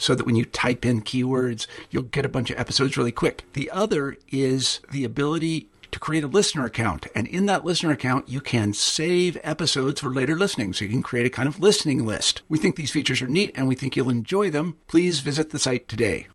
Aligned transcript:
so 0.00 0.14
that 0.14 0.24
when 0.24 0.34
you 0.34 0.46
type 0.46 0.84
in 0.84 1.02
keywords, 1.02 1.66
you'll 1.90 2.02
get 2.02 2.24
a 2.24 2.28
bunch 2.28 2.50
of 2.50 2.58
episodes 2.58 2.96
really 2.96 3.12
quick. 3.12 3.44
The 3.52 3.70
other 3.70 4.16
is 4.30 4.80
the 4.90 5.04
ability 5.04 5.68
to 5.92 5.98
create 5.98 6.24
a 6.24 6.28
listener 6.28 6.64
account. 6.64 7.06
And 7.14 7.26
in 7.26 7.46
that 7.46 7.64
listener 7.64 7.92
account, 7.92 8.28
you 8.28 8.40
can 8.40 8.72
save 8.72 9.36
episodes 9.42 10.00
for 10.00 10.08
later 10.08 10.36
listening. 10.36 10.72
So 10.72 10.84
you 10.84 10.90
can 10.90 11.02
create 11.02 11.26
a 11.26 11.30
kind 11.30 11.48
of 11.48 11.60
listening 11.60 12.06
list. 12.06 12.42
We 12.48 12.58
think 12.58 12.76
these 12.76 12.90
features 12.90 13.20
are 13.20 13.28
neat 13.28 13.52
and 13.54 13.68
we 13.68 13.74
think 13.74 13.94
you'll 13.94 14.08
enjoy 14.10 14.50
them. 14.50 14.78
Please 14.86 15.20
visit 15.20 15.50
the 15.50 15.58
site 15.58 15.86
today. 15.86 16.28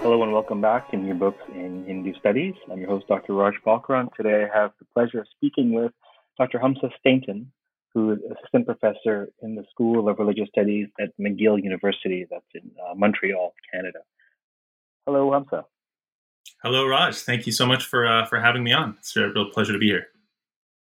Hello 0.00 0.22
and 0.22 0.32
welcome 0.32 0.62
back 0.62 0.90
to 0.90 0.96
New 0.96 1.12
Books 1.12 1.42
in 1.54 1.84
Hindu 1.84 2.14
Studies. 2.18 2.54
I'm 2.72 2.78
your 2.78 2.88
host, 2.88 3.08
Dr. 3.08 3.34
Raj 3.34 3.54
Balkaran. 3.66 4.10
Today 4.14 4.46
I 4.50 4.58
have 4.58 4.70
the 4.78 4.86
pleasure 4.94 5.20
of 5.20 5.26
speaking 5.36 5.74
with 5.74 5.92
Dr. 6.38 6.58
Hamsa 6.58 6.90
Stainton, 7.00 7.50
who 7.92 8.12
is 8.12 8.18
assistant 8.30 8.66
professor 8.66 9.28
in 9.42 9.54
the 9.54 9.64
School 9.70 10.08
of 10.08 10.18
Religious 10.18 10.48
Studies 10.48 10.88
at 11.00 11.10
McGill 11.20 11.62
University, 11.62 12.26
that's 12.30 12.44
in 12.54 12.70
uh, 12.88 12.94
Montreal, 12.94 13.54
Canada. 13.72 14.00
Hello, 15.06 15.30
Hamsa. 15.30 15.64
Hello, 16.62 16.86
Raj. 16.86 17.16
Thank 17.16 17.46
you 17.46 17.52
so 17.52 17.66
much 17.66 17.84
for 17.84 18.06
uh, 18.06 18.26
for 18.26 18.40
having 18.40 18.62
me 18.62 18.72
on. 18.72 18.96
It's 18.98 19.16
a 19.16 19.28
real 19.28 19.50
pleasure 19.50 19.72
to 19.72 19.78
be 19.78 19.86
here. 19.86 20.08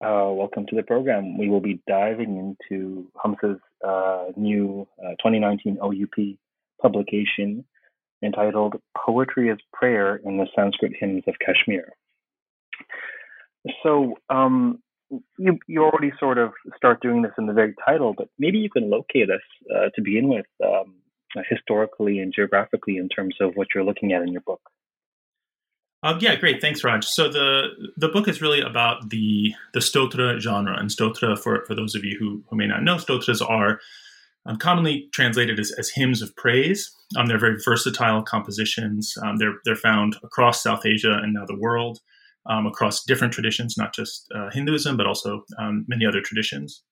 Uh, 0.05 0.31
welcome 0.33 0.67
to 0.67 0.75
the 0.75 0.83
program. 0.83 1.39
We 1.39 1.49
will 1.49 1.61
be 1.61 1.81
diving 1.87 2.57
into 2.71 3.07
Hamsa's 3.25 3.61
uh, 3.87 4.33
new 4.37 4.89
uh, 4.99 5.11
2019 5.23 5.79
OUP 5.81 6.37
publication 6.81 7.65
entitled 8.23 8.75
Poetry 8.97 9.51
as 9.51 9.59
Prayer 9.73 10.17
in 10.17 10.39
the 10.39 10.47
Sanskrit 10.57 10.93
Hymns 10.99 11.23
of 11.27 11.35
Kashmir. 11.45 11.93
So, 13.85 14.17
um, 14.29 14.83
you 15.39 15.59
you 15.67 15.83
already 15.83 16.13
sort 16.19 16.39
of 16.39 16.53
start 16.77 17.01
doing 17.03 17.23
this 17.23 17.33
in 17.39 17.47
the 17.47 17.53
very 17.53 17.75
title, 17.85 18.15
but 18.17 18.29
maybe 18.39 18.59
you 18.59 18.71
can 18.71 18.91
locate 18.91 19.31
us 19.31 19.41
uh, 19.75 19.89
to 19.95 20.03
begin 20.03 20.29
with 20.29 20.47
um, 20.65 20.95
historically 21.49 22.19
and 22.19 22.33
geographically 22.35 22.97
in 22.97 23.09
terms 23.09 23.37
of 23.41 23.53
what 23.55 23.69
you're 23.75 23.85
looking 23.85 24.13
at 24.13 24.23
in 24.23 24.29
your 24.29 24.43
book. 24.43 24.61
Um, 26.05 26.19
yeah, 26.21 26.35
great. 26.35 26.61
Thanks, 26.61 26.83
Raj. 26.83 27.05
So 27.05 27.29
the 27.29 27.69
the 27.97 28.09
book 28.09 28.27
is 28.27 28.43
really 28.43 28.61
about 28.61 29.11
the 29.11 29.55
the 29.73 29.81
stotra 29.81 30.39
genre, 30.41 30.77
and 30.79 30.91
stotra 30.91 31.39
for 31.39 31.65
for 31.67 31.75
those 31.75 31.95
of 31.95 32.05
you 32.05 32.17
who, 32.19 32.43
who 32.49 32.57
may 32.57 32.67
not 32.67 32.83
know, 32.83 32.99
stotras 32.99 33.41
are 33.41 33.79
um, 34.47 34.57
commonly 34.57 35.09
translated 35.13 35.61
as, 35.61 35.73
as 35.79 35.91
hymns 35.91 36.21
of 36.21 36.35
praise. 36.35 36.91
Um, 37.17 37.27
they're 37.27 37.39
very 37.39 37.59
versatile 37.65 38.23
compositions. 38.23 39.15
Um, 39.23 39.37
they're 39.37 39.55
they're 39.65 39.77
found 39.77 40.17
across 40.25 40.63
South 40.63 40.85
Asia 40.85 41.21
and 41.23 41.35
now 41.35 41.47
the 41.47 41.59
world 41.59 42.01
um, 42.47 42.67
across 42.67 43.05
different 43.05 43.33
traditions, 43.33 43.77
not 43.77 43.95
just 43.95 44.27
uh, 44.35 44.51
Hinduism, 44.51 44.97
but 44.97 45.07
also 45.07 45.43
um, 45.59 45.85
many 45.89 46.07
other 46.07 46.21
traditions. 46.21 46.83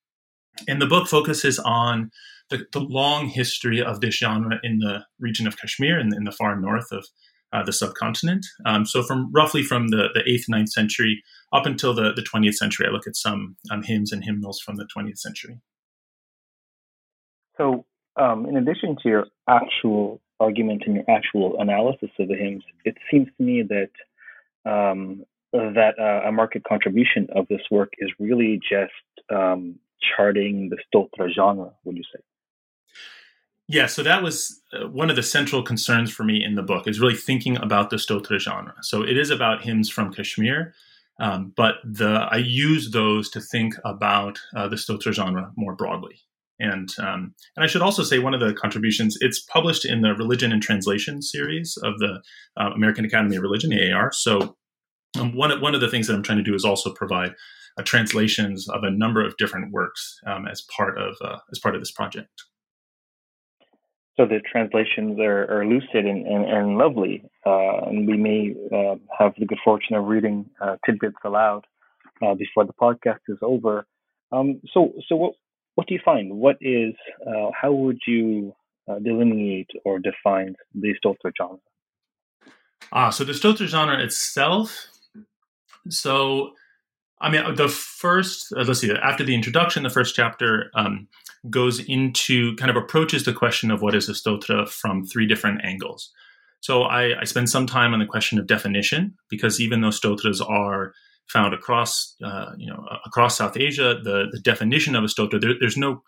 And 0.68 0.80
the 0.80 0.86
book 0.86 1.08
focuses 1.08 1.58
on 1.58 2.10
the, 2.50 2.66
the, 2.72 2.80
long 2.80 3.28
history 3.28 3.80
of 3.82 4.00
this 4.00 4.16
genre 4.16 4.58
in 4.62 4.78
the 4.78 5.04
region 5.18 5.46
of 5.46 5.56
Kashmir 5.56 5.98
in, 5.98 6.14
in 6.14 6.24
the 6.24 6.32
far 6.32 6.60
north 6.60 6.90
of 6.90 7.06
uh, 7.52 7.62
the 7.62 7.72
subcontinent. 7.72 8.46
Um, 8.66 8.84
so, 8.84 9.02
from 9.02 9.30
roughly 9.32 9.62
from 9.62 9.88
the, 9.88 10.08
the 10.14 10.20
8th, 10.20 10.44
9th 10.52 10.68
century 10.68 11.22
up 11.52 11.66
until 11.66 11.94
the, 11.94 12.12
the 12.12 12.22
20th 12.22 12.54
century, 12.54 12.86
I 12.86 12.92
look 12.92 13.06
at 13.06 13.16
some 13.16 13.56
um, 13.70 13.82
hymns 13.82 14.12
and 14.12 14.24
hymnals 14.24 14.60
from 14.60 14.76
the 14.76 14.86
20th 14.96 15.18
century. 15.18 15.60
So, 17.56 17.84
um, 18.16 18.46
in 18.46 18.56
addition 18.56 18.96
to 19.02 19.08
your 19.08 19.26
actual 19.48 20.20
argument 20.38 20.82
and 20.86 20.96
your 20.96 21.04
actual 21.08 21.60
analysis 21.60 22.10
of 22.18 22.28
the 22.28 22.36
hymns, 22.36 22.62
it 22.84 22.96
seems 23.10 23.28
to 23.36 23.42
me 23.42 23.62
that 23.62 24.70
um, 24.70 25.24
that 25.52 25.98
uh, 25.98 26.28
a 26.28 26.32
market 26.32 26.64
contribution 26.64 27.26
of 27.34 27.46
this 27.48 27.62
work 27.70 27.92
is 27.98 28.10
really 28.18 28.60
just 28.68 28.92
um, 29.34 29.76
charting 30.16 30.70
the 30.70 30.78
stotra 30.92 31.32
genre, 31.34 31.72
would 31.84 31.96
you 31.96 32.04
say? 32.14 32.20
Yeah, 33.68 33.86
so 33.86 34.02
that 34.02 34.22
was 34.22 34.60
uh, 34.72 34.88
one 34.88 35.10
of 35.10 35.16
the 35.16 35.22
central 35.22 35.62
concerns 35.62 36.10
for 36.10 36.24
me 36.24 36.42
in 36.44 36.56
the 36.56 36.62
book 36.62 36.88
is 36.88 36.98
really 36.98 37.14
thinking 37.14 37.56
about 37.56 37.90
the 37.90 37.96
stotra 37.96 38.38
genre. 38.38 38.74
So 38.82 39.02
it 39.02 39.16
is 39.16 39.30
about 39.30 39.62
hymns 39.62 39.88
from 39.88 40.12
Kashmir, 40.12 40.74
um, 41.20 41.52
but 41.56 41.76
the 41.84 42.26
I 42.30 42.38
use 42.38 42.90
those 42.90 43.30
to 43.30 43.40
think 43.40 43.74
about 43.84 44.40
uh, 44.56 44.66
the 44.66 44.76
stotra 44.76 45.12
genre 45.12 45.52
more 45.56 45.76
broadly. 45.76 46.16
And 46.58 46.88
um, 46.98 47.34
and 47.56 47.64
I 47.64 47.68
should 47.68 47.80
also 47.80 48.02
say 48.02 48.18
one 48.18 48.34
of 48.34 48.40
the 48.40 48.52
contributions 48.54 49.16
it's 49.20 49.40
published 49.40 49.84
in 49.84 50.02
the 50.02 50.14
Religion 50.14 50.50
and 50.52 50.62
Translation 50.62 51.22
series 51.22 51.78
of 51.84 51.98
the 51.98 52.20
uh, 52.56 52.70
American 52.74 53.04
Academy 53.04 53.36
of 53.36 53.42
Religion, 53.42 53.72
AAR. 53.72 54.10
So 54.12 54.56
um, 55.18 55.34
one, 55.34 55.60
one 55.60 55.74
of 55.74 55.80
the 55.80 55.88
things 55.88 56.06
that 56.06 56.14
I'm 56.14 56.22
trying 56.22 56.38
to 56.38 56.44
do 56.44 56.54
is 56.54 56.64
also 56.64 56.92
provide 56.92 57.34
uh, 57.76 57.82
translations 57.82 58.68
of 58.68 58.84
a 58.84 58.90
number 58.90 59.24
of 59.24 59.36
different 59.36 59.72
works 59.72 60.18
um, 60.26 60.46
as 60.46 60.62
part 60.76 60.98
of 60.98 61.16
uh, 61.22 61.38
as 61.50 61.58
part 61.58 61.74
of 61.74 61.80
this 61.80 61.90
project. 61.90 62.44
So 64.16 64.26
the 64.26 64.40
translations 64.40 65.18
are, 65.18 65.44
are 65.50 65.64
lucid 65.64 66.04
and, 66.04 66.26
and, 66.26 66.44
and 66.44 66.78
lovely, 66.78 67.24
uh, 67.46 67.86
and 67.86 68.06
we 68.06 68.18
may 68.18 68.54
uh, 68.70 68.96
have 69.18 69.32
the 69.38 69.46
good 69.46 69.58
fortune 69.64 69.96
of 69.96 70.04
reading 70.04 70.44
uh, 70.60 70.76
tidbits 70.84 71.16
aloud 71.24 71.64
uh, 72.20 72.34
before 72.34 72.66
the 72.66 72.74
podcast 72.74 73.20
is 73.28 73.38
over. 73.40 73.86
Um, 74.30 74.60
so, 74.72 74.92
so 75.08 75.16
what 75.16 75.32
what 75.76 75.86
do 75.86 75.94
you 75.94 76.00
find? 76.04 76.34
What 76.34 76.56
is 76.60 76.94
how 77.60 77.72
would 77.72 77.98
you 78.06 78.52
delineate 79.02 79.70
or 79.84 79.98
define 79.98 80.54
the 80.74 80.94
Stotra 81.02 81.32
genre? 81.38 81.58
Ah, 82.92 83.10
so 83.10 83.24
the 83.24 83.32
Stotra 83.32 83.66
genre 83.66 84.02
itself 84.02 84.89
so, 85.88 86.50
I 87.20 87.30
mean, 87.30 87.54
the 87.54 87.68
first, 87.68 88.52
uh, 88.56 88.64
let's 88.64 88.80
see, 88.80 88.92
after 88.92 89.24
the 89.24 89.34
introduction, 89.34 89.82
the 89.82 89.90
first 89.90 90.14
chapter 90.14 90.70
um, 90.74 91.08
goes 91.48 91.80
into 91.80 92.54
kind 92.56 92.70
of 92.70 92.76
approaches 92.76 93.24
the 93.24 93.32
question 93.32 93.70
of 93.70 93.82
what 93.82 93.94
is 93.94 94.08
a 94.08 94.12
stotra 94.12 94.68
from 94.68 95.04
three 95.04 95.26
different 95.26 95.64
angles. 95.64 96.10
So 96.60 96.82
I, 96.82 97.20
I 97.20 97.24
spend 97.24 97.48
some 97.48 97.66
time 97.66 97.94
on 97.94 98.00
the 98.00 98.06
question 98.06 98.38
of 98.38 98.46
definition 98.46 99.14
because 99.30 99.60
even 99.60 99.80
though 99.80 99.90
stotras 99.90 100.40
are 100.40 100.92
found 101.26 101.54
across, 101.54 102.16
uh, 102.22 102.52
you 102.58 102.68
know, 102.68 102.84
across 103.06 103.38
South 103.38 103.56
Asia, 103.56 103.98
the, 104.02 104.26
the 104.30 104.40
definition 104.40 104.94
of 104.94 105.04
a 105.04 105.06
stotra, 105.06 105.40
there, 105.40 105.54
there's 105.58 105.76
no 105.76 106.02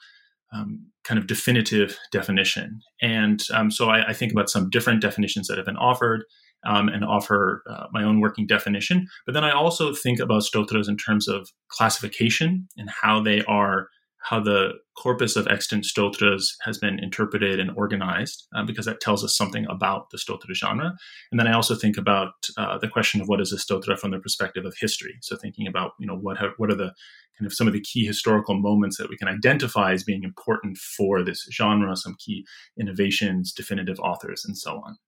um, 0.53 0.87
kind 1.05 1.19
of 1.19 1.27
definitive 1.27 1.99
definition. 2.11 2.81
And 3.01 3.43
um, 3.55 3.71
so 3.71 3.89
I, 3.89 4.09
I, 4.09 4.13
think 4.13 4.33
about 4.33 4.51
some 4.51 4.69
different 4.69 5.01
definitions 5.01 5.49
that 5.49 5.57
have 5.57 5.65
been 5.65 5.79
offered 5.79 6.25
um, 6.65 6.89
and 6.89 7.05
offer 7.05 7.63
uh, 7.69 7.87
my 7.93 8.03
own 8.03 8.21
working 8.21 8.47
definition. 8.47 9.07
But 9.27 9.35
then 9.35 9.45
I 9.45 9.53
also 9.53 9.95
think 9.95 10.21
about 10.21 10.43
stotras 10.43 10.89
in 10.89 10.97
terms 10.97 11.29
of 11.29 11.49
classification 11.69 12.69
and 12.77 12.91
how 12.91 13.23
they 13.23 13.43
are, 13.45 13.89
how 14.19 14.41
the 14.41 14.73
corpus 14.97 15.37
of 15.37 15.49
extant 15.49 15.85
stotras 15.85 16.55
has 16.63 16.79
been 16.79 16.99
interpreted 16.99 17.59
and 17.59 17.71
organized, 17.77 18.47
uh, 18.55 18.63
because 18.63 18.87
that 18.87 19.01
tells 19.01 19.25
us 19.25 19.37
something 19.37 19.67
about 19.69 20.11
the 20.11 20.19
stotra 20.19 20.55
genre. 20.55 20.93
And 21.31 21.41
then 21.41 21.47
I 21.47 21.55
also 21.55 21.75
think 21.75 21.97
about 21.97 22.35
uh, 22.57 22.79
the 22.79 22.89
question 22.89 23.21
of 23.21 23.29
what 23.29 23.41
is 23.41 23.53
a 23.53 23.57
stotra 23.57 23.99
from 23.99 24.13
the 24.13 24.21
perspective 24.21 24.65
of 24.65 24.75
history. 24.79 25.17
So 25.23 25.37
thinking 25.37 25.67
about, 25.67 25.93
you 25.99 26.07
know, 26.07 26.17
what 26.17 26.39
have, 26.39 26.51
what 26.59 26.71
are 26.71 26.77
the 26.77 26.93
kind 27.39 27.47
of 27.47 27.55
some 27.55 27.67
of 27.67 27.73
the 27.73 27.81
key 27.81 28.07
historical 28.07 28.55
moments 28.55 28.99
that 28.99 29.09
we 29.09 29.17
can 29.17 29.29
identify 29.29 29.93
as 29.93 30.05
being 30.05 30.23
important 30.23 30.77
for 30.77 31.25
this 31.25 31.49
genre, 31.51 31.97
some 31.97 32.15
key 32.19 32.45
innovations, 32.79 33.53
definitive 33.53 33.99
authors, 33.99 34.45
and 34.45 34.57
so 34.57 34.83
on. 34.87 34.99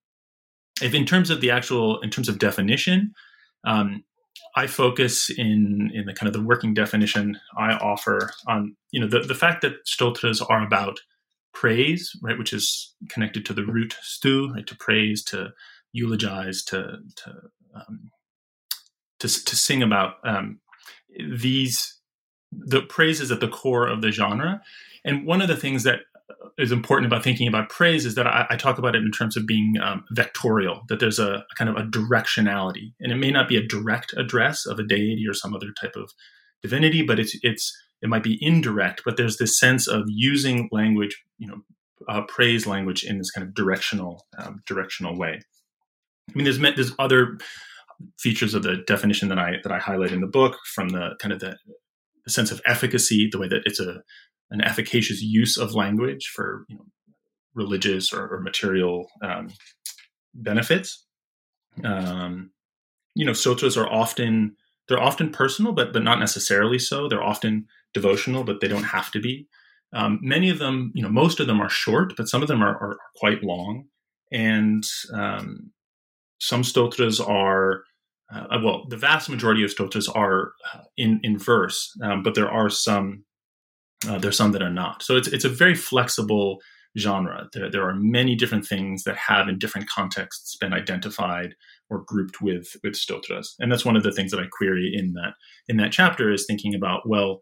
If 0.83 0.95
in 0.95 1.05
terms 1.05 1.31
of 1.31 1.41
the 1.41 1.51
actual, 1.51 2.01
in 2.01 2.11
terms 2.11 2.29
of 2.29 2.39
definition, 2.39 3.15
um, 3.65 4.05
I 4.57 4.67
focus 4.67 5.31
in 5.31 5.91
in 5.95 6.07
the 6.07 6.13
kind 6.13 6.29
of 6.29 6.33
the 6.33 6.43
working 6.43 6.75
definition 6.75 7.39
I 7.57 7.73
offer 7.75 8.31
on 8.47 8.77
you 8.91 9.01
know 9.01 9.07
the 9.07 9.21
the 9.21 9.35
fact 9.35 9.63
that 9.63 9.75
stotras 9.85 10.41
are 10.41 10.65
about 10.65 11.01
praise, 11.53 12.11
right, 12.23 12.37
which 12.37 12.53
is 12.53 12.95
connected 13.09 13.47
to 13.47 13.53
the 13.53 13.65
root 13.65 13.97
stu, 14.03 14.53
right, 14.53 14.67
to 14.67 14.77
praise, 14.77 15.23
to 15.25 15.51
eulogize, 15.93 16.63
to 16.65 16.99
to 17.17 17.31
um, 17.75 18.11
to, 19.21 19.29
to 19.29 19.57
sing 19.57 19.83
about 19.83 20.15
um, 20.25 20.61
these 21.39 21.99
the 22.53 22.83
praise 22.83 23.21
is 23.21 23.33
at 23.33 23.41
the 23.41 23.49
core 23.49 23.87
of 23.87 24.03
the 24.03 24.13
genre, 24.13 24.61
and 25.05 25.27
one 25.27 25.41
of 25.41 25.49
the 25.49 25.57
things 25.57 25.83
that 25.85 26.01
is 26.59 26.73
important 26.73 27.07
about 27.11 27.25
thinking 27.25 27.49
about 27.49 27.69
praise 27.69 28.07
is 28.07 28.15
that 28.15 28.27
I, 28.27 28.47
I 28.51 28.57
talk 28.57 28.79
about 28.79 28.95
it 28.95 29.03
in 29.03 29.11
terms 29.11 29.37
of 29.37 29.47
being 29.47 29.75
um, 29.83 30.05
vectorial, 30.15 30.81
that 30.89 31.01
there's 31.01 31.19
a, 31.19 31.35
a, 31.35 31.45
kind 31.57 31.71
of 31.71 31.77
a 31.77 31.87
directionality, 31.89 32.93
and 33.01 33.13
it 33.13 33.17
may 33.17 33.31
not 33.31 33.49
be 33.49 33.57
a 33.57 33.67
direct 33.67 34.13
address 34.17 34.67
of 34.67 34.79
a 34.79 34.85
deity 34.85 35.25
or 35.29 35.35
some 35.35 35.55
other 35.55 35.73
type 35.81 35.97
of 35.97 36.11
divinity, 36.63 37.03
but 37.03 37.19
it's 37.19 37.37
it's 37.43 37.73
it 38.03 38.09
might 38.09 38.23
be 38.23 38.39
indirect, 38.41 39.03
but 39.05 39.17
there's 39.17 39.39
this 39.39 39.59
sense 39.59 39.89
of 39.89 40.05
using 40.07 40.69
language, 40.73 41.23
you 41.39 41.49
know, 41.49 41.63
uh, 42.09 42.23
praise 42.23 42.67
language 42.67 43.05
in 43.05 43.19
this 43.19 43.31
kind 43.31 43.47
of 43.47 43.55
directional 43.55 44.27
um, 44.39 44.63
directional 44.67 45.19
way. 45.19 45.41
I 46.31 46.33
mean, 46.35 46.45
there's 46.45 46.59
there's 46.59 46.93
other 46.99 47.39
features 48.19 48.55
of 48.55 48.63
the 48.63 48.77
definition 48.87 49.29
that 49.29 49.39
I 49.39 49.57
that 49.63 49.73
I 49.73 49.79
highlight 49.79 50.13
in 50.13 50.21
the 50.21 50.27
book 50.27 50.59
from 50.75 50.91
the 50.91 51.17
kind 51.21 51.33
of 51.33 51.41
the, 51.41 51.57
the 52.25 52.31
sense 52.31 52.51
of 52.51 52.61
efficacy, 52.67 53.29
the 53.31 53.39
way 53.39 53.49
that 53.49 53.63
it's 53.65 53.81
a 53.81 54.03
an 54.51 54.61
efficacious 54.61 55.21
use 55.21 55.57
of 55.57 55.75
language 55.75 56.31
for 56.35 56.65
you 56.69 56.77
know, 56.77 56.85
religious 57.55 58.13
or, 58.13 58.29
or 58.29 58.41
material 58.41 59.09
um, 59.23 59.49
benefits. 60.35 61.07
Um, 61.83 62.51
you 63.15 63.25
know, 63.25 63.33
stotras 63.33 63.77
are 63.77 63.91
often 63.91 64.57
they're 64.89 65.03
often 65.03 65.31
personal, 65.31 65.73
but 65.73 65.93
but 65.93 66.03
not 66.03 66.19
necessarily 66.19 66.79
so. 66.79 67.09
They're 67.09 67.23
often 67.23 67.67
devotional, 67.95 68.45
but 68.45 68.61
they 68.61 68.69
don't 68.69 68.85
have 68.85 69.11
to 69.13 69.21
be. 69.21 69.49
Um, 69.95 70.19
many 70.23 70.51
of 70.51 70.59
them, 70.59 70.91
you 70.95 71.03
know, 71.03 71.09
most 71.09 71.41
of 71.41 71.47
them 71.47 71.61
are 71.61 71.69
short, 71.69 72.15
but 72.17 72.29
some 72.29 72.43
of 72.43 72.49
them 72.49 72.63
are, 72.63 72.77
are, 72.77 72.99
quite 73.17 73.45
long. 73.45 73.85
And 74.33 74.85
um, 75.13 75.71
some 76.41 76.65
stotras 76.65 77.21
are, 77.21 77.85
uh, 78.35 78.59
well, 78.63 78.87
the 78.89 78.97
vast 78.97 79.31
majority 79.31 79.63
of 79.63 79.71
stotras 79.71 80.09
are 80.09 80.53
uh, 80.75 80.81
in 80.97 81.21
in 81.23 81.39
verse, 81.39 81.97
um, 82.03 82.23
but 82.23 82.35
there 82.35 82.51
are 82.51 82.69
some 82.69 83.25
uh, 84.09 84.19
there's 84.19 84.37
some 84.37 84.53
that 84.53 84.63
are 84.63 84.71
not. 84.71 85.03
So 85.03 85.17
it's 85.17 85.29
it's 85.29 85.45
a 85.45 85.49
very 85.49 85.75
flexible 85.75 86.61
genre. 86.99 87.49
There, 87.53 87.71
there 87.71 87.89
are 87.89 87.95
many 87.95 88.35
different 88.35 88.67
things 88.67 89.05
that 89.05 89.17
have 89.17 89.49
in 89.49 89.59
different 89.59 89.89
contexts 89.89 90.57
been 90.57 90.73
identified 90.73 91.55
or 91.91 92.05
grouped 92.07 92.41
with 92.41 92.77
with 92.83 92.97
stotras, 92.97 93.55
and 93.59 93.71
that's 93.71 93.85
one 93.85 93.97
of 93.97 94.03
the 94.03 94.13
things 94.13 94.31
that 94.31 94.41
I 94.41 94.47
query 94.51 94.93
in 94.95 95.13
that 95.15 95.35
in 95.69 95.77
that 95.79 95.93
chapter 95.93 96.33
is 96.33 96.47
thinking 96.47 96.75
about 96.75 97.09
well, 97.09 97.41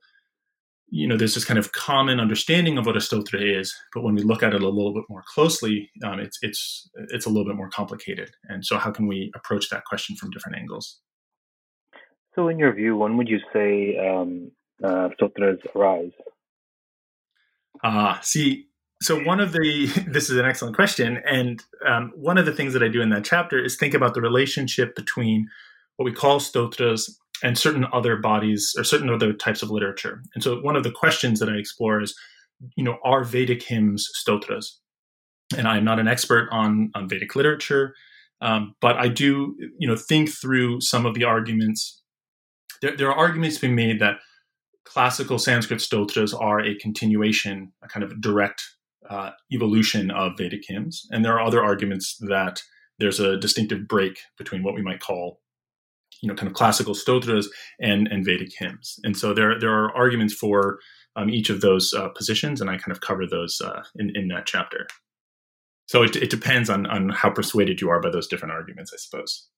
you 0.89 1.09
know, 1.09 1.17
there's 1.17 1.35
this 1.35 1.45
kind 1.47 1.59
of 1.59 1.73
common 1.73 2.21
understanding 2.21 2.77
of 2.77 2.85
what 2.85 2.97
a 2.97 3.01
stotra 3.01 3.41
is, 3.41 3.75
but 3.95 4.03
when 4.03 4.15
we 4.15 4.23
look 4.23 4.43
at 4.43 4.53
it 4.53 4.63
a 4.63 4.69
little 4.69 4.93
bit 4.93 5.05
more 5.09 5.25
closely, 5.35 5.91
um, 6.05 6.21
it's 6.21 6.39
it's 6.43 6.91
it's 7.09 7.27
a 7.27 7.31
little 7.31 7.47
bit 7.47 7.57
more 7.57 7.71
complicated. 7.71 8.31
And 8.49 8.65
so, 8.65 8.77
how 8.77 8.91
can 8.91 9.07
we 9.07 9.33
approach 9.35 9.71
that 9.71 9.85
question 9.87 10.17
from 10.17 10.31
different 10.31 10.59
angles? 10.59 11.01
So, 12.35 12.49
in 12.49 12.59
your 12.59 12.75
view, 12.75 12.97
when 12.97 13.17
would 13.17 13.29
you 13.29 13.41
say 13.53 13.97
um, 13.99 14.51
uh, 14.85 15.09
stotras 15.15 15.59
arise? 15.75 16.13
Ah, 17.83 18.19
uh, 18.19 18.21
see, 18.21 18.69
so 19.03 19.21
one 19.25 19.41
of 19.41 19.53
the 19.53 19.87
this 20.07 20.31
is 20.31 20.37
an 20.37 20.45
excellent 20.47 20.77
question, 20.77 21.21
and 21.27 21.63
um, 21.87 22.13
one 22.15 22.39
of 22.39 22.47
the 22.47 22.53
things 22.53 22.73
that 22.73 22.83
I 22.83 22.89
do 22.89 23.03
in 23.03 23.11
that 23.11 23.25
chapter 23.25 23.63
is 23.63 23.77
think 23.77 23.95
about 23.95 24.15
the 24.15 24.21
relationship 24.21 24.95
between 24.95 25.49
what 25.97 26.05
we 26.05 26.13
call 26.13 26.41
stotras 26.41 27.19
and 27.43 27.59
certain 27.59 27.85
other 27.93 28.17
bodies 28.17 28.75
or 28.79 28.85
certain 28.85 29.11
other 29.11 29.33
types 29.33 29.63
of 29.63 29.71
literature. 29.71 30.23
And 30.35 30.43
so 30.43 30.61
one 30.61 30.77
of 30.77 30.85
the 30.85 30.93
questions 30.93 31.41
that 31.41 31.49
I 31.49 31.57
explore 31.57 32.01
is, 32.01 32.15
you 32.77 32.85
know, 32.85 32.99
are 33.05 33.25
Vedic 33.25 33.63
hymns 33.65 34.09
stotras? 34.15 34.79
And 35.57 35.67
I 35.67 35.77
am 35.77 35.85
not 35.85 35.99
an 35.99 36.09
expert 36.09 36.49
on 36.53 36.91
on 36.95 37.09
Vedic 37.09 37.35
literature, 37.35 37.95
um, 38.41 38.75
but 38.81 38.97
I 38.97 39.09
do, 39.09 39.57
you 39.79 39.89
know, 39.89 39.97
think 39.97 40.31
through 40.31 40.81
some 40.81 41.07
of 41.07 41.15
the 41.15 41.25
arguments. 41.25 42.01
There, 42.81 42.97
there 42.97 43.09
are 43.09 43.17
arguments 43.17 43.59
being 43.59 43.75
made 43.75 44.01
that 44.01 44.17
classical 44.85 45.39
Sanskrit 45.39 45.81
stotras 45.81 46.35
are 46.35 46.61
a 46.61 46.75
continuation, 46.77 47.73
a 47.83 47.89
kind 47.89 48.05
of 48.05 48.21
direct 48.21 48.63
uh, 49.09 49.31
evolution 49.53 50.11
of 50.11 50.33
Vedic 50.39 50.63
hymns. 50.67 51.07
And 51.11 51.25
there 51.25 51.35
are 51.35 51.43
other 51.43 51.63
arguments 51.63 52.17
that 52.21 52.63
there's 52.99 53.21
a 53.21 53.37
distinctive 53.39 53.89
break 53.89 54.19
between 54.39 54.63
what 54.63 54.75
we 54.75 54.83
might 54.83 55.01
call, 55.01 55.41
you 56.23 56.29
know, 56.29 56.35
kind 56.35 56.49
of 56.49 56.55
classical 56.55 56.95
stotras 56.95 57.49
and, 57.81 58.07
and 58.09 58.25
Vedic 58.25 58.53
hymns. 58.57 58.99
And 59.05 59.17
so 59.17 59.35
there, 59.35 59.59
there 59.59 59.73
are 59.73 59.95
arguments 59.97 60.35
for 60.35 60.79
um, 61.17 61.31
each 61.31 61.51
of 61.51 61.61
those 61.61 61.93
uh, 61.93 62.09
positions, 62.11 62.61
and 62.61 62.71
I 62.71 62.77
kind 62.77 62.93
of 62.93 63.01
cover 63.01 63.27
those 63.27 63.61
uh, 63.61 63.83
in, 63.97 64.13
in 64.15 64.29
that 64.29 64.47
chapter. 64.47 64.87
So 65.87 66.03
it, 66.03 66.17
it 66.17 66.31
depends 66.31 66.71
on, 66.71 66.87
on 66.87 67.11
how 67.11 67.31
persuaded 67.31 67.81
you 67.81 67.91
are 67.91 68.01
by 68.01 68.11
those 68.11 68.29
different 68.29 68.53
arguments, 68.53 68.93
I 68.95 68.99
suppose. 68.99 69.49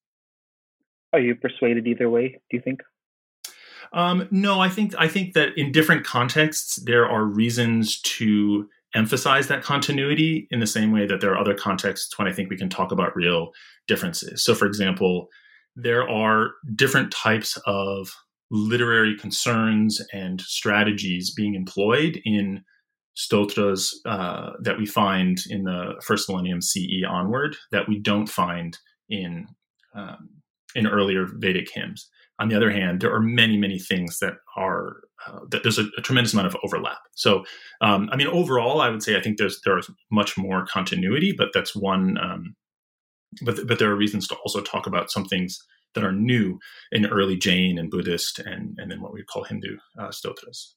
Are 1.12 1.20
you 1.20 1.36
persuaded 1.36 1.86
either 1.86 2.10
way, 2.10 2.40
do 2.50 2.56
you 2.56 2.60
think? 2.60 2.80
Um, 3.94 4.26
no, 4.32 4.60
I 4.60 4.68
think 4.68 4.92
I 4.98 5.06
think 5.06 5.34
that 5.34 5.56
in 5.56 5.70
different 5.70 6.04
contexts 6.04 6.76
there 6.76 7.08
are 7.08 7.24
reasons 7.24 8.00
to 8.02 8.68
emphasize 8.94 9.46
that 9.48 9.62
continuity 9.62 10.48
in 10.50 10.60
the 10.60 10.66
same 10.66 10.92
way 10.92 11.06
that 11.06 11.20
there 11.20 11.32
are 11.32 11.38
other 11.38 11.54
contexts 11.54 12.18
when 12.18 12.28
I 12.28 12.32
think 12.32 12.50
we 12.50 12.56
can 12.56 12.68
talk 12.68 12.92
about 12.92 13.16
real 13.16 13.52
differences. 13.86 14.44
So, 14.44 14.54
for 14.54 14.66
example, 14.66 15.28
there 15.76 16.08
are 16.08 16.52
different 16.74 17.12
types 17.12 17.56
of 17.66 18.12
literary 18.50 19.16
concerns 19.16 20.00
and 20.12 20.40
strategies 20.40 21.32
being 21.32 21.54
employed 21.54 22.20
in 22.24 22.62
stotras 23.14 24.00
uh, 24.06 24.50
that 24.60 24.76
we 24.76 24.86
find 24.86 25.38
in 25.50 25.64
the 25.64 25.94
first 26.02 26.28
millennium 26.28 26.60
CE 26.60 27.04
onward 27.08 27.56
that 27.70 27.88
we 27.88 27.98
don't 27.98 28.28
find 28.28 28.76
in 29.08 29.46
um, 29.94 30.30
in 30.74 30.88
earlier 30.88 31.26
Vedic 31.26 31.70
hymns. 31.72 32.10
On 32.38 32.48
the 32.48 32.56
other 32.56 32.70
hand, 32.70 33.00
there 33.00 33.14
are 33.14 33.20
many, 33.20 33.56
many 33.56 33.78
things 33.78 34.18
that 34.18 34.34
are 34.56 34.96
uh, 35.26 35.40
that 35.50 35.62
there's 35.62 35.78
a, 35.78 35.86
a, 35.96 36.02
tremendous 36.02 36.34
amount 36.34 36.48
of 36.48 36.56
overlap. 36.62 36.98
So, 37.14 37.44
um, 37.80 38.10
I 38.12 38.16
mean, 38.16 38.26
overall, 38.26 38.80
I 38.80 38.90
would 38.90 39.02
say 39.02 39.16
I 39.16 39.22
think 39.22 39.38
there's 39.38 39.60
there 39.64 39.78
is 39.78 39.88
much 40.10 40.36
more 40.36 40.66
continuity, 40.66 41.32
but 41.36 41.48
that's 41.54 41.74
one. 41.74 42.18
Um, 42.18 42.56
but 43.42 43.66
but 43.66 43.78
there 43.78 43.90
are 43.90 43.96
reasons 43.96 44.28
to 44.28 44.36
also 44.36 44.60
talk 44.60 44.86
about 44.86 45.10
some 45.10 45.24
things 45.24 45.58
that 45.94 46.04
are 46.04 46.12
new 46.12 46.58
in 46.92 47.06
early 47.06 47.36
Jain 47.36 47.78
and 47.78 47.90
Buddhist 47.90 48.38
and 48.40 48.76
and 48.78 48.90
then 48.90 49.00
what 49.00 49.14
we 49.14 49.22
call 49.22 49.44
Hindu 49.44 49.76
uh, 49.98 50.10
stotras. 50.10 50.74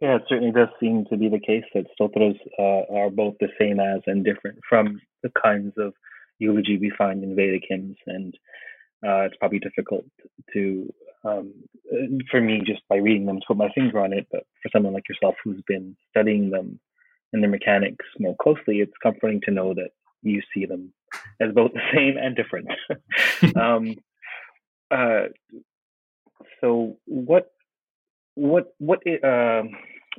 Yeah, 0.00 0.16
it 0.16 0.22
certainly 0.28 0.52
does 0.52 0.68
seem 0.80 1.04
to 1.10 1.16
be 1.16 1.28
the 1.28 1.40
case 1.40 1.64
that 1.74 1.86
stotras 1.94 2.36
uh, 2.58 2.82
are 2.94 3.10
both 3.10 3.34
the 3.40 3.48
same 3.58 3.80
as 3.80 4.00
and 4.06 4.24
different 4.24 4.58
from 4.68 5.00
the 5.22 5.30
kinds 5.40 5.72
of 5.78 5.94
eulogy 6.38 6.78
we 6.78 6.92
find 6.96 7.22
in 7.22 7.36
Vedic 7.36 7.62
hymns 7.68 7.96
and 8.06 8.34
uh, 9.06 9.22
it's 9.22 9.36
probably 9.36 9.58
difficult 9.58 10.04
to, 10.52 10.92
um, 11.24 11.52
for 12.30 12.40
me, 12.40 12.62
just 12.64 12.82
by 12.88 12.96
reading 12.96 13.26
them, 13.26 13.40
to 13.40 13.46
put 13.46 13.56
my 13.56 13.70
finger 13.74 14.00
on 14.00 14.12
it. 14.12 14.26
But 14.30 14.44
for 14.62 14.68
someone 14.72 14.94
like 14.94 15.08
yourself 15.08 15.34
who's 15.42 15.62
been 15.66 15.96
studying 16.10 16.50
them 16.50 16.80
and 17.32 17.42
their 17.42 17.50
mechanics 17.50 18.06
more 18.18 18.36
closely, 18.40 18.80
it's 18.80 18.92
comforting 19.02 19.40
to 19.44 19.50
know 19.50 19.74
that 19.74 19.90
you 20.22 20.40
see 20.52 20.66
them 20.66 20.92
as 21.40 21.52
both 21.52 21.72
the 21.72 21.80
same 21.94 22.16
and 22.16 22.36
different. 22.36 22.68
um, 23.56 23.94
uh, 24.90 25.28
so, 26.60 26.96
what, 27.06 27.50
what, 28.34 28.74
what? 28.78 29.00
Uh, 29.06 29.64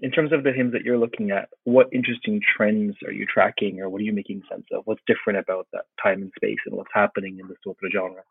in 0.02 0.12
terms 0.12 0.34
of 0.34 0.44
the 0.44 0.52
hymns 0.52 0.74
that 0.74 0.84
you're 0.84 0.98
looking 0.98 1.32
at, 1.32 1.50
what 1.64 1.88
interesting 1.94 2.42
trends 2.56 2.96
are 3.06 3.12
you 3.12 3.26
tracking, 3.26 3.80
or 3.80 3.90
what 3.90 4.02
are 4.02 4.04
you 4.04 4.14
making 4.14 4.42
sense 4.50 4.66
of? 4.72 4.84
What's 4.86 5.02
different 5.08 5.40
about 5.40 5.68
that 5.74 5.86
time 6.02 6.22
and 6.22 6.32
space, 6.36 6.60
and 6.66 6.76
what's 6.76 6.92
happening 6.94 7.40
in 7.40 7.48
the 7.48 7.56
stotra 7.66 7.92
genre? 7.92 8.24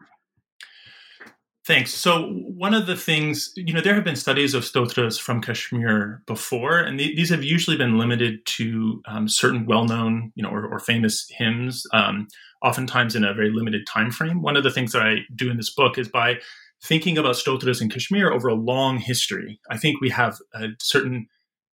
Thanks. 1.67 1.95
So, 1.95 2.29
one 2.29 2.75
of 2.75 2.87
the 2.87 2.97
things, 2.97 3.51
you 3.57 3.73
know, 3.73 3.81
there 3.81 3.95
have 3.95 4.05
been 4.05 4.17
studies 4.17 4.53
of 4.53 4.67
stotras 4.67 5.19
from 5.19 5.41
Kashmir 5.41 6.23
before, 6.27 6.79
and 6.79 6.99
th- 6.99 7.17
these 7.17 7.31
have 7.31 7.43
usually 7.43 7.79
been 7.79 7.97
limited 7.97 8.45
to 8.59 9.01
um, 9.07 9.29
certain 9.29 9.65
well 9.65 9.87
known, 9.87 10.31
you 10.35 10.43
know, 10.43 10.51
or, 10.51 10.67
or 10.67 10.79
famous 10.79 11.27
hymns, 11.31 11.87
um, 11.95 12.29
oftentimes 12.63 13.17
in 13.17 13.25
a 13.25 13.33
very 13.33 13.51
limited 13.51 13.87
time 13.87 14.11
frame. 14.11 14.43
One 14.43 14.59
of 14.59 14.63
the 14.63 14.71
things 14.71 14.93
that 14.93 15.01
I 15.01 15.21
do 15.35 15.51
in 15.51 15.57
this 15.57 15.73
book 15.73 15.97
is 15.97 16.07
by 16.07 16.35
thinking 16.83 17.17
about 17.17 17.37
stotras 17.37 17.81
in 17.81 17.89
Kashmir 17.89 18.31
over 18.31 18.49
a 18.49 18.55
long 18.55 18.99
history. 18.99 19.59
I 19.71 19.79
think 19.79 20.03
we 20.03 20.11
have 20.11 20.37
uh, 20.55 20.69
certain 20.83 21.29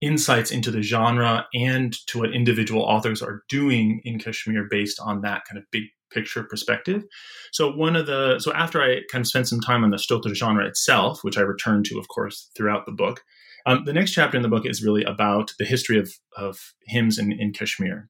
insights 0.01 0.51
into 0.51 0.73
the 0.73 0.83
genre 0.83 1.47
and 1.55 1.93
to 2.09 2.19
what 2.19 2.35
individual 2.35 2.83
authors 2.83 3.23
are 3.23 3.45
doing 3.49 4.01
in 4.05 4.19
Kashmir 4.19 4.67
based 4.69 4.99
on 5.01 5.21
that 5.21 5.45
kind 5.45 5.59
of 5.59 5.65
big 5.71 5.85
picture 6.11 6.43
perspective. 6.45 7.05
So 7.53 7.73
one 7.73 7.97
of 7.97 8.07
the 8.07 8.39
so 8.39 8.53
after 8.53 8.83
I 8.83 9.01
kind 9.11 9.23
of 9.23 9.29
spent 9.29 9.49
some 9.49 9.61
time 9.61 9.85
on 9.85 9.91
the 9.91 9.97
Stotra 9.97 10.35
genre 10.35 10.67
itself, 10.67 11.21
which 11.23 11.39
I 11.39 11.43
return 11.43 11.83
to, 11.85 11.99
of 11.99 12.09
course, 12.09 12.51
throughout 12.57 12.87
the 12.87 12.93
book, 12.93 13.23
um, 13.67 13.85
the 13.85 13.93
next 13.93 14.13
chapter 14.13 14.37
in 14.37 14.43
the 14.43 14.49
book 14.49 14.67
is 14.67 14.83
really 14.83 15.03
about 15.05 15.53
the 15.59 15.65
history 15.65 15.99
of 15.99 16.13
of 16.37 16.59
hymns 16.87 17.19
in, 17.19 17.33
in 17.33 17.53
Kashmir, 17.53 18.09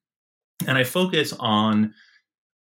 and 0.67 0.79
I 0.79 0.85
focus 0.85 1.33
on 1.38 1.95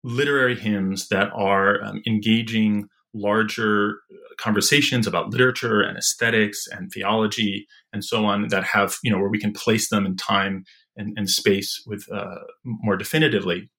literary 0.03 0.55
hymns 0.59 1.07
that 1.07 1.29
are 1.33 1.81
um, 1.83 2.01
engaging 2.05 2.87
larger 3.13 3.99
conversations 4.37 5.05
about 5.05 5.29
literature 5.29 5.81
and 5.81 5.97
aesthetics 5.97 6.65
and 6.71 6.91
theology 6.91 7.67
and 7.93 8.03
so 8.03 8.25
on 8.25 8.47
that 8.47 8.63
have 8.63 8.95
you 9.03 9.11
know 9.11 9.19
where 9.19 9.29
we 9.29 9.39
can 9.39 9.53
place 9.53 9.89
them 9.89 10.05
in 10.05 10.15
time 10.15 10.63
and, 10.95 11.13
and 11.17 11.29
space 11.29 11.81
with 11.85 12.05
uh, 12.11 12.39
more 12.63 12.97
definitively 12.97 13.69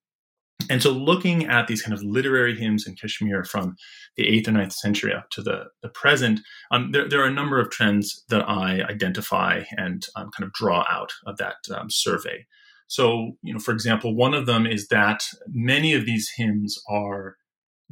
and 0.70 0.82
so 0.82 0.90
looking 0.90 1.46
at 1.46 1.66
these 1.66 1.82
kind 1.82 1.92
of 1.92 2.02
literary 2.02 2.56
hymns 2.56 2.86
in 2.86 2.94
kashmir 2.94 3.44
from 3.44 3.76
the 4.16 4.24
8th 4.24 4.48
or 4.48 4.52
9th 4.52 4.72
century 4.72 5.12
up 5.12 5.28
to 5.30 5.42
the, 5.42 5.64
the 5.82 5.88
present 5.88 6.40
um, 6.70 6.92
there, 6.92 7.08
there, 7.08 7.22
are 7.22 7.28
a 7.28 7.32
number 7.32 7.60
of 7.60 7.70
trends 7.70 8.24
that 8.28 8.48
i 8.48 8.82
identify 8.82 9.62
and 9.76 10.06
um, 10.16 10.30
kind 10.36 10.46
of 10.46 10.52
draw 10.52 10.84
out 10.90 11.12
of 11.26 11.36
that 11.38 11.56
um, 11.74 11.90
survey 11.90 12.46
so 12.86 13.32
you 13.42 13.52
know 13.52 13.60
for 13.60 13.72
example 13.72 14.14
one 14.14 14.34
of 14.34 14.46
them 14.46 14.66
is 14.66 14.88
that 14.88 15.24
many 15.48 15.92
of 15.92 16.06
these 16.06 16.30
hymns 16.36 16.78
are 16.88 17.36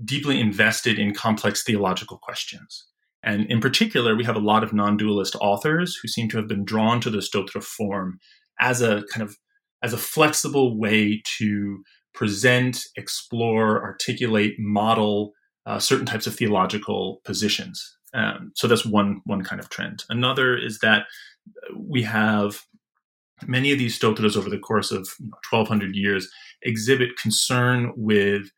deeply 0.04 0.40
invested 0.40 0.98
in 0.98 1.14
complex 1.14 1.62
theological 1.62 2.18
questions. 2.18 2.86
And 3.22 3.46
in 3.50 3.60
particular, 3.60 4.16
we 4.16 4.24
have 4.24 4.36
a 4.36 4.40
lot 4.40 4.64
of 4.64 4.72
non 4.72 4.96
dualist 4.96 5.36
authors 5.40 5.96
who 6.00 6.08
seem 6.08 6.28
to 6.30 6.36
have 6.38 6.48
been 6.48 6.64
drawn 6.64 7.00
to 7.02 7.10
the 7.10 7.18
Stotra 7.18 7.62
form 7.62 8.18
as 8.60 8.82
a 8.82 9.04
kind 9.12 9.22
of 9.22 9.36
as 9.82 9.92
a 9.92 9.98
flexible 9.98 10.78
way 10.78 11.22
to 11.38 11.82
present, 12.14 12.84
explore, 12.96 13.82
articulate, 13.82 14.54
model 14.58 15.32
uh, 15.64 15.78
certain 15.78 16.06
types 16.06 16.26
of 16.26 16.34
theological 16.34 17.20
positions. 17.24 17.96
Um, 18.14 18.52
so 18.54 18.66
that's 18.66 18.84
one 18.84 19.20
one 19.24 19.42
kind 19.42 19.60
of 19.60 19.70
trend. 19.70 20.04
Another 20.08 20.56
is 20.56 20.78
that 20.80 21.06
we 21.76 22.02
have 22.02 22.62
many 23.46 23.72
of 23.72 23.78
these 23.78 23.94
stotras 23.94 24.36
over 24.36 24.50
the 24.50 24.58
course 24.58 24.90
of 24.90 25.08
you 25.18 25.26
know, 25.26 25.36
1200 25.50 25.96
years 25.96 26.28
exhibit 26.62 27.16
concern 27.16 27.92
with 27.96 28.50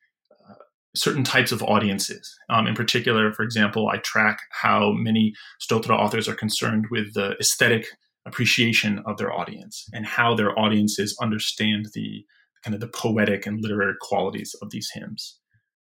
certain 0.95 1.25
types 1.25 1.53
of 1.53 1.63
audiences. 1.63 2.39
Um, 2.49 2.67
in 2.67 2.75
particular, 2.75 3.33
for 3.33 3.43
example, 3.43 3.89
I 3.89 3.99
track 3.99 4.39
how 4.51 4.93
many 4.93 5.35
Stotra 5.61 5.99
authors 5.99 6.29
are 6.29 6.35
concerned 6.35 6.87
with 6.91 7.15
the 7.15 7.37
aesthetic 7.41 7.87
appreciation 8.27 9.03
of 9.07 9.19
their 9.19 9.33
audience 9.33 9.89
and 9.93 10.07
how 10.07 10.35
their 10.35 10.59
audiences 10.59 11.17
understand 11.21 11.89
the 11.95 12.25
kind 12.65 12.75
of 12.75 12.81
the 12.81 12.89
poetic 12.89 13.47
and 13.47 13.61
literary 13.61 13.95
qualities 14.01 14.55
of 14.63 14.71
these 14.71 14.91
hymns. 14.93 15.39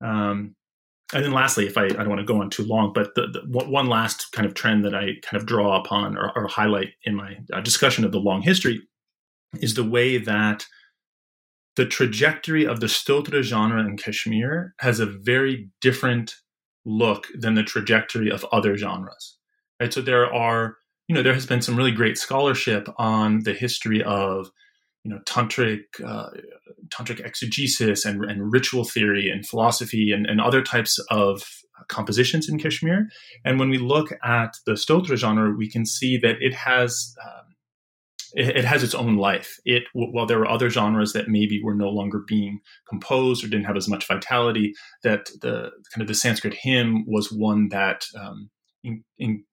Um, 0.04 0.56
and 1.14 1.26
then 1.26 1.32
lastly, 1.32 1.66
if 1.66 1.78
I, 1.78 1.86
I 1.86 1.88
don't 1.90 2.10
want 2.10 2.20
to 2.20 2.26
go 2.26 2.40
on 2.40 2.52
too 2.52 2.64
long, 2.64 2.94
but 2.94 3.16
the, 3.16 3.28
the, 3.28 3.42
one 3.68 3.88
last 3.88 4.32
kind 4.32 4.46
of 4.46 4.54
trend 4.54 4.86
that 4.86 4.94
I 4.94 5.14
kind 5.24 5.42
of 5.42 5.48
draw 5.48 5.80
upon 5.80 6.16
or, 6.16 6.32
or 6.36 6.48
highlight 6.48 6.90
in 7.04 7.16
my 7.16 7.38
uh, 7.52 7.62
discussion 7.62 8.06
of 8.06 8.12
the 8.12 8.20
long 8.20 8.44
history 8.44 8.82
is 9.60 9.74
the 9.74 9.84
way 9.84 10.20
that 10.20 10.66
the 11.76 11.86
trajectory 11.86 12.66
of 12.66 12.80
the 12.80 12.86
stotra 12.86 13.42
genre 13.42 13.84
in 13.84 13.98
Kashmir 13.98 14.76
has 14.80 15.00
a 15.00 15.06
very 15.06 15.70
different 15.82 16.36
look 16.86 17.28
than 17.34 17.56
the 17.56 17.64
trajectory 17.64 18.30
of 18.30 18.46
other 18.52 18.78
genres. 18.78 19.38
Right? 19.80 19.92
So 19.92 20.02
there 20.02 20.32
are, 20.32 20.76
you 21.08 21.16
know, 21.16 21.24
there 21.24 21.34
has 21.34 21.46
been 21.46 21.62
some 21.62 21.76
really 21.76 21.92
great 21.92 22.18
scholarship 22.18 22.88
on 22.98 23.44
the 23.44 23.54
history 23.54 24.04
of, 24.04 24.52
you 25.04 25.12
know, 25.12 25.20
tantric 25.26 25.84
uh, 26.06 26.30
tantric 26.90 27.26
exegesis 27.26 28.06
and, 28.06 28.24
and 28.26 28.52
ritual 28.52 28.84
theory 28.84 29.30
and 29.30 29.48
philosophy 29.48 30.12
and, 30.12 30.26
and 30.26 30.42
other 30.42 30.62
types 30.62 31.00
of 31.10 31.44
compositions 31.88 32.50
in 32.50 32.60
Kashmir. 32.60 33.08
And 33.46 33.60
when 33.60 33.70
we 33.70 33.78
look 33.78 34.12
at 34.24 34.58
the 34.66 34.74
stotra 34.74 35.16
genre, 35.16 35.56
we 35.56 35.70
can 35.70 35.86
see 35.86 36.18
that 36.18 36.36
it 36.42 36.54
has 36.54 37.16
um, 37.24 37.56
it, 38.34 38.66
has 38.66 38.84
its 38.84 38.94
own 38.94 39.18
life. 39.18 39.58
It 39.66 39.84
while 39.94 40.26
there 40.26 40.40
were 40.40 40.50
other 40.50 40.70
genres 40.70 41.14
that 41.14 41.30
maybe 41.30 41.62
were 41.64 41.76
no 41.76 41.90
longer 41.90 42.22
being 42.28 42.60
composed 42.88 43.44
or 43.44 43.48
didn't 43.48 43.66
have 43.66 43.78
as 43.78 43.88
much 43.88 44.08
vitality, 44.08 44.74
that 45.04 45.30
the 45.42 45.72
kind 45.94 46.02
of 46.02 46.08
the 46.08 46.14
Sanskrit 46.14 46.54
hymn 46.54 47.06
was 47.08 47.32
one 47.32 47.70
that 47.70 48.04
um, 48.20 48.50
in, 48.84 49.04
in 49.18 49.44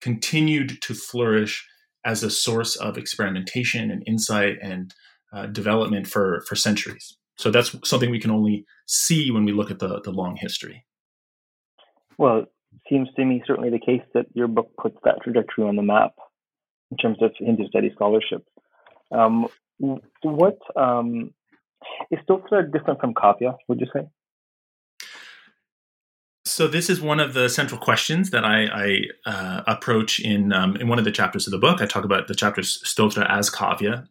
continued 0.00 0.80
to 0.82 0.94
flourish 0.94 1.66
as 2.04 2.22
a 2.22 2.30
source 2.30 2.76
of 2.76 2.98
experimentation 2.98 3.90
and 3.90 4.02
insight 4.06 4.56
and 4.62 4.94
uh, 5.32 5.46
development 5.46 6.06
for 6.06 6.42
for 6.46 6.54
centuries. 6.54 7.16
So 7.36 7.50
that's 7.50 7.74
something 7.88 8.10
we 8.10 8.20
can 8.20 8.30
only 8.30 8.64
see 8.86 9.30
when 9.30 9.44
we 9.44 9.52
look 9.52 9.70
at 9.70 9.78
the 9.78 10.00
the 10.00 10.12
long 10.12 10.36
history. 10.36 10.84
Well, 12.18 12.38
it 12.38 12.48
seems 12.88 13.08
to 13.16 13.24
me 13.24 13.42
certainly 13.46 13.70
the 13.70 13.78
case 13.78 14.02
that 14.14 14.26
your 14.34 14.48
book 14.48 14.70
puts 14.80 14.96
that 15.04 15.22
trajectory 15.22 15.64
on 15.64 15.76
the 15.76 15.82
map 15.82 16.12
in 16.90 16.96
terms 16.96 17.18
of 17.20 17.32
Hindu 17.38 17.66
study 17.68 17.90
scholarship. 17.94 18.44
Um, 19.10 19.48
what 20.22 20.58
um, 20.76 21.32
is 22.10 22.20
different 22.72 23.00
from 23.00 23.14
Kavya? 23.14 23.56
Would 23.68 23.80
you 23.80 23.86
say? 23.92 24.06
So 26.54 26.68
this 26.68 26.88
is 26.88 27.00
one 27.00 27.18
of 27.18 27.34
the 27.34 27.48
central 27.48 27.80
questions 27.80 28.30
that 28.30 28.44
I, 28.44 28.66
I 28.66 29.00
uh, 29.28 29.62
approach 29.66 30.20
in 30.20 30.52
um, 30.52 30.76
in 30.76 30.86
one 30.86 31.00
of 31.00 31.04
the 31.04 31.10
chapters 31.10 31.48
of 31.48 31.50
the 31.50 31.58
book. 31.58 31.82
I 31.82 31.86
talk 31.86 32.04
about 32.04 32.28
the 32.28 32.34
chapters 32.36 32.80
Stotra 32.84 33.28
as 33.28 33.50
Kavya, 33.50 34.06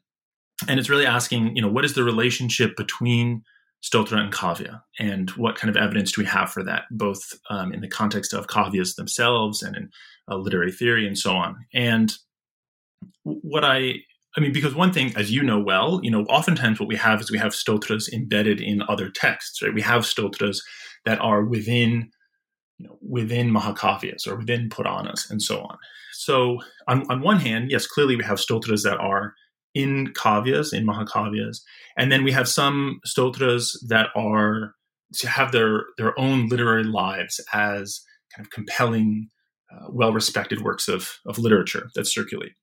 and 0.68 0.78
it's 0.78 0.90
really 0.90 1.06
asking, 1.06 1.56
you 1.56 1.62
know, 1.62 1.70
what 1.70 1.86
is 1.86 1.94
the 1.94 2.04
relationship 2.04 2.76
between 2.76 3.44
Stotra 3.82 4.18
and 4.18 4.34
Kavya, 4.34 4.82
and 5.00 5.30
what 5.32 5.56
kind 5.56 5.74
of 5.74 5.82
evidence 5.82 6.12
do 6.12 6.20
we 6.20 6.28
have 6.28 6.52
for 6.52 6.66
that, 6.66 6.84
both 6.92 7.32
um, 7.50 7.72
in 7.72 7.80
the 7.80 7.88
context 7.88 8.34
of 8.34 8.48
Kavyas 8.48 8.96
themselves 8.96 9.64
and 9.64 9.78
in 9.78 9.90
uh, 10.30 10.36
literary 10.36 10.74
theory 10.74 11.08
and 11.08 11.18
so 11.18 11.32
on. 11.32 11.56
And 11.74 12.12
what 13.24 13.64
I 13.64 13.94
I 14.36 14.42
mean, 14.42 14.52
because 14.52 14.76
one 14.76 14.92
thing, 14.92 15.14
as 15.16 15.32
you 15.32 15.44
know 15.44 15.62
well, 15.62 16.02
you 16.04 16.12
know, 16.12 16.24
oftentimes 16.24 16.78
what 16.78 16.90
we 16.90 16.98
have 16.98 17.22
is 17.22 17.32
we 17.32 17.38
have 17.38 17.56
stotras 17.56 18.10
embedded 18.12 18.60
in 18.60 18.84
other 18.90 19.10
texts, 19.10 19.62
right? 19.62 19.74
We 19.74 19.82
have 19.84 20.06
stotras 20.06 20.62
that 21.06 21.22
are 21.22 21.46
within, 21.46 22.10
you 22.84 22.90
know, 22.90 22.98
within 23.02 23.50
Mahakavyas 23.50 24.28
or 24.28 24.36
within 24.36 24.70
Puranas 24.70 25.30
and 25.30 25.42
so 25.42 25.62
on. 25.62 25.78
So 26.12 26.60
on, 26.88 27.10
on 27.10 27.22
one 27.22 27.40
hand, 27.40 27.72
yes, 27.72 27.88
clearly 27.88 28.16
we 28.16 28.24
have 28.24 28.40
stotras 28.40 28.84
that 28.84 29.00
are 29.00 29.34
in 29.74 30.14
kavyas, 30.14 30.74
in 30.74 30.86
Mahakavyas, 30.86 31.62
and 31.98 32.12
then 32.12 32.24
we 32.24 32.32
have 32.32 32.48
some 32.48 33.00
stotras 33.06 33.84
that 33.88 34.08
are 34.16 34.76
to 35.20 35.28
have 35.28 35.52
their 35.52 35.86
their 35.98 36.18
own 36.20 36.48
literary 36.48 36.84
lives 36.84 37.40
as 37.54 38.02
kind 38.36 38.46
of 38.46 38.52
compelling, 38.52 39.30
uh, 39.72 39.88
well-respected 39.90 40.62
works 40.62 40.88
of 40.88 41.20
of 41.26 41.40
literature 41.40 41.90
that 41.96 42.06
circulate. 42.06 42.54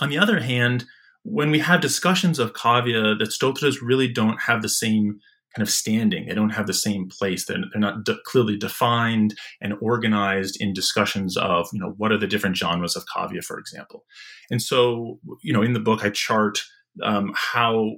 On 0.00 0.10
the 0.10 0.18
other 0.18 0.40
hand, 0.40 0.84
when 1.24 1.50
we 1.50 1.58
have 1.58 1.80
discussions 1.80 2.38
of 2.38 2.52
kavya, 2.52 3.18
that 3.18 3.32
stotras 3.32 3.82
really 3.82 4.08
don't 4.08 4.42
have 4.42 4.62
the 4.62 4.68
same 4.68 5.18
kind 5.58 5.66
of 5.66 5.74
standing. 5.74 6.26
They 6.26 6.34
don't 6.34 6.50
have 6.50 6.68
the 6.68 6.72
same 6.72 7.08
place. 7.08 7.44
They're, 7.44 7.58
they're 7.72 7.80
not 7.80 8.04
de- 8.04 8.20
clearly 8.24 8.56
defined 8.56 9.36
and 9.60 9.74
organized 9.80 10.56
in 10.60 10.72
discussions 10.72 11.36
of, 11.36 11.68
you 11.72 11.80
know, 11.80 11.94
what 11.96 12.12
are 12.12 12.16
the 12.16 12.28
different 12.28 12.56
genres 12.56 12.94
of 12.94 13.04
kavya, 13.06 13.42
for 13.42 13.58
example. 13.58 14.04
And 14.52 14.62
so, 14.62 15.18
you 15.42 15.52
know, 15.52 15.62
in 15.62 15.72
the 15.72 15.80
book, 15.80 16.04
I 16.04 16.10
chart 16.10 16.62
um, 17.02 17.32
how 17.34 17.96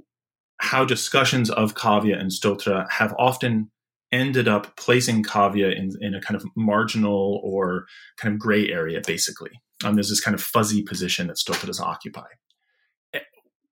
how 0.62 0.87
discussions 0.87 1.50
of 1.50 1.75
kavya 1.75 2.19
and 2.19 2.31
stotra 2.31 2.90
have 2.90 3.14
often 3.19 3.71
ended 4.11 4.49
up 4.49 4.75
placing 4.76 5.23
kavya 5.23 5.76
in, 5.76 5.90
in 6.00 6.14
a 6.14 6.21
kind 6.23 6.37
of 6.37 6.45
marginal 6.57 7.43
or 7.45 7.85
kind 8.17 8.33
of 8.35 8.40
gray 8.40 8.71
area, 8.71 9.02
basically. 9.07 9.50
Um, 9.85 9.97
there's 9.97 10.09
this 10.09 10.21
kind 10.21 10.35
of 10.35 10.43
fuzzy 10.43 10.83
position 10.83 11.26
that 11.26 11.37
Stotras 11.37 11.81
occupy. 11.81 12.26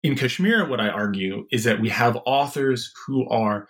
In 0.03 0.17
Kashmir, 0.17 0.67
what 0.67 0.81
I 0.81 0.89
argue 0.89 1.47
is 1.51 1.65
that 1.65 1.81
we 1.81 1.91
have 1.91 2.19
authors 2.25 2.91
who 3.07 3.29
are 3.29 3.69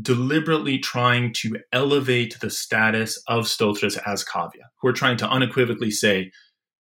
deliberately 0.00 0.78
trying 0.78 1.32
to 1.32 1.58
elevate 1.72 2.38
the 2.40 2.50
status 2.50 3.22
of 3.28 3.48
Stotras 3.48 3.98
as 4.06 4.24
Kavya, 4.24 4.64
who 4.80 4.88
are 4.88 4.92
trying 4.92 5.16
to 5.18 5.28
unequivocally 5.28 5.90
say, 5.90 6.30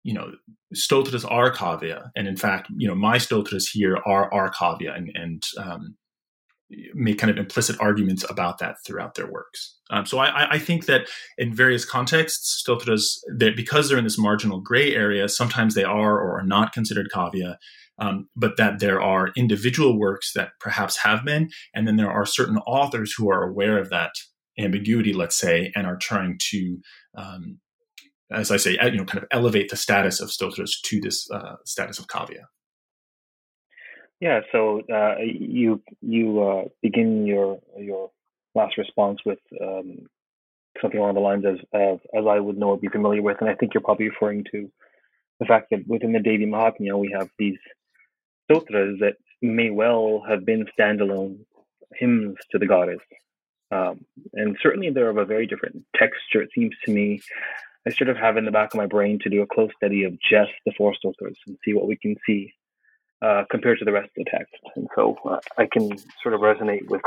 you 0.03 0.13
know, 0.13 0.31
Stotras 0.73 1.23
are 1.23 1.51
Kavya, 1.51 2.09
and 2.15 2.27
in 2.27 2.35
fact, 2.35 2.67
you 2.75 2.87
know, 2.87 2.95
my 2.95 3.17
Stotras 3.17 3.69
here 3.69 3.97
are 4.05 4.33
are 4.33 4.51
Kavya, 4.51 4.95
and, 4.95 5.09
and 5.13 5.43
um, 5.57 5.95
make 6.93 7.17
kind 7.17 7.31
of 7.31 7.37
implicit 7.37 7.79
arguments 7.79 8.25
about 8.29 8.57
that 8.59 8.77
throughout 8.85 9.15
their 9.15 9.29
works. 9.29 9.77
Um, 9.89 10.05
so 10.05 10.19
I, 10.19 10.53
I, 10.53 10.59
think 10.59 10.85
that 10.85 11.07
in 11.37 11.53
various 11.53 11.85
contexts, 11.85 12.59
stotras, 12.59 13.23
that 13.37 13.55
because 13.55 13.89
they're 13.89 13.97
in 13.97 14.03
this 14.03 14.17
marginal 14.17 14.59
gray 14.59 14.95
area, 14.95 15.29
sometimes 15.29 15.75
they 15.75 15.83
are 15.83 16.19
or 16.19 16.39
are 16.39 16.45
not 16.45 16.73
considered 16.73 17.09
kavya, 17.13 17.57
um, 18.03 18.29
but 18.36 18.57
that 18.57 18.79
there 18.79 19.01
are 19.01 19.31
individual 19.36 19.98
works 19.98 20.33
that 20.33 20.51
perhaps 20.60 20.98
have 20.98 21.24
been, 21.24 21.50
and 21.74 21.88
then 21.88 21.95
there 21.95 22.12
are 22.12 22.25
certain 22.25 22.57
authors 22.67 23.13
who 23.17 23.31
are 23.31 23.43
aware 23.43 23.77
of 23.77 23.89
that 23.89 24.12
ambiguity, 24.60 25.13
let's 25.13 25.38
say, 25.38 25.72
and 25.75 25.88
are 25.88 25.98
trying 25.98 26.38
to, 26.51 26.77
um, 27.15 27.60
as 28.31 28.51
I 28.51 28.57
say, 28.57 28.77
you 28.83 28.98
know, 28.98 29.05
kind 29.05 29.24
of 29.24 29.29
elevate 29.31 29.69
the 29.69 29.77
status 29.77 30.19
of 30.19 30.31
stotras 30.31 30.79
to 30.86 31.00
this 31.00 31.29
uh, 31.31 31.55
status 31.65 32.00
of 32.00 32.07
kavya. 32.07 32.43
Yeah, 34.19 34.41
so 34.51 34.81
uh, 34.93 35.15
you 35.22 35.81
you 36.01 36.41
uh, 36.43 36.63
begin 36.81 37.25
your 37.25 37.60
your 37.77 38.12
last 38.55 38.77
response 38.77 39.19
with 39.25 39.39
um, 39.62 40.07
something 40.81 41.00
along 41.00 41.15
the 41.15 41.19
lines 41.19 41.45
as, 41.45 41.60
as 41.74 42.00
as 42.17 42.25
I 42.29 42.39
would 42.39 42.57
know 42.57 42.69
or 42.69 42.77
be 42.77 42.88
familiar 42.88 43.22
with, 43.22 43.38
and 43.39 43.50
I 43.50 43.55
think 43.55 43.74
you're 43.74 43.81
probably 43.81 44.10
referring 44.10 44.45
to 44.51 44.69
the 45.39 45.45
fact 45.45 45.67
that 45.72 45.88
within 45.88 46.13
the 46.13 46.19
Devi 46.19 46.45
Mahatmya 46.45 46.98
we 46.98 47.13
have 47.17 47.29
these 47.38 47.57
stotras 48.55 49.00
that 49.00 49.15
may 49.41 49.69
well 49.69 50.24
have 50.27 50.45
been 50.45 50.65
standalone 50.77 51.39
hymns 51.95 52.38
to 52.51 52.57
the 52.57 52.65
goddess. 52.67 53.00
Um, 53.72 54.05
and 54.33 54.57
certainly 54.62 54.89
they're 54.89 55.10
of 55.10 55.17
a 55.17 55.25
very 55.25 55.48
different 55.48 55.83
texture, 55.95 56.41
it 56.41 56.50
seems 56.53 56.75
to 56.86 56.91
me. 56.91 57.22
I 57.88 57.91
sort 57.91 58.10
of 58.10 58.17
have 58.17 58.38
in 58.38 58.45
the 58.45 58.51
back 58.51 58.74
of 58.74 58.77
my 58.77 58.86
brain 58.86 59.19
to 59.24 59.29
do 59.29 59.41
a 59.41 59.48
close 59.48 59.72
study 59.75 60.03
of 60.03 60.13
just 60.22 60.51
the 60.65 60.74
four 60.77 60.93
stotras 60.95 61.38
and 61.48 61.57
see 61.65 61.74
what 61.74 61.88
we 61.88 61.98
can 61.98 62.15
see 62.25 62.53
uh, 63.22 63.43
compared 63.50 63.79
to 63.79 63.86
the 63.86 63.91
rest 63.91 64.12
of 64.17 64.25
the 64.25 64.31
text. 64.31 64.55
And 64.75 64.88
so 64.95 65.17
uh, 65.25 65.39
I 65.57 65.67
can 65.72 65.98
sort 66.22 66.33
of 66.33 66.41
resonate 66.41 66.88
with 66.88 67.01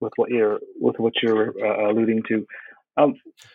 with 0.00 0.12
what 0.16 0.30
you're 0.30 0.58
with 0.80 0.98
what 0.98 1.12
you're 1.22 1.54
uh, 1.64 1.90
alluding 1.90 2.22
to. 2.28 2.46
Um, 2.96 3.14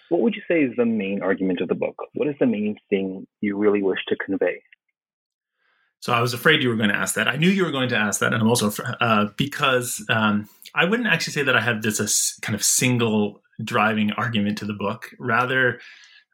what 0.10 0.22
would 0.22 0.36
you 0.36 0.42
say 0.48 0.62
is 0.62 0.74
the 0.78 0.86
main 0.86 1.22
argument 1.22 1.62
of 1.62 1.68
the 1.68 1.76
book? 1.76 1.96
What 2.14 2.28
is 2.28 2.36
the 2.40 2.48
main 2.48 2.78
thing 2.90 3.28
you 3.42 3.58
really 3.58 3.84
wish 3.84 4.00
to 4.08 4.16
convey? 4.16 4.62
So 6.00 6.14
I 6.14 6.22
was 6.22 6.34
afraid 6.34 6.62
you 6.62 6.70
were 6.70 6.76
going 6.76 6.90
to 6.90 6.96
ask 6.96 7.16
that. 7.16 7.28
I 7.28 7.38
knew 7.38 7.50
you 7.50 7.66
were 7.66 7.72
going 7.72 7.90
to 7.90 7.98
ask 7.98 8.20
that, 8.20 8.34
and 8.34 8.42
I'm 8.42 8.48
also 8.48 8.72
uh, 9.02 9.28
because 9.36 10.04
um, 10.10 10.48
I 10.76 10.86
wouldn't 10.86 11.08
actually 11.08 11.34
say 11.34 11.44
that 11.44 11.56
I 11.56 11.62
have 11.62 11.82
this 11.82 12.00
a 12.00 12.42
kind 12.42 12.56
of 12.56 12.64
single 12.64 13.42
driving 13.64 14.12
argument 14.12 14.60
to 14.60 14.66
the 14.66 14.74
book. 14.74 15.10
Rather, 15.20 15.80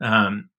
um, 0.01 0.50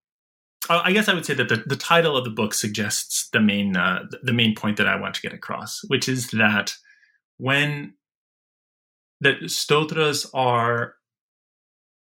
I 0.71 0.93
guess 0.93 1.09
I 1.09 1.15
would 1.15 1.27
say 1.27 1.35
that 1.35 1.51
the, 1.51 1.63
the 1.67 1.77
title 1.77 2.17
of 2.17 2.25
the 2.25 2.31
book 2.31 2.55
suggests 2.55 3.29
the 3.31 3.41
main 3.41 3.77
uh, 3.77 4.07
the 4.23 4.33
main 4.33 4.55
point 4.55 4.79
that 4.79 4.89
I 4.89 4.97
want 4.97 5.15
to 5.17 5.21
get 5.21 5.35
across, 5.35 5.83
which 5.89 6.09
is 6.09 6.31
that 6.31 6.75
when 7.37 7.95
that 9.21 9.51
stotras 9.51 10.27
are 10.33 10.95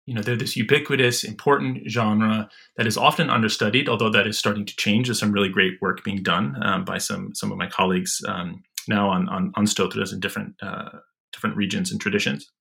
you 0.06 0.14
know 0.14 0.22
they're 0.22 0.36
this 0.36 0.56
ubiquitous 0.56 1.24
important 1.24 1.90
genre 1.90 2.50
that 2.78 2.88
is 2.88 2.98
often 2.98 3.30
understudied 3.30 3.88
although 3.88 4.10
that 4.10 4.28
is 4.28 4.38
starting 4.38 4.66
to 4.66 4.76
change. 4.76 5.08
There's 5.08 5.20
some 5.20 5.32
really 5.32 5.50
great 5.50 5.82
work 5.82 6.04
being 6.04 6.24
done 6.24 6.56
um, 6.62 6.86
by 6.86 6.98
some 6.98 7.34
some 7.34 7.52
of 7.52 7.58
my 7.58 7.68
colleagues 7.68 8.22
um, 8.28 8.64
now 8.88 9.10
on, 9.10 9.30
on, 9.30 9.52
on 9.56 9.66
stotras 9.66 10.12
in 10.12 10.20
different 10.20 10.56
uh, 10.62 10.90
different 11.32 11.56
regions 11.56 11.92
and 11.92 12.02
traditions. 12.02 12.52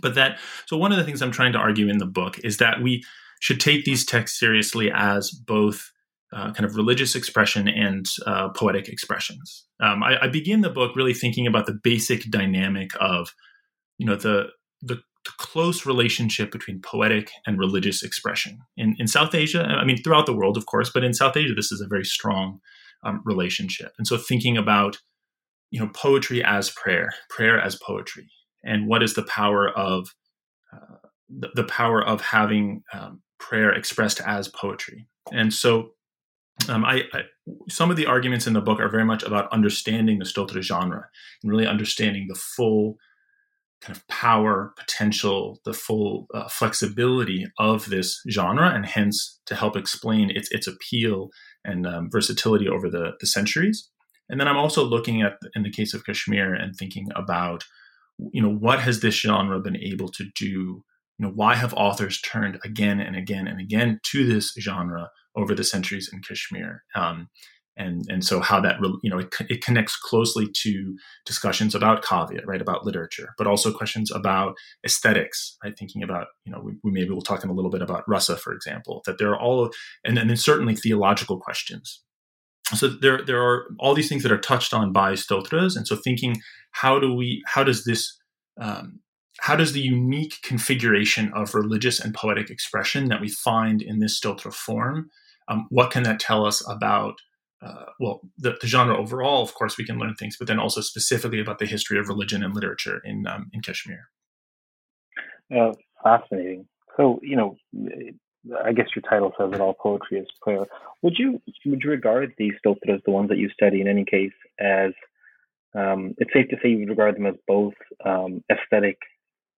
But 0.00 0.14
that 0.14 0.38
so 0.66 0.76
one 0.76 0.92
of 0.92 0.98
the 0.98 1.04
things 1.04 1.20
i'm 1.20 1.32
trying 1.32 1.52
to 1.52 1.58
argue 1.58 1.88
in 1.88 1.98
the 1.98 2.06
book 2.06 2.38
is 2.42 2.56
that 2.58 2.80
we 2.80 3.04
should 3.40 3.60
take 3.60 3.84
these 3.84 4.06
texts 4.06 4.38
seriously 4.38 4.90
as 4.94 5.30
both 5.30 5.90
uh, 6.32 6.52
kind 6.52 6.64
of 6.64 6.76
religious 6.76 7.14
expression 7.14 7.68
and 7.68 8.06
uh, 8.24 8.48
poetic 8.50 8.88
expressions. 8.88 9.66
Um, 9.80 10.02
I, 10.02 10.16
I 10.22 10.28
begin 10.28 10.62
the 10.62 10.70
book 10.70 10.96
really 10.96 11.12
thinking 11.12 11.46
about 11.46 11.66
the 11.66 11.78
basic 11.82 12.30
dynamic 12.30 12.92
of 13.00 13.34
you 13.98 14.06
know 14.06 14.16
the 14.16 14.46
the 14.80 15.02
close 15.38 15.86
relationship 15.86 16.50
between 16.50 16.80
poetic 16.80 17.30
and 17.46 17.58
religious 17.58 18.02
expression 18.02 18.58
in 18.76 18.96
in 18.98 19.06
South 19.06 19.34
Asia. 19.34 19.62
I 19.62 19.84
mean, 19.84 20.02
throughout 20.02 20.26
the 20.26 20.34
world, 20.34 20.56
of 20.56 20.66
course, 20.66 20.90
but 20.92 21.04
in 21.04 21.14
South 21.14 21.36
Asia, 21.36 21.54
this 21.54 21.72
is 21.72 21.80
a 21.80 21.88
very 21.88 22.04
strong 22.04 22.60
um, 23.04 23.22
relationship. 23.24 23.92
And 23.98 24.06
so, 24.06 24.16
thinking 24.16 24.56
about 24.56 24.98
you 25.70 25.80
know 25.80 25.90
poetry 25.94 26.42
as 26.44 26.70
prayer, 26.70 27.10
prayer 27.30 27.60
as 27.60 27.76
poetry, 27.76 28.28
and 28.64 28.86
what 28.86 29.02
is 29.02 29.14
the 29.14 29.24
power 29.24 29.68
of 29.70 30.08
uh, 30.72 30.96
the, 31.28 31.50
the, 31.54 31.64
power 31.64 32.04
of 32.04 32.20
having 32.20 32.82
um, 32.92 33.22
prayer 33.38 33.72
expressed 33.72 34.20
as 34.20 34.48
poetry. 34.48 35.06
And 35.32 35.52
so, 35.52 35.90
um, 36.68 36.84
I, 36.84 37.02
I, 37.12 37.22
some 37.68 37.90
of 37.90 37.96
the 37.96 38.06
arguments 38.06 38.46
in 38.46 38.52
the 38.52 38.60
book 38.60 38.80
are 38.80 38.88
very 38.88 39.04
much 39.04 39.22
about 39.22 39.52
understanding 39.52 40.18
the 40.18 40.24
stotra 40.24 40.62
genre 40.62 41.08
and 41.42 41.50
really 41.50 41.66
understanding 41.66 42.26
the 42.28 42.34
full 42.34 42.96
kind 43.82 43.96
of 43.96 44.06
power, 44.08 44.72
potential, 44.78 45.58
the 45.64 45.72
full 45.72 46.26
uh, 46.32 46.48
flexibility 46.48 47.46
of 47.58 47.86
this 47.90 48.20
genre, 48.30 48.70
and 48.72 48.86
hence 48.86 49.40
to 49.46 49.54
help 49.54 49.76
explain 49.76 50.30
its 50.30 50.48
its 50.52 50.66
appeal 50.66 51.30
and 51.64 51.86
um, 51.86 52.08
versatility 52.10 52.68
over 52.68 52.88
the, 52.88 53.12
the 53.20 53.26
centuries. 53.26 53.90
And 54.28 54.40
then 54.40 54.48
I'm 54.48 54.56
also 54.56 54.84
looking 54.84 55.20
at, 55.20 55.34
in 55.54 55.62
the 55.62 55.70
case 55.70 55.94
of 55.94 56.04
Kashmir, 56.06 56.54
and 56.54 56.74
thinking 56.74 57.08
about, 57.16 57.64
you 58.32 58.40
know, 58.40 58.52
what 58.52 58.80
has 58.80 59.00
this 59.00 59.14
genre 59.14 59.60
been 59.60 59.76
able 59.76 60.08
to 60.08 60.24
do? 60.36 60.84
You 61.18 61.26
know, 61.26 61.32
why 61.34 61.54
have 61.56 61.74
authors 61.74 62.20
turned 62.20 62.58
again 62.64 63.00
and 63.00 63.16
again 63.16 63.46
and 63.46 63.60
again 63.60 64.00
to 64.10 64.26
this 64.26 64.54
genre 64.58 65.10
over 65.36 65.54
the 65.54 65.64
centuries 65.64 66.08
in 66.12 66.20
Kashmir? 66.22 66.84
Um, 66.94 67.28
and 67.76 68.04
and 68.08 68.24
so 68.24 68.40
how 68.40 68.60
that 68.60 68.76
you 69.02 69.10
know 69.10 69.18
it, 69.18 69.34
it 69.48 69.64
connects 69.64 69.96
closely 69.96 70.48
to 70.52 70.96
discussions 71.24 71.74
about 71.74 72.04
kavya 72.04 72.40
right 72.46 72.60
about 72.60 72.84
literature 72.84 73.30
but 73.38 73.46
also 73.46 73.72
questions 73.72 74.10
about 74.10 74.54
aesthetics 74.84 75.56
right 75.64 75.74
thinking 75.78 76.02
about 76.02 76.26
you 76.44 76.52
know 76.52 76.60
we, 76.62 76.74
we 76.84 76.90
maybe 76.90 77.10
we'll 77.10 77.22
talk 77.22 77.42
in 77.42 77.50
a 77.50 77.54
little 77.54 77.70
bit 77.70 77.82
about 77.82 78.04
rasa 78.06 78.36
for 78.36 78.52
example 78.52 79.02
that 79.06 79.18
there 79.18 79.30
are 79.30 79.40
all 79.40 79.70
and, 80.04 80.18
and 80.18 80.28
then 80.28 80.36
certainly 80.36 80.74
theological 80.74 81.38
questions. 81.38 82.02
So 82.74 82.88
there 82.88 83.22
there 83.24 83.42
are 83.42 83.66
all 83.78 83.94
these 83.94 84.08
things 84.08 84.22
that 84.22 84.32
are 84.32 84.38
touched 84.38 84.72
on 84.72 84.92
by 84.92 85.14
stotras 85.14 85.76
and 85.76 85.86
so 85.86 85.96
thinking 85.96 86.40
how 86.70 86.98
do 86.98 87.12
we 87.12 87.42
how 87.46 87.64
does 87.64 87.84
this 87.84 88.18
um, 88.60 89.00
how 89.40 89.56
does 89.56 89.72
the 89.72 89.80
unique 89.80 90.36
configuration 90.42 91.32
of 91.34 91.54
religious 91.54 92.00
and 92.00 92.14
poetic 92.14 92.50
expression 92.50 93.08
that 93.08 93.20
we 93.20 93.28
find 93.28 93.82
in 93.82 93.98
this 93.98 94.18
stotra 94.18 94.54
form 94.54 95.10
um, 95.48 95.66
what 95.70 95.90
can 95.90 96.04
that 96.04 96.20
tell 96.20 96.46
us 96.46 96.66
about 96.68 97.16
uh, 97.62 97.84
well, 98.00 98.20
the, 98.38 98.56
the, 98.60 98.66
genre 98.66 98.96
overall, 98.96 99.42
of 99.42 99.54
course, 99.54 99.78
we 99.78 99.84
can 99.84 99.98
learn 99.98 100.14
things, 100.14 100.36
but 100.36 100.48
then 100.48 100.58
also 100.58 100.80
specifically 100.80 101.40
about 101.40 101.58
the 101.58 101.66
history 101.66 101.98
of 101.98 102.08
religion 102.08 102.42
and 102.42 102.54
literature 102.54 103.00
in 103.04 103.26
um, 103.26 103.50
in 103.52 103.60
Kashmir. 103.60 104.08
Uh, 105.54 105.72
fascinating. 106.02 106.66
So, 106.96 107.20
you 107.22 107.36
know, 107.36 107.56
I 108.64 108.72
guess 108.72 108.88
your 108.96 109.02
title 109.08 109.32
says 109.38 109.52
it 109.52 109.60
all. 109.60 109.74
Poetry 109.74 110.18
is 110.18 110.26
prayer. 110.40 110.66
Would 111.02 111.18
you 111.18 111.40
would 111.66 111.82
you 111.84 111.90
regard 111.90 112.32
these 112.36 112.54
stotras, 112.58 113.00
the 113.04 113.12
ones 113.12 113.28
that 113.28 113.38
you 113.38 113.48
study, 113.50 113.80
in 113.80 113.86
any 113.86 114.04
case, 114.04 114.32
as 114.58 114.92
um, 115.74 116.14
it's 116.18 116.32
safe 116.32 116.48
to 116.48 116.56
say 116.62 116.70
you 116.70 116.80
would 116.80 116.90
regard 116.90 117.16
them 117.16 117.26
as 117.26 117.36
both 117.46 117.74
um, 118.04 118.42
aesthetic 118.50 118.98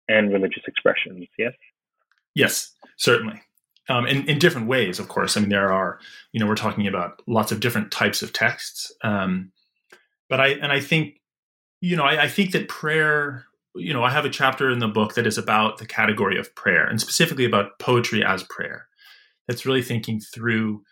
and 0.09 0.33
religious 0.33 0.63
expressions? 0.67 1.27
Yes. 1.39 1.53
Yes, 2.35 2.73
certainly 2.97 3.43
um, 3.89 4.07
in, 4.07 4.29
in 4.29 4.39
different 4.39 4.69
ways, 4.69 4.99
of 4.99 5.09
course. 5.09 5.37
I 5.37 5.41
mean, 5.41 5.51
there 5.51 5.73
are, 5.73 5.99
you 6.33 6.41
know, 6.41 6.47
we're 6.47 6.55
talking 6.55 6.87
about 6.87 7.21
lots 7.27 7.53
of 7.53 7.61
different 7.61 7.91
types 7.91 8.23
of 8.23 8.33
texts. 8.33 8.93
Um, 9.03 9.53
but 10.29 10.41
I, 10.41 10.49
and 10.49 10.73
I 10.73 10.81
think, 10.81 11.21
you 11.81 11.97
know, 11.97 12.05
I, 12.05 12.25
I 12.25 12.29
think 12.29 12.53
that 12.53 12.69
prayer, 12.69 13.45
you 13.75 13.93
know, 13.93 14.05
I 14.05 14.11
have 14.11 14.25
a 14.25 14.31
chapter 14.31 14.71
in 14.71 14.79
the 14.79 14.89
book 14.89 15.15
that 15.15 15.27
is 15.27 15.39
about 15.39 15.79
the 15.79 15.87
category 15.87 16.39
of 16.39 16.55
prayer 16.55 16.87
and 16.87 17.01
specifically 17.01 17.45
about 17.45 17.79
poetry 17.79 18.25
as 18.25 18.45
prayer. 18.45 18.87
That's 19.49 19.67
really 19.67 19.83
thinking 19.83 20.21
through, 20.21 20.83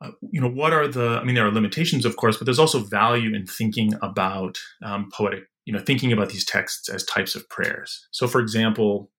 uh, 0.00 0.10
you 0.32 0.40
know, 0.40 0.50
what 0.50 0.72
are 0.72 0.88
the, 0.88 1.18
I 1.20 1.24
mean, 1.24 1.36
there 1.36 1.46
are 1.46 1.52
limitations, 1.52 2.04
of 2.04 2.16
course, 2.16 2.36
but 2.36 2.44
there's 2.46 2.58
also 2.58 2.80
value 2.80 3.34
in 3.34 3.46
thinking 3.46 3.94
about 4.02 4.58
um, 4.84 5.08
poetic, 5.12 5.44
you 5.64 5.72
know, 5.72 5.78
thinking 5.78 6.12
about 6.12 6.30
these 6.30 6.44
texts 6.44 6.88
as 6.88 7.04
types 7.04 7.34
of 7.34 7.48
prayers. 7.48 8.08
So, 8.10 8.26
for 8.26 8.40
example, 8.40 9.10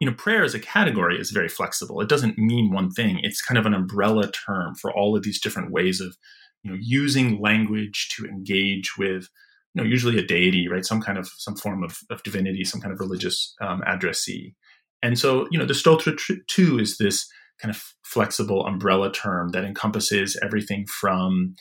you 0.00 0.08
know, 0.08 0.14
prayer 0.14 0.44
as 0.44 0.54
a 0.54 0.60
category 0.60 1.18
is 1.18 1.30
very 1.30 1.48
flexible. 1.48 2.00
It 2.00 2.08
doesn't 2.08 2.38
mean 2.38 2.72
one 2.72 2.90
thing. 2.90 3.20
It's 3.22 3.42
kind 3.42 3.58
of 3.58 3.66
an 3.66 3.74
umbrella 3.74 4.30
term 4.30 4.74
for 4.74 4.92
all 4.92 5.16
of 5.16 5.22
these 5.22 5.40
different 5.40 5.70
ways 5.70 6.00
of, 6.00 6.16
you 6.62 6.70
know, 6.70 6.78
using 6.80 7.40
language 7.40 8.08
to 8.16 8.26
engage 8.26 8.96
with, 8.98 9.28
you 9.74 9.82
know, 9.82 9.88
usually 9.88 10.18
a 10.18 10.26
deity, 10.26 10.68
right? 10.68 10.84
Some 10.84 11.00
kind 11.00 11.18
of 11.18 11.28
some 11.36 11.56
form 11.56 11.82
of, 11.82 11.98
of 12.10 12.22
divinity, 12.22 12.64
some 12.64 12.80
kind 12.80 12.92
of 12.92 13.00
religious 13.00 13.54
um, 13.60 13.82
addressee. 13.86 14.54
And 15.02 15.18
so, 15.18 15.46
you 15.50 15.58
know, 15.58 15.66
the 15.66 15.74
stotra 15.74 16.16
too 16.48 16.78
is 16.78 16.98
this 16.98 17.26
kind 17.60 17.74
of 17.74 17.82
flexible 18.04 18.66
umbrella 18.66 19.12
term 19.12 19.50
that 19.50 19.64
encompasses 19.64 20.38
everything 20.42 20.86
from, 20.86 21.54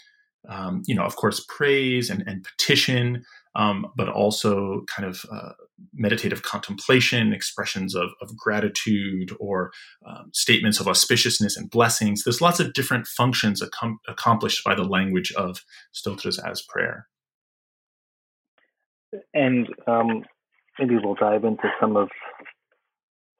um, 0.49 0.81
you 0.85 0.95
know, 0.95 1.03
of 1.03 1.15
course, 1.15 1.45
praise 1.47 2.09
and, 2.09 2.23
and 2.27 2.43
petition, 2.43 3.23
um, 3.55 3.87
but 3.95 4.09
also 4.09 4.83
kind 4.87 5.07
of 5.07 5.25
uh, 5.31 5.51
meditative 5.93 6.43
contemplation, 6.43 7.33
expressions 7.33 7.95
of, 7.95 8.09
of 8.21 8.35
gratitude, 8.35 9.31
or 9.39 9.71
um, 10.05 10.29
statements 10.33 10.79
of 10.79 10.87
auspiciousness 10.87 11.57
and 11.57 11.69
blessings. 11.69 12.23
There's 12.23 12.41
lots 12.41 12.59
of 12.59 12.73
different 12.73 13.07
functions 13.07 13.61
ac- 13.61 13.95
accomplished 14.07 14.63
by 14.63 14.75
the 14.75 14.83
language 14.83 15.31
of 15.33 15.63
stotras 15.91 16.39
as 16.39 16.61
prayer. 16.61 17.07
And 19.33 19.67
um, 19.87 20.23
maybe 20.79 20.97
we'll 21.01 21.15
dive 21.15 21.43
into 21.43 21.69
some 21.79 21.95
of 21.95 22.09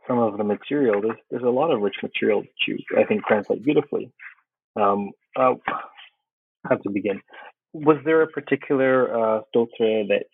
some 0.08 0.20
of 0.20 0.38
the 0.38 0.44
material. 0.44 1.02
There's 1.02 1.18
there's 1.30 1.44
a 1.44 1.50
lot 1.50 1.72
of 1.72 1.82
rich 1.82 1.96
material 2.02 2.44
you 2.68 2.78
I 2.98 3.04
think 3.04 3.26
translate 3.26 3.64
beautifully. 3.64 4.12
Um, 4.80 5.12
uh, 5.36 5.56
how 6.70 6.76
to 6.76 6.90
begin? 6.90 7.22
Was 7.84 7.98
there 8.06 8.22
a 8.22 8.28
particular 8.28 9.14
uh, 9.14 9.42
stotra 9.54 10.08
that 10.08 10.26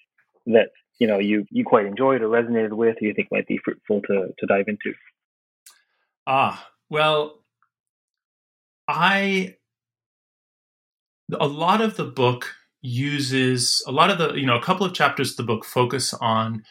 that 0.47 0.69
you 0.99 1.08
know 1.08 1.19
you 1.19 1.45
you 1.49 1.65
quite 1.65 1.86
enjoyed 1.86 2.21
or 2.21 2.27
resonated 2.27 2.73
with, 2.73 2.97
or 3.01 3.06
you 3.06 3.13
think 3.13 3.30
might 3.32 3.47
be 3.47 3.60
fruitful 3.63 4.01
to 4.04 4.27
to 4.38 4.45
dive 4.45 4.65
into? 4.67 4.93
Ah, 6.27 6.69
well, 6.89 7.39
I 8.88 9.56
a 11.39 11.47
lot 11.47 11.82
of 11.82 11.97
the 11.97 12.06
book 12.06 12.54
uses 12.82 13.84
a 13.88 13.91
lot 13.91 14.10
of 14.10 14.17
the 14.17 14.34
you 14.36 14.45
know 14.45 14.56
a 14.56 14.62
couple 14.62 14.86
of 14.86 14.93
chapters 14.93 15.32
of 15.32 15.38
the 15.38 15.43
book 15.43 15.65
focus 15.65 16.13
on 16.15 16.63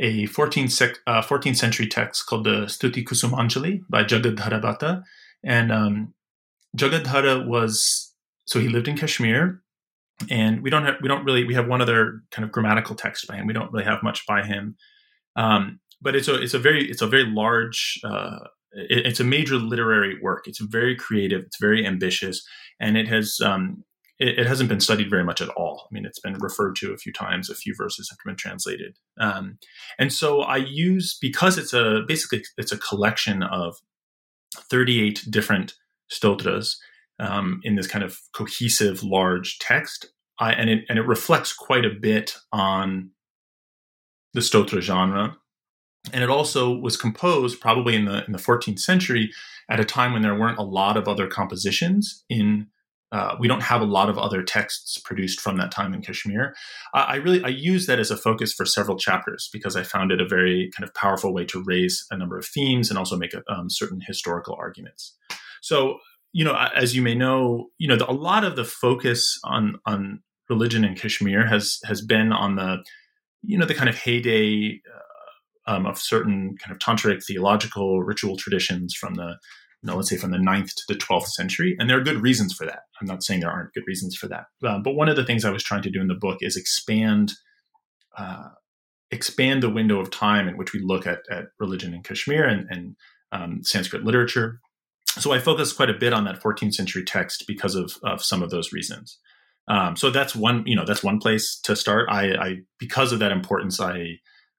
a 0.00 0.26
14th, 0.28 0.70
sec- 0.70 1.00
uh, 1.06 1.22
14th 1.22 1.56
century 1.56 1.86
text 1.86 2.26
called 2.26 2.44
the 2.44 2.66
Stuti 2.66 3.04
Kusumanjali 3.04 3.82
by 3.88 4.04
Jagadhara 4.04 4.62
Bhatta. 4.62 5.02
And 5.42 5.72
um, 5.72 6.14
Jagadhara 6.76 7.46
was, 7.46 8.12
so 8.44 8.60
he 8.60 8.68
lived 8.68 8.88
in 8.88 8.96
Kashmir. 8.96 9.60
And 10.30 10.62
we 10.62 10.70
don't 10.70 10.84
have, 10.84 10.96
we 11.00 11.08
don't 11.08 11.24
really, 11.24 11.44
we 11.44 11.54
have 11.54 11.68
one 11.68 11.80
other 11.80 12.22
kind 12.30 12.44
of 12.44 12.52
grammatical 12.52 12.96
text 12.96 13.26
by 13.28 13.36
him. 13.36 13.46
We 13.46 13.52
don't 13.52 13.72
really 13.72 13.84
have 13.84 14.02
much 14.02 14.26
by 14.26 14.42
him. 14.42 14.76
Um, 15.36 15.80
but 16.00 16.16
it's 16.16 16.28
a, 16.28 16.40
it's 16.40 16.54
a 16.54 16.58
very, 16.58 16.88
it's 16.90 17.02
a 17.02 17.06
very 17.06 17.24
large, 17.24 18.00
uh, 18.04 18.38
it, 18.72 19.06
it's 19.06 19.20
a 19.20 19.24
major 19.24 19.56
literary 19.56 20.18
work. 20.20 20.46
It's 20.46 20.60
very 20.60 20.96
creative. 20.96 21.42
It's 21.42 21.60
very 21.60 21.86
ambitious. 21.86 22.44
And 22.80 22.96
it 22.96 23.06
has, 23.08 23.38
um, 23.44 23.84
it, 24.18 24.40
it, 24.40 24.46
hasn't 24.46 24.68
been 24.68 24.80
studied 24.80 25.10
very 25.10 25.24
much 25.24 25.40
at 25.40 25.48
all. 25.50 25.86
I 25.88 25.94
mean, 25.94 26.04
it's 26.04 26.18
been 26.18 26.36
referred 26.40 26.76
to 26.76 26.92
a 26.92 26.96
few 26.96 27.12
times. 27.12 27.48
A 27.48 27.54
few 27.54 27.74
verses 27.76 28.10
have 28.10 28.18
been 28.24 28.36
translated, 28.36 28.96
um, 29.20 29.58
and 29.98 30.12
so 30.12 30.40
I 30.40 30.56
use 30.56 31.16
because 31.20 31.56
it's 31.58 31.72
a 31.72 32.02
basically 32.06 32.44
it's 32.56 32.72
a 32.72 32.78
collection 32.78 33.42
of 33.42 33.76
thirty 34.70 35.00
eight 35.00 35.24
different 35.30 35.74
stotras 36.08 36.80
um, 37.18 37.60
in 37.64 37.74
this 37.76 37.86
kind 37.86 38.04
of 38.04 38.18
cohesive 38.32 39.02
large 39.02 39.58
text, 39.58 40.06
I, 40.38 40.52
and 40.52 40.70
it 40.70 40.84
and 40.88 40.98
it 40.98 41.06
reflects 41.06 41.52
quite 41.52 41.84
a 41.84 41.90
bit 41.90 42.36
on 42.52 43.10
the 44.34 44.40
stotra 44.40 44.80
genre. 44.80 45.36
And 46.12 46.22
it 46.22 46.30
also 46.30 46.72
was 46.72 46.96
composed 46.96 47.60
probably 47.60 47.94
in 47.94 48.04
the 48.04 48.24
in 48.24 48.32
the 48.32 48.38
14th 48.38 48.78
century 48.78 49.30
at 49.68 49.80
a 49.80 49.84
time 49.84 50.12
when 50.12 50.22
there 50.22 50.38
weren't 50.38 50.58
a 50.58 50.62
lot 50.62 50.96
of 50.96 51.08
other 51.08 51.26
compositions 51.26 52.24
in 52.28 52.68
uh, 53.10 53.34
we 53.40 53.48
don't 53.48 53.62
have 53.62 53.80
a 53.80 53.86
lot 53.86 54.10
of 54.10 54.18
other 54.18 54.42
texts 54.42 54.98
produced 54.98 55.40
from 55.40 55.56
that 55.56 55.72
time 55.72 55.94
in 55.94 56.02
Kashmir. 56.02 56.54
I 56.92 57.16
really 57.16 57.42
I 57.42 57.48
use 57.48 57.86
that 57.86 57.98
as 57.98 58.10
a 58.10 58.16
focus 58.18 58.52
for 58.52 58.66
several 58.66 58.98
chapters 58.98 59.48
because 59.50 59.76
I 59.76 59.82
found 59.82 60.12
it 60.12 60.20
a 60.20 60.28
very 60.28 60.70
kind 60.76 60.86
of 60.86 60.94
powerful 60.94 61.32
way 61.32 61.46
to 61.46 61.62
raise 61.64 62.06
a 62.10 62.18
number 62.18 62.38
of 62.38 62.46
themes 62.46 62.90
and 62.90 62.98
also 62.98 63.16
make 63.16 63.32
a, 63.32 63.42
um, 63.50 63.70
certain 63.70 64.02
historical 64.06 64.56
arguments. 64.58 65.16
So 65.62 65.98
you 66.32 66.44
know, 66.44 66.54
as 66.74 66.94
you 66.94 67.02
may 67.02 67.14
know, 67.14 67.68
you 67.78 67.88
know 67.88 67.96
the, 67.96 68.10
a 68.10 68.12
lot 68.12 68.44
of 68.44 68.56
the 68.56 68.64
focus 68.64 69.38
on 69.44 69.78
on 69.86 70.22
religion 70.48 70.84
in 70.84 70.94
Kashmir 70.94 71.46
has 71.46 71.78
has 71.84 72.00
been 72.02 72.32
on 72.32 72.56
the 72.56 72.84
you 73.42 73.58
know 73.58 73.66
the 73.66 73.74
kind 73.74 73.88
of 73.88 73.96
heyday 73.96 74.80
uh, 75.66 75.72
um, 75.72 75.86
of 75.86 75.98
certain 75.98 76.56
kind 76.62 76.72
of 76.72 76.78
tantric 76.78 77.24
theological 77.24 78.02
ritual 78.02 78.36
traditions 78.36 78.94
from 78.94 79.14
the 79.14 79.36
you 79.82 79.86
know, 79.86 79.96
let's 79.96 80.10
say 80.10 80.16
from 80.16 80.32
the 80.32 80.38
9th 80.38 80.74
to 80.74 80.82
the 80.88 80.94
12th 80.94 81.28
century. 81.28 81.76
And 81.78 81.88
there 81.88 81.96
are 81.96 82.02
good 82.02 82.20
reasons 82.20 82.52
for 82.52 82.66
that. 82.66 82.80
I'm 83.00 83.06
not 83.06 83.22
saying 83.22 83.40
there 83.40 83.50
aren't 83.50 83.72
good 83.74 83.84
reasons 83.86 84.16
for 84.16 84.26
that. 84.26 84.46
Uh, 84.64 84.78
but 84.78 84.94
one 84.94 85.08
of 85.08 85.14
the 85.14 85.24
things 85.24 85.44
I 85.44 85.52
was 85.52 85.62
trying 85.62 85.82
to 85.82 85.90
do 85.90 86.00
in 86.00 86.08
the 86.08 86.14
book 86.14 86.38
is 86.40 86.56
expand 86.56 87.34
uh, 88.16 88.48
expand 89.10 89.62
the 89.62 89.70
window 89.70 90.00
of 90.00 90.10
time 90.10 90.48
in 90.48 90.56
which 90.56 90.72
we 90.72 90.80
look 90.80 91.06
at, 91.06 91.20
at 91.30 91.46
religion 91.58 91.94
in 91.94 92.02
Kashmir 92.02 92.44
and, 92.44 92.66
and 92.68 92.96
um, 93.30 93.60
Sanskrit 93.62 94.04
literature. 94.04 94.60
So 95.12 95.32
I 95.32 95.38
focused 95.38 95.76
quite 95.76 95.90
a 95.90 95.94
bit 95.94 96.12
on 96.12 96.24
that 96.24 96.40
14th 96.42 96.74
century 96.74 97.04
text 97.04 97.44
because 97.46 97.74
of, 97.74 97.96
of 98.02 98.22
some 98.22 98.42
of 98.42 98.50
those 98.50 98.72
reasons. 98.72 99.18
Um, 99.68 99.96
so 99.96 100.10
that's 100.10 100.34
one, 100.34 100.62
you 100.66 100.76
know, 100.76 100.84
that's 100.84 101.02
one 101.02 101.18
place 101.18 101.58
to 101.64 101.76
start. 101.76 102.08
I, 102.10 102.32
I, 102.34 102.56
because 102.78 103.12
of 103.12 103.18
that 103.18 103.32
importance, 103.32 103.80
I 103.80 104.18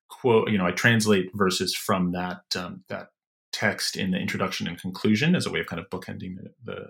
quote, 0.10 0.50
you 0.50 0.58
know, 0.58 0.66
I 0.66 0.72
translate 0.72 1.30
verses 1.34 1.76
from 1.76 2.12
that 2.12 2.42
um, 2.56 2.84
that 2.90 3.08
text 3.52 3.98
in 3.98 4.12
the 4.12 4.18
introduction 4.18 4.68
and 4.68 4.80
conclusion 4.80 5.36
as 5.36 5.46
a 5.46 5.52
way 5.52 5.60
of 5.60 5.66
kind 5.66 5.80
of 5.80 5.90
bookending 5.90 6.36
the, 6.36 6.50
the 6.64 6.86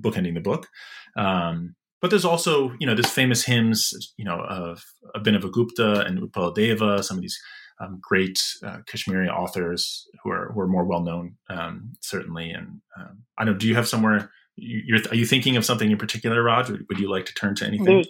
bookending 0.00 0.34
the 0.34 0.40
book. 0.40 0.68
Um, 1.16 1.74
but 2.00 2.10
there's 2.10 2.24
also, 2.24 2.72
you 2.78 2.86
know, 2.86 2.94
this 2.94 3.10
famous 3.10 3.44
hymns, 3.44 4.14
you 4.16 4.24
know, 4.24 4.40
of 4.40 4.82
Abhinavagupta 5.16 6.06
and 6.06 6.18
Utpaladeva, 6.18 7.04
some 7.04 7.18
of 7.18 7.22
these 7.22 7.38
um, 7.80 7.98
great 8.00 8.42
uh, 8.62 8.78
Kashmiri 8.86 9.28
authors 9.28 10.06
who 10.22 10.30
are 10.30 10.52
who 10.52 10.60
are 10.60 10.68
more 10.68 10.84
well 10.84 11.00
known, 11.00 11.36
um, 11.48 11.92
certainly. 12.00 12.50
And 12.50 12.80
um, 12.98 13.22
I 13.38 13.44
don't. 13.44 13.58
Do 13.58 13.66
you 13.66 13.74
have 13.74 13.88
somewhere? 13.88 14.30
You're, 14.56 14.98
are 15.10 15.14
you 15.14 15.26
thinking 15.26 15.56
of 15.56 15.64
something 15.64 15.90
in 15.90 15.96
particular, 15.96 16.42
Raj? 16.42 16.68
Would, 16.68 16.86
would 16.88 16.98
you 16.98 17.10
like 17.10 17.24
to 17.26 17.34
turn 17.34 17.54
to 17.56 17.66
anything? 17.66 17.86
There's, 17.86 18.08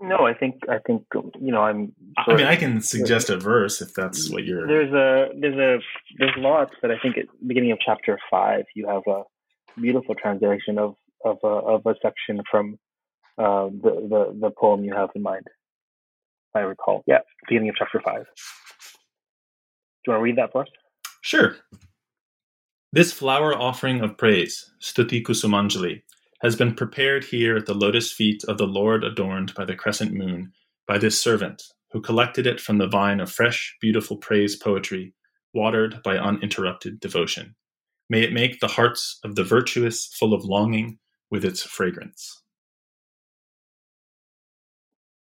no, 0.00 0.26
I 0.26 0.34
think 0.34 0.56
I 0.68 0.78
think 0.86 1.04
you 1.14 1.52
know 1.52 1.62
I'm. 1.62 1.94
I 2.18 2.34
mean, 2.34 2.46
I 2.46 2.56
can 2.56 2.82
suggest 2.82 3.30
a 3.30 3.38
verse 3.38 3.80
if 3.80 3.94
that's 3.94 4.30
what 4.30 4.44
you're. 4.44 4.66
There's 4.66 4.92
a 4.92 5.32
there's 5.40 5.54
a 5.54 5.82
there's 6.18 6.34
lots, 6.36 6.72
but 6.82 6.90
I 6.90 6.98
think 6.98 7.16
at 7.16 7.26
the 7.40 7.46
beginning 7.46 7.72
of 7.72 7.78
chapter 7.84 8.18
five, 8.30 8.64
you 8.74 8.86
have 8.88 9.02
a 9.06 9.22
beautiful 9.80 10.14
translation 10.14 10.78
of 10.78 10.96
of 11.24 11.38
a 11.42 11.46
of 11.46 11.86
a 11.86 11.94
section 12.02 12.42
from 12.50 12.78
uh, 13.38 13.68
the 13.68 14.06
the 14.10 14.38
the 14.38 14.50
poem 14.50 14.84
you 14.84 14.94
have 14.94 15.08
in 15.14 15.22
mind. 15.22 15.46
I 16.54 16.60
recall, 16.60 17.02
yeah, 17.06 17.20
beginning 17.48 17.70
of 17.70 17.76
chapter 17.78 18.02
five. 18.04 18.26
You 20.06 20.12
want 20.12 20.20
to 20.20 20.24
read 20.24 20.36
that 20.36 20.52
for 20.52 20.62
us? 20.62 20.68
Sure. 21.22 21.56
This 22.92 23.12
flower 23.12 23.54
offering 23.54 24.00
of 24.00 24.16
praise, 24.16 24.72
Stuti 24.80 25.22
Kusumanjali, 25.22 26.02
has 26.42 26.54
been 26.54 26.74
prepared 26.74 27.24
here 27.24 27.56
at 27.56 27.66
the 27.66 27.74
lotus 27.74 28.12
feet 28.12 28.44
of 28.44 28.58
the 28.58 28.66
Lord 28.66 29.02
adorned 29.02 29.54
by 29.54 29.64
the 29.64 29.74
crescent 29.74 30.12
moon, 30.12 30.52
by 30.86 30.98
this 30.98 31.20
servant, 31.20 31.62
who 31.90 32.00
collected 32.00 32.46
it 32.46 32.60
from 32.60 32.78
the 32.78 32.86
vine 32.86 33.20
of 33.20 33.32
fresh, 33.32 33.76
beautiful 33.80 34.16
praise 34.16 34.54
poetry, 34.54 35.14
watered 35.52 36.00
by 36.04 36.16
uninterrupted 36.16 37.00
devotion. 37.00 37.56
May 38.08 38.22
it 38.22 38.32
make 38.32 38.60
the 38.60 38.68
hearts 38.68 39.18
of 39.24 39.34
the 39.34 39.44
virtuous 39.44 40.06
full 40.06 40.32
of 40.32 40.44
longing 40.44 40.98
with 41.30 41.44
its 41.44 41.62
fragrance. 41.62 42.42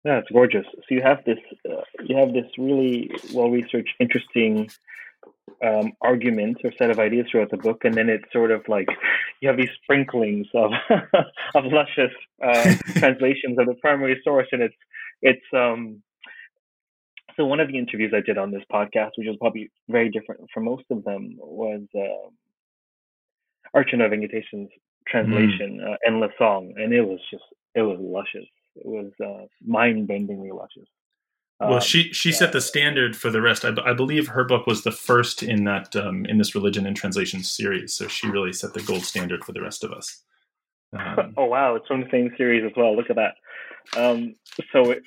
Yeah, 0.04 0.18
it's 0.18 0.32
gorgeous. 0.32 0.66
So 0.74 0.96
you 0.96 1.02
have 1.04 1.24
this, 1.26 1.38
uh, 1.70 1.82
you 2.04 2.18
have 2.18 2.34
this 2.34 2.48
really 2.58 3.12
well-researched, 3.34 3.94
interesting 4.00 4.70
um, 5.64 5.94
arguments 6.02 6.62
or 6.64 6.72
set 6.78 6.90
of 6.90 7.00
ideas 7.00 7.28
throughout 7.30 7.52
the 7.52 7.58
book, 7.58 7.82
and 7.84 7.94
then 7.94 8.10
it's 8.10 8.32
sort 8.34 8.52
of 8.52 8.62
like 8.68 8.88
you 9.42 9.48
have 9.48 9.58
these 9.58 9.70
sprinklings 9.84 10.48
of 10.56 10.72
of 11.56 11.66
luscious 11.66 12.12
uh, 12.44 12.76
translations 12.96 13.58
of 13.60 13.68
the 13.68 13.76
primary 13.82 14.20
source, 14.24 14.48
and 14.52 14.62
it's 14.62 14.76
it's 15.22 15.46
um. 15.56 16.02
So 17.38 17.46
one 17.46 17.62
of 17.62 17.70
the 17.70 17.78
interviews 17.78 18.12
I 18.14 18.20
did 18.20 18.38
on 18.38 18.52
this 18.52 18.64
podcast, 18.72 19.12
which 19.16 19.28
was 19.28 19.38
probably 19.40 19.72
very 19.88 20.10
different 20.10 20.42
from 20.54 20.66
most 20.66 20.84
of 20.92 21.04
them, 21.06 21.38
was 21.38 21.82
uh, 21.96 22.30
Archana 23.78 24.10
Venkatesan's 24.10 24.70
translation, 25.08 25.80
mm. 25.82 25.94
uh, 25.94 25.98
"Endless 26.06 26.32
Song," 26.38 26.74
and 26.76 26.94
it 26.94 27.02
was 27.02 27.20
just 27.32 27.44
it 27.76 27.82
was 27.82 27.98
luscious. 28.02 28.48
It 28.76 28.86
was 28.86 29.12
uh, 29.24 29.46
mind-bendingly 29.66 30.54
luscious. 30.54 30.88
Well, 31.60 31.76
um, 31.76 31.82
she 31.82 32.12
she 32.12 32.32
set 32.32 32.54
the 32.54 32.62
standard 32.62 33.16
for 33.16 33.30
the 33.30 33.42
rest. 33.42 33.64
I, 33.64 33.74
I, 33.86 33.94
believe 33.94 34.30
her 34.30 34.44
book 34.44 34.66
was 34.66 34.84
the 34.84 34.92
first 34.92 35.44
in 35.44 35.64
that 35.66 35.96
um, 35.96 36.26
in 36.26 36.40
this 36.40 36.56
religion 36.56 36.88
and 36.88 36.98
translation 36.98 37.44
series, 37.44 37.94
so 37.94 38.08
she 38.08 38.28
really 38.28 38.52
set 38.52 38.74
the 38.74 38.82
gold 38.82 39.04
standard 39.04 39.44
for 39.44 39.52
the 39.52 39.62
rest 39.62 39.84
of 39.84 39.92
us. 39.92 40.24
Um, 40.98 41.34
oh 41.38 41.46
wow, 41.46 41.76
it's 41.76 41.86
from 41.88 42.02
the 42.02 42.10
same 42.10 42.34
series 42.36 42.64
as 42.66 42.72
well. 42.76 42.96
Look 42.96 43.12
at 43.12 43.18
that. 43.18 43.36
Um, 43.96 44.36
so 44.74 44.92
it, 44.92 45.04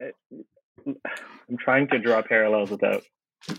it, 0.00 0.14
I'm 0.86 1.58
trying 1.58 1.88
to 1.88 1.98
draw 1.98 2.22
parallels 2.22 2.70
without 2.70 3.02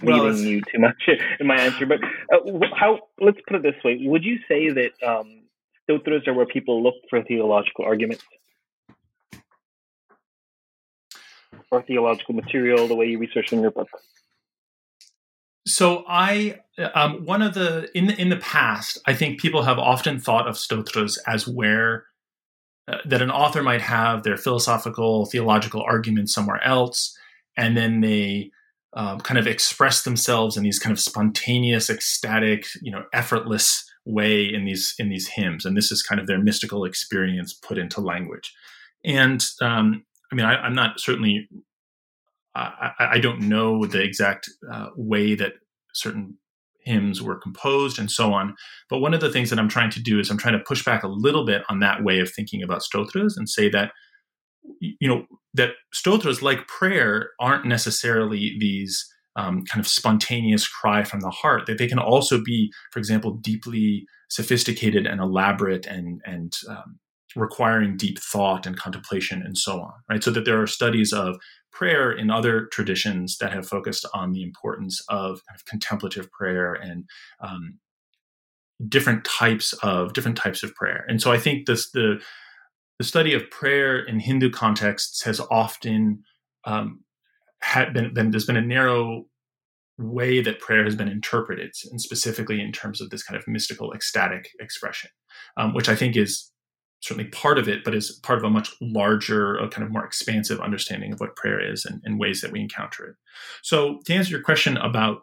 well, 0.02 0.26
leading 0.26 0.48
you 0.48 0.62
too 0.62 0.80
much 0.80 1.10
in 1.40 1.46
my 1.46 1.60
answer. 1.60 1.86
But 1.86 2.00
uh, 2.34 2.68
how? 2.76 3.02
Let's 3.20 3.38
put 3.48 3.58
it 3.58 3.64
this 3.64 3.84
way: 3.84 4.00
Would 4.02 4.24
you 4.24 4.40
say 4.48 4.70
that 4.70 4.92
stotras 5.90 6.28
are 6.28 6.34
where 6.34 6.46
people 6.46 6.84
look 6.84 6.96
for 7.10 7.24
theological 7.24 7.86
arguments? 7.86 8.24
or 11.72 11.84
theological 11.84 12.36
material 12.36 12.88
the 12.88 12.96
way 12.96 13.06
you 13.06 13.18
research 13.18 13.54
in 13.54 13.62
your 13.62 13.72
book? 13.72 13.88
So 15.68 16.04
I, 16.08 16.60
um, 16.96 17.26
one 17.26 17.42
of 17.42 17.54
the 17.54 17.96
in 17.96 18.08
the, 18.08 18.20
in 18.20 18.30
the 18.30 18.38
past, 18.38 18.98
I 19.06 19.14
think 19.14 19.40
people 19.40 19.64
have 19.64 19.78
often 19.78 20.20
thought 20.20 20.48
of 20.48 20.58
stotras 20.58 21.22
as 21.28 21.48
where 21.48 22.06
uh, 22.88 22.98
that 23.06 23.22
an 23.22 23.30
author 23.30 23.62
might 23.62 23.82
have 23.82 24.24
their 24.24 24.38
philosophical 24.38 25.28
theological 25.28 25.84
arguments 25.84 26.34
somewhere 26.34 26.64
else, 26.64 27.16
and 27.56 27.78
then 27.78 28.02
they 28.02 28.50
um, 28.94 29.20
kind 29.20 29.38
of 29.38 29.46
express 29.46 30.02
themselves 30.02 30.58
in 30.58 30.64
these 30.64 30.80
kind 30.80 30.92
of 30.92 31.00
spontaneous, 31.00 31.90
ecstatic, 31.90 32.66
you 32.82 32.92
know, 32.92 33.04
effortless 33.14 33.86
way 34.10 34.44
in 34.44 34.66
these 34.66 34.96
in 35.00 35.10
these 35.10 35.28
hymns, 35.28 35.66
and 35.66 35.78
this 35.78 35.92
is 35.92 36.04
kind 36.04 36.20
of 36.20 36.28
their 36.28 36.42
mystical 36.42 36.86
experience 36.86 37.54
put 37.54 37.78
into 37.78 38.02
language. 38.02 38.54
And 39.06 39.44
um, 39.62 40.04
I 40.32 40.36
mean, 40.36 40.46
I, 40.46 40.66
am 40.66 40.76
not 40.76 41.00
certainly, 41.00 41.48
I, 42.56 42.92
I, 43.00 43.20
don't 43.20 43.42
know 43.42 43.86
the 43.86 44.02
exact 44.02 44.50
uh, 44.72 44.90
way 44.96 45.36
that 45.36 45.54
certain 45.94 46.38
hymns 46.82 47.22
were 47.22 47.36
composed 47.36 48.00
and 48.00 48.12
so 48.12 48.34
on. 48.34 48.56
But 48.90 49.00
one 49.00 49.14
of 49.14 49.22
the 49.22 49.32
things 49.32 49.50
that 49.50 49.60
I'm 49.60 49.70
trying 49.70 49.90
to 49.92 50.02
do 50.02 50.20
is 50.20 50.30
I'm 50.30 50.38
trying 50.38 50.58
to 50.58 50.64
push 50.64 50.84
back 50.84 51.04
a 51.04 51.08
little 51.08 51.46
bit 51.46 51.64
on 51.70 51.80
that 51.80 52.04
way 52.04 52.20
of 52.20 52.32
thinking 52.32 52.62
about 52.62 52.84
stotras 52.84 53.38
and 53.38 53.50
say 53.50 53.70
that, 53.70 53.92
you 54.80 55.08
know, 55.08 55.26
that 55.54 55.72
stotras 55.94 56.42
like 56.42 56.68
prayer 56.68 57.32
aren't 57.40 57.66
necessarily 57.66 58.56
these 58.60 59.08
um, 59.36 59.64
kind 59.66 59.80
of 59.80 59.88
spontaneous 59.88 60.68
cry 60.68 61.04
from 61.04 61.22
the 61.22 61.30
heart. 61.30 61.66
That 61.66 61.78
they 61.78 61.88
can 61.88 62.00
also 62.00 62.42
be, 62.44 62.72
for 62.92 63.00
example, 63.00 63.36
deeply 63.36 64.06
sophisticated 64.30 65.06
and 65.06 65.20
elaborate 65.20 65.86
and 65.86 66.22
and 66.26 66.54
um, 66.70 67.00
requiring 67.36 67.96
deep 67.96 68.20
thought 68.20 68.66
and 68.66 68.78
contemplation 68.78 69.42
and 69.44 69.58
so 69.58 69.82
on, 69.82 69.94
right? 70.10 70.24
So 70.24 70.32
that 70.32 70.46
there 70.46 70.62
are 70.62 70.68
studies 70.68 71.14
of 71.14 71.38
prayer 71.72 72.12
in 72.12 72.32
other 72.32 72.66
traditions 72.72 73.38
that 73.38 73.54
have 73.54 73.68
focused 73.68 74.06
on 74.14 74.32
the 74.32 74.42
importance 74.42 75.02
of, 75.10 75.42
kind 75.46 75.56
of 75.56 75.66
contemplative 75.66 76.32
prayer 76.32 76.74
and 76.74 77.06
um, 77.40 77.78
different 78.88 79.26
types 79.26 79.74
of 79.84 80.14
different 80.14 80.38
types 80.38 80.64
of 80.64 80.74
prayer. 80.74 81.06
And 81.08 81.22
so 81.22 81.32
I 81.32 81.38
think 81.38 81.68
this 81.68 81.92
the 81.92 82.22
the 82.98 83.06
study 83.06 83.34
of 83.34 83.50
prayer 83.50 83.98
in 83.98 84.20
Hindu 84.20 84.50
contexts 84.50 85.24
has 85.24 85.40
often 85.50 86.24
um, 86.66 87.02
had 87.62 87.94
been, 87.94 88.14
been 88.14 88.32
there's 88.32 88.46
been 88.46 88.58
a 88.58 88.62
narrow 88.62 89.26
way 89.98 90.42
that 90.42 90.60
prayer 90.60 90.84
has 90.84 90.96
been 90.96 91.10
interpreted, 91.10 91.72
and 91.92 92.02
specifically 92.02 92.62
in 92.62 92.72
terms 92.72 93.02
of 93.02 93.10
this 93.10 93.24
kind 93.24 93.38
of 93.38 93.48
mystical, 93.48 93.94
ecstatic 93.94 94.50
expression, 94.60 95.10
um, 95.58 95.74
which 95.74 95.90
I 95.90 95.96
think 95.96 96.16
is 96.16 96.52
certainly 97.02 97.30
part 97.30 97.58
of 97.58 97.68
it, 97.68 97.84
but 97.84 97.96
is 97.96 98.20
part 98.24 98.40
of 98.40 98.44
a 98.44 98.50
much 98.50 98.74
larger, 98.82 99.58
a 99.58 99.70
kind 99.70 99.86
of 99.86 99.92
more 99.92 100.06
expansive 100.06 100.60
understanding 100.60 101.14
of 101.14 101.20
what 101.20 101.36
prayer 101.36 101.60
is 101.60 101.86
and, 101.86 102.02
and 102.04 102.20
ways 102.20 102.42
that 102.42 102.52
we 102.52 102.60
encounter 102.60 103.06
it. 103.06 103.16
So, 103.62 104.00
to 104.06 104.14
answer 104.14 104.32
your 104.32 104.44
question 104.44 104.78
about 104.78 105.22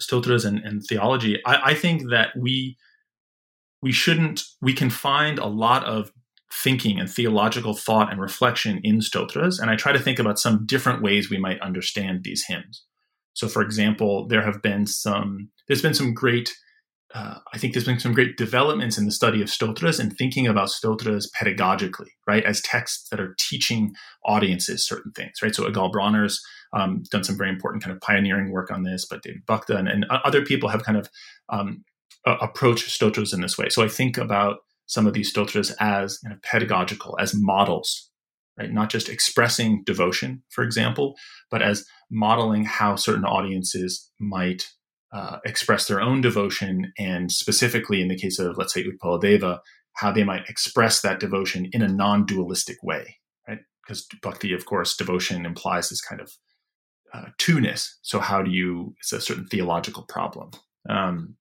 stotras 0.00 0.44
and, 0.44 0.58
and 0.58 0.82
theology, 0.82 1.40
I, 1.46 1.70
I 1.70 1.74
think 1.74 2.10
that 2.10 2.30
we 2.36 2.76
we 3.80 3.92
shouldn't 3.92 4.42
we 4.60 4.72
can 4.72 4.90
find 4.90 5.38
a 5.38 5.46
lot 5.46 5.84
of 5.84 6.10
thinking 6.52 6.98
and 6.98 7.10
theological 7.10 7.74
thought 7.74 8.10
and 8.10 8.20
reflection 8.20 8.80
in 8.82 9.00
stotras 9.00 9.58
and 9.58 9.70
i 9.70 9.76
try 9.76 9.92
to 9.92 9.98
think 9.98 10.18
about 10.18 10.38
some 10.38 10.64
different 10.66 11.02
ways 11.02 11.30
we 11.30 11.38
might 11.38 11.60
understand 11.60 12.24
these 12.24 12.44
hymns 12.46 12.84
so 13.34 13.48
for 13.48 13.62
example 13.62 14.26
there 14.28 14.42
have 14.42 14.62
been 14.62 14.86
some 14.86 15.50
there's 15.66 15.82
been 15.82 15.94
some 15.94 16.14
great 16.14 16.54
uh, 17.14 17.36
I 17.54 17.58
think 17.58 17.72
there's 17.72 17.86
been 17.86 17.98
some 17.98 18.12
great 18.12 18.36
developments 18.36 18.98
in 18.98 19.06
the 19.06 19.12
study 19.12 19.40
of 19.40 19.48
stotras 19.48 19.98
and 19.98 20.14
thinking 20.16 20.46
about 20.46 20.70
stotras 20.70 21.30
pedagogically, 21.34 22.08
right, 22.26 22.44
as 22.44 22.60
texts 22.60 23.08
that 23.08 23.18
are 23.18 23.34
teaching 23.38 23.94
audiences 24.26 24.86
certain 24.86 25.12
things, 25.12 25.40
right. 25.42 25.54
So 25.54 25.64
Yigal 25.64 25.90
Bronner's 25.90 26.42
um, 26.74 27.02
done 27.10 27.24
some 27.24 27.38
very 27.38 27.48
important 27.48 27.82
kind 27.82 27.94
of 27.96 28.02
pioneering 28.02 28.52
work 28.52 28.70
on 28.70 28.82
this, 28.82 29.06
but 29.08 29.22
David 29.22 29.46
Buchta 29.46 29.78
and, 29.78 29.88
and 29.88 30.04
other 30.10 30.44
people 30.44 30.68
have 30.68 30.82
kind 30.82 30.98
of 30.98 31.08
um, 31.48 31.82
approached 32.26 32.90
stotras 32.90 33.32
in 33.32 33.40
this 33.40 33.56
way. 33.56 33.70
So 33.70 33.82
I 33.82 33.88
think 33.88 34.18
about 34.18 34.58
some 34.88 35.06
of 35.06 35.12
these 35.12 35.28
stotras 35.28 35.70
as 35.78 36.18
kind 36.18 36.34
of 36.34 36.42
pedagogical, 36.42 37.16
as 37.20 37.34
models, 37.34 38.10
right, 38.58 38.72
not 38.72 38.90
just 38.90 39.08
expressing 39.08 39.84
devotion, 39.84 40.42
for 40.48 40.64
example, 40.64 41.14
but 41.50 41.62
as 41.62 41.84
modeling 42.10 42.64
how 42.64 42.96
certain 42.96 43.24
audiences 43.24 44.10
might 44.18 44.66
uh, 45.12 45.38
express 45.44 45.86
their 45.86 46.00
own 46.00 46.20
devotion, 46.20 46.92
and 46.98 47.30
specifically 47.30 48.00
in 48.02 48.08
the 48.08 48.18
case 48.18 48.38
of, 48.38 48.56
let's 48.58 48.74
say, 48.74 48.84
Utpaladeva, 48.84 49.60
how 49.94 50.10
they 50.10 50.24
might 50.24 50.48
express 50.48 51.02
that 51.02 51.20
devotion 51.20 51.68
in 51.72 51.82
a 51.82 51.88
non 51.88 52.24
dualistic 52.24 52.82
way, 52.82 53.16
right? 53.46 53.60
Because 53.86 54.06
bhakti, 54.22 54.52
of 54.52 54.64
course, 54.64 54.96
devotion 54.96 55.44
implies 55.44 55.90
this 55.90 56.00
kind 56.00 56.20
of 56.20 56.32
uh, 57.12 57.26
two-ness. 57.38 57.98
So, 58.02 58.20
how 58.20 58.42
do 58.42 58.50
you, 58.50 58.94
it's 59.00 59.12
a 59.12 59.20
certain 59.20 59.46
theological 59.46 60.04
problem. 60.04 60.50
Um, 60.88 61.36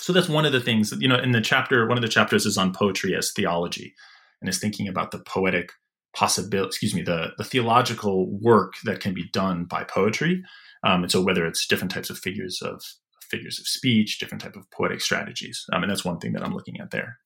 so, 0.00 0.12
that's 0.12 0.28
one 0.28 0.44
of 0.44 0.52
the 0.52 0.60
things, 0.60 0.92
you 0.98 1.08
know, 1.08 1.18
in 1.18 1.32
the 1.32 1.40
chapter, 1.40 1.86
one 1.86 1.98
of 1.98 2.02
the 2.02 2.08
chapters 2.08 2.46
is 2.46 2.58
on 2.58 2.72
poetry 2.72 3.14
as 3.14 3.32
theology 3.32 3.94
and 4.40 4.48
is 4.48 4.58
thinking 4.58 4.88
about 4.88 5.10
the 5.10 5.18
poetic 5.18 5.72
possibility, 6.14 6.68
excuse 6.68 6.94
me, 6.94 7.02
the, 7.02 7.32
the 7.38 7.44
theological 7.44 8.30
work 8.30 8.74
that 8.84 9.00
can 9.00 9.14
be 9.14 9.28
done 9.32 9.64
by 9.64 9.84
poetry. 9.84 10.42
Um, 10.82 11.02
and 11.02 11.12
so 11.12 11.20
whether 11.20 11.46
it's 11.46 11.66
different 11.66 11.92
types 11.92 12.10
of 12.10 12.18
figures 12.18 12.60
of 12.62 12.82
figures 13.30 13.60
of 13.60 13.66
speech, 13.66 14.18
different 14.18 14.42
type 14.42 14.56
of 14.56 14.68
poetic 14.70 15.00
strategies. 15.00 15.64
Um, 15.72 15.82
and 15.82 15.90
that's 15.90 16.04
one 16.04 16.18
thing 16.18 16.32
that 16.32 16.42
I'm 16.42 16.54
looking 16.54 16.80
at 16.80 16.90
there. 16.90 17.18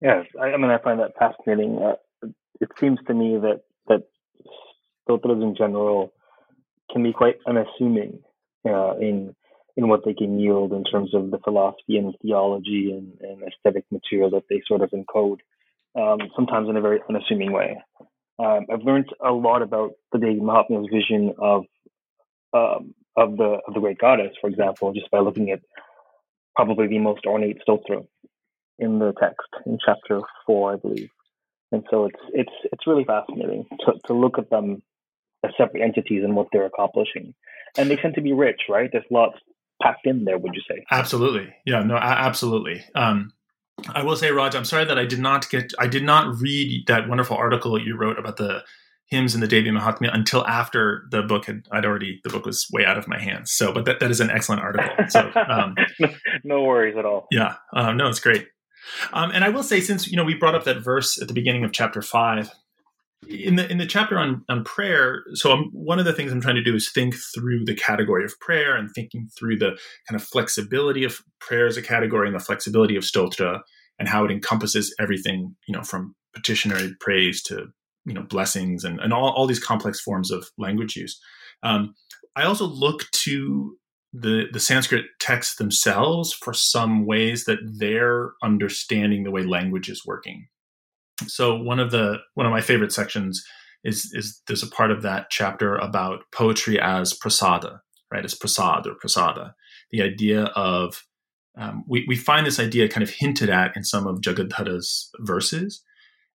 Yes, 0.00 0.26
I, 0.40 0.46
I 0.46 0.56
mean 0.56 0.70
I 0.70 0.78
find 0.78 1.00
that 1.00 1.12
fascinating. 1.18 1.78
Uh, 1.78 2.28
it 2.60 2.68
seems 2.80 2.98
to 3.06 3.14
me 3.14 3.38
that 3.38 3.62
that 3.86 4.02
stotras 5.04 5.42
in 5.42 5.54
general 5.56 6.12
can 6.92 7.02
be 7.02 7.12
quite 7.12 7.36
unassuming 7.46 8.20
uh, 8.68 8.96
in 8.96 9.34
in 9.76 9.88
what 9.88 10.04
they 10.04 10.14
can 10.14 10.38
yield 10.38 10.72
in 10.72 10.84
terms 10.84 11.14
of 11.14 11.30
the 11.30 11.38
philosophy 11.38 11.98
and 11.98 12.14
theology 12.22 12.92
and, 12.92 13.12
and 13.20 13.42
aesthetic 13.42 13.84
material 13.90 14.30
that 14.30 14.44
they 14.48 14.62
sort 14.66 14.80
of 14.80 14.90
encode, 14.90 15.38
um, 15.94 16.18
sometimes 16.34 16.68
in 16.68 16.76
a 16.76 16.80
very 16.80 17.00
unassuming 17.08 17.52
way. 17.52 17.76
Um, 18.38 18.66
I've 18.72 18.82
learned 18.82 19.06
a 19.24 19.32
lot 19.32 19.62
about 19.62 19.92
the 20.12 20.18
Devi 20.18 20.40
Mahatmya's 20.40 20.88
vision 20.92 21.34
of 21.38 21.64
um, 22.52 22.94
of 23.16 23.36
the 23.36 23.58
of 23.66 23.74
the 23.74 23.80
great 23.80 23.98
goddess, 23.98 24.32
for 24.40 24.48
example, 24.48 24.92
just 24.92 25.10
by 25.10 25.20
looking 25.20 25.50
at 25.50 25.60
probably 26.54 26.86
the 26.86 26.98
most 26.98 27.26
ornate 27.26 27.58
stotra 27.66 28.06
in 28.78 28.98
the 28.98 29.12
text 29.20 29.48
in 29.64 29.78
chapter 29.84 30.20
four, 30.46 30.74
I 30.74 30.76
believe. 30.76 31.10
And 31.72 31.84
so 31.90 32.06
it's 32.06 32.20
it's 32.32 32.52
it's 32.72 32.86
really 32.86 33.04
fascinating 33.04 33.66
to 33.84 33.94
to 34.06 34.14
look 34.14 34.38
at 34.38 34.50
them 34.50 34.82
as 35.44 35.52
separate 35.56 35.82
entities 35.82 36.24
and 36.24 36.36
what 36.36 36.48
they're 36.52 36.66
accomplishing. 36.66 37.34
And 37.78 37.90
they 37.90 37.96
tend 37.96 38.14
to 38.14 38.22
be 38.22 38.32
rich, 38.32 38.62
right? 38.68 38.88
There's 38.90 39.04
lots 39.10 39.38
packed 39.86 40.06
in 40.06 40.24
there, 40.24 40.38
would 40.38 40.54
you 40.54 40.62
say? 40.68 40.84
Absolutely. 40.90 41.52
Yeah, 41.64 41.82
no, 41.82 41.96
absolutely. 41.96 42.82
Um, 42.94 43.32
I 43.94 44.02
will 44.02 44.16
say, 44.16 44.30
Raj, 44.30 44.54
I'm 44.54 44.64
sorry 44.64 44.84
that 44.84 44.98
I 44.98 45.04
did 45.04 45.20
not 45.20 45.48
get, 45.50 45.72
I 45.78 45.86
did 45.86 46.02
not 46.02 46.36
read 46.40 46.86
that 46.86 47.08
wonderful 47.08 47.36
article 47.36 47.80
you 47.80 47.96
wrote 47.96 48.18
about 48.18 48.36
the 48.36 48.62
hymns 49.08 49.34
in 49.34 49.40
the 49.40 49.46
Devi 49.46 49.70
Mahatmya 49.70 50.12
until 50.12 50.44
after 50.46 51.06
the 51.10 51.22
book 51.22 51.46
had 51.46 51.66
I'd 51.70 51.84
already 51.84 52.20
the 52.24 52.30
book 52.30 52.44
was 52.44 52.66
way 52.72 52.84
out 52.84 52.98
of 52.98 53.06
my 53.06 53.20
hands. 53.20 53.52
So, 53.52 53.72
but 53.72 53.84
that, 53.84 54.00
that 54.00 54.10
is 54.10 54.20
an 54.20 54.30
excellent 54.30 54.62
article. 54.62 54.90
So, 55.08 55.30
um, 55.48 55.76
no 56.44 56.62
worries 56.62 56.96
at 56.96 57.04
all. 57.04 57.26
Yeah, 57.30 57.54
um, 57.72 57.96
no, 57.96 58.08
it's 58.08 58.18
great. 58.18 58.48
Um, 59.12 59.30
and 59.32 59.44
I 59.44 59.48
will 59.48 59.62
say, 59.62 59.80
since 59.80 60.08
you 60.08 60.16
know 60.16 60.24
we 60.24 60.34
brought 60.34 60.54
up 60.54 60.64
that 60.64 60.82
verse 60.82 61.20
at 61.20 61.28
the 61.28 61.34
beginning 61.34 61.64
of 61.64 61.72
chapter 61.72 62.02
five, 62.02 62.50
in 63.28 63.56
the 63.56 63.70
in 63.70 63.78
the 63.78 63.86
chapter 63.86 64.18
on 64.18 64.44
on 64.48 64.64
prayer. 64.64 65.22
So, 65.34 65.52
I'm, 65.52 65.64
one 65.72 65.98
of 65.98 66.04
the 66.04 66.12
things 66.12 66.32
I'm 66.32 66.40
trying 66.40 66.56
to 66.56 66.62
do 66.62 66.74
is 66.74 66.90
think 66.90 67.14
through 67.34 67.64
the 67.64 67.74
category 67.74 68.24
of 68.24 68.38
prayer 68.40 68.76
and 68.76 68.90
thinking 68.94 69.28
through 69.38 69.58
the 69.58 69.78
kind 70.08 70.20
of 70.20 70.22
flexibility 70.22 71.04
of 71.04 71.20
prayer 71.40 71.66
as 71.66 71.76
a 71.76 71.82
category 71.82 72.28
and 72.28 72.34
the 72.34 72.44
flexibility 72.44 72.96
of 72.96 73.04
stotra 73.04 73.60
and 73.98 74.08
how 74.08 74.24
it 74.24 74.30
encompasses 74.30 74.94
everything, 74.98 75.56
you 75.66 75.74
know, 75.74 75.82
from 75.82 76.14
petitionary 76.34 76.94
praise 77.00 77.42
to 77.42 77.66
you 78.04 78.14
know 78.14 78.22
blessings 78.22 78.84
and, 78.84 79.00
and 79.00 79.12
all, 79.12 79.30
all 79.30 79.46
these 79.46 79.62
complex 79.62 80.00
forms 80.00 80.30
of 80.30 80.48
language 80.58 80.96
use 80.96 81.20
um, 81.62 81.94
i 82.36 82.44
also 82.44 82.66
look 82.66 83.10
to 83.10 83.76
the 84.12 84.44
the 84.52 84.60
sanskrit 84.60 85.06
texts 85.18 85.56
themselves 85.56 86.32
for 86.32 86.54
some 86.54 87.04
ways 87.04 87.44
that 87.44 87.58
they're 87.78 88.32
understanding 88.42 89.24
the 89.24 89.30
way 89.30 89.42
language 89.42 89.88
is 89.88 90.06
working 90.06 90.46
so 91.26 91.56
one 91.56 91.80
of 91.80 91.90
the 91.90 92.18
one 92.34 92.46
of 92.46 92.52
my 92.52 92.60
favorite 92.60 92.92
sections 92.92 93.44
is 93.84 94.10
is 94.14 94.40
there's 94.46 94.62
a 94.62 94.68
part 94.68 94.90
of 94.90 95.02
that 95.02 95.28
chapter 95.30 95.76
about 95.76 96.20
poetry 96.32 96.80
as 96.80 97.12
prasada 97.12 97.80
right? 98.10 98.24
As 98.24 98.34
prasad 98.34 98.86
or 98.86 98.94
prasada. 98.94 99.54
The 99.90 100.02
idea 100.02 100.44
of 100.56 101.04
um, 101.58 101.84
we, 101.88 102.04
we 102.06 102.16
find 102.16 102.46
this 102.46 102.60
idea 102.60 102.88
kind 102.88 103.02
of 103.02 103.10
hinted 103.10 103.48
at 103.48 103.76
in 103.76 103.82
some 103.82 104.06
of 104.06 104.20
Jagadhara's 104.20 105.10
verses, 105.20 105.82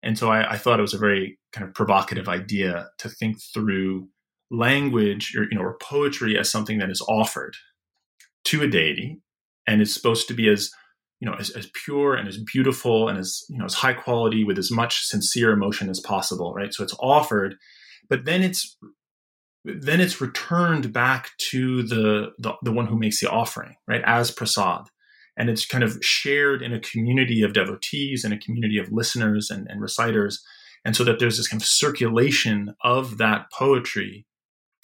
and 0.03 0.19
so 0.19 0.31
I, 0.31 0.53
I, 0.53 0.57
thought 0.57 0.79
it 0.79 0.83
was 0.83 0.95
a 0.95 0.99
very 0.99 1.39
kind 1.53 1.67
of 1.69 1.75
provocative 1.75 2.27
idea 2.27 2.89
to 2.99 3.11
think 3.11 3.37
through 3.53 4.09
language 4.51 5.35
or 5.37 5.43
you 5.45 5.57
know 5.57 5.61
or 5.61 5.77
poetry 5.77 6.39
as 6.39 6.51
something 6.51 6.79
that 6.79 6.91
is 6.91 7.03
offered 7.03 7.55
to 8.45 8.63
a 8.63 8.67
deity 8.67 9.21
and 9.67 9.83
is 9.83 9.93
supposed 9.93 10.27
to 10.29 10.35
be 10.35 10.49
as 10.49 10.71
you 11.21 11.29
know 11.29 11.37
as, 11.39 11.51
as 11.51 11.71
pure 11.85 12.15
and 12.15 12.29
as 12.29 12.39
beautiful 12.39 13.09
and 13.09 13.19
as 13.19 13.45
you 13.49 13.59
know 13.59 13.65
as 13.65 13.75
high 13.75 13.93
quality 13.93 14.45
with 14.45 14.59
as 14.59 14.71
much 14.71 15.05
sincere 15.05 15.53
emotion 15.53 15.89
as 15.89 16.01
possible 16.01 16.53
right? 16.55 16.75
So 16.75 16.83
it's 16.83 16.97
offered 17.01 17.57
but 18.09 18.25
then 18.25 18.43
it's 18.43 18.77
then 19.65 20.01
it's 20.01 20.21
returned 20.21 20.93
back 20.93 21.31
to 21.51 21.83
the, 21.83 22.33
the, 22.39 22.55
the 22.63 22.73
one 22.73 22.87
who 22.87 22.99
makes 22.99 23.21
the 23.21 23.31
offering 23.31 23.77
right? 23.87 24.03
As 24.05 24.31
prasad. 24.31 24.85
And 25.37 25.49
it's 25.49 25.67
kind 25.67 25.85
of 25.85 25.99
shared 26.03 26.61
in 26.61 26.73
a 26.73 26.81
community 26.81 27.43
of 27.43 27.53
devotees 27.53 28.25
and 28.25 28.35
a 28.35 28.39
community 28.39 28.79
of 28.79 28.91
listeners 28.91 29.49
and, 29.51 29.67
and 29.71 29.81
reciters. 29.81 30.43
And 30.85 30.97
so 30.97 31.05
that 31.05 31.19
there's 31.19 31.37
this 31.37 31.49
kind 31.49 31.63
of 31.63 31.69
circulation 31.69 32.75
of 32.83 33.19
that 33.19 33.47
poetry 33.53 34.27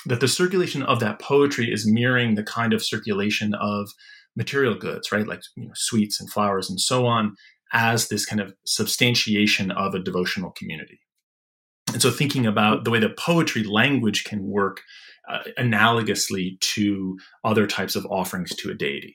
that 0.07 0.21
the 0.21 0.29
circulation 0.29 0.83
of 0.85 1.01
that 1.01 1.21
poetry 1.21 1.73
is 1.73 1.87
mirroring 1.87 2.37
the 2.37 2.45
kind 2.45 2.73
of 2.73 2.85
circulation 2.85 3.55
of 3.55 3.91
material 4.37 4.75
goods 4.75 5.11
right? 5.13 5.27
Like 5.27 5.43
you 5.57 5.65
know, 5.65 5.73
sweets 5.75 6.21
and 6.21 6.31
flowers 6.31 6.71
and 6.71 6.81
so 6.81 7.07
on 7.07 7.35
as 7.73 8.09
this 8.09 8.25
kind 8.25 8.41
of 8.41 8.55
substantiation 8.65 9.71
of 9.73 9.95
a 9.95 9.99
devotional 9.99 10.53
community. 10.53 11.01
And 11.93 12.01
so 12.01 12.11
thinking 12.11 12.47
about 12.47 12.85
the 12.85 12.91
way 12.91 13.01
that 13.01 13.19
poetry 13.19 13.65
language 13.65 14.25
can 14.25 14.47
work 14.47 14.83
uh, 15.29 15.43
analogously 15.59 16.61
to 16.61 17.19
other 17.45 17.67
types 17.67 17.97
of 17.97 18.07
offerings 18.07 18.55
to 18.57 18.71
a 18.71 18.75
deity 18.75 19.15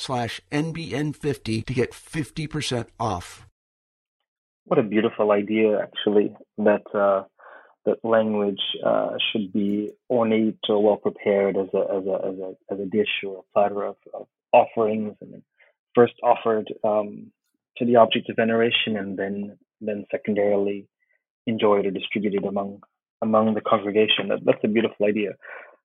slash 0.01 0.41
NBN50 0.51 1.65
to 1.65 1.73
get 1.73 1.91
50% 1.91 2.87
off. 2.99 3.47
What 4.65 4.79
a 4.79 4.83
beautiful 4.83 5.31
idea, 5.31 5.79
actually, 5.79 6.35
that 6.57 6.83
uh, 6.93 7.23
that 7.85 7.97
language 8.03 8.61
uh, 8.85 9.11
should 9.31 9.51
be 9.51 9.91
ornate 10.09 10.59
or 10.69 10.83
well 10.83 10.97
prepared 10.97 11.57
as 11.57 11.67
a, 11.73 11.79
as 11.79 12.05
a, 12.05 12.27
as 12.27 12.39
a, 12.39 12.73
as 12.73 12.79
a 12.79 12.85
dish 12.85 13.23
or 13.27 13.39
a 13.39 13.53
platter 13.53 13.83
of, 13.83 13.95
of 14.13 14.27
offerings 14.53 15.15
and 15.21 15.41
first 15.95 16.13
offered 16.23 16.71
um, 16.83 17.31
to 17.77 17.85
the 17.85 17.95
object 17.95 18.29
of 18.29 18.35
veneration 18.35 18.97
and 18.97 19.17
then 19.17 19.57
then 19.81 20.05
secondarily 20.11 20.87
enjoyed 21.47 21.85
or 21.85 21.91
distributed 21.91 22.45
among 22.45 22.81
among 23.21 23.53
the 23.53 23.61
congregation. 23.61 24.27
That, 24.29 24.39
that's 24.45 24.63
a 24.63 24.67
beautiful 24.67 25.05
idea. 25.05 25.31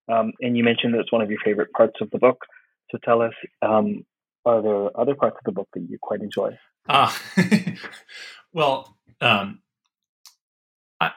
Um, 0.08 0.32
and 0.40 0.56
you 0.56 0.64
mentioned 0.64 0.94
that 0.94 1.00
it's 1.00 1.12
one 1.12 1.22
of 1.22 1.30
your 1.30 1.40
favorite 1.44 1.72
parts 1.72 1.96
of 2.00 2.10
the 2.10 2.18
book. 2.18 2.38
So 2.90 2.98
tell 3.04 3.22
us, 3.22 3.32
um, 3.62 4.04
are 4.44 4.62
there 4.62 5.00
other 5.00 5.14
parts 5.14 5.36
of 5.38 5.44
the 5.44 5.52
book 5.52 5.68
that 5.74 5.86
you 5.88 5.98
quite 6.00 6.20
enjoy? 6.20 6.56
Ah, 6.88 7.20
well, 8.52 8.96
um, 9.20 9.60
I, 11.00 11.10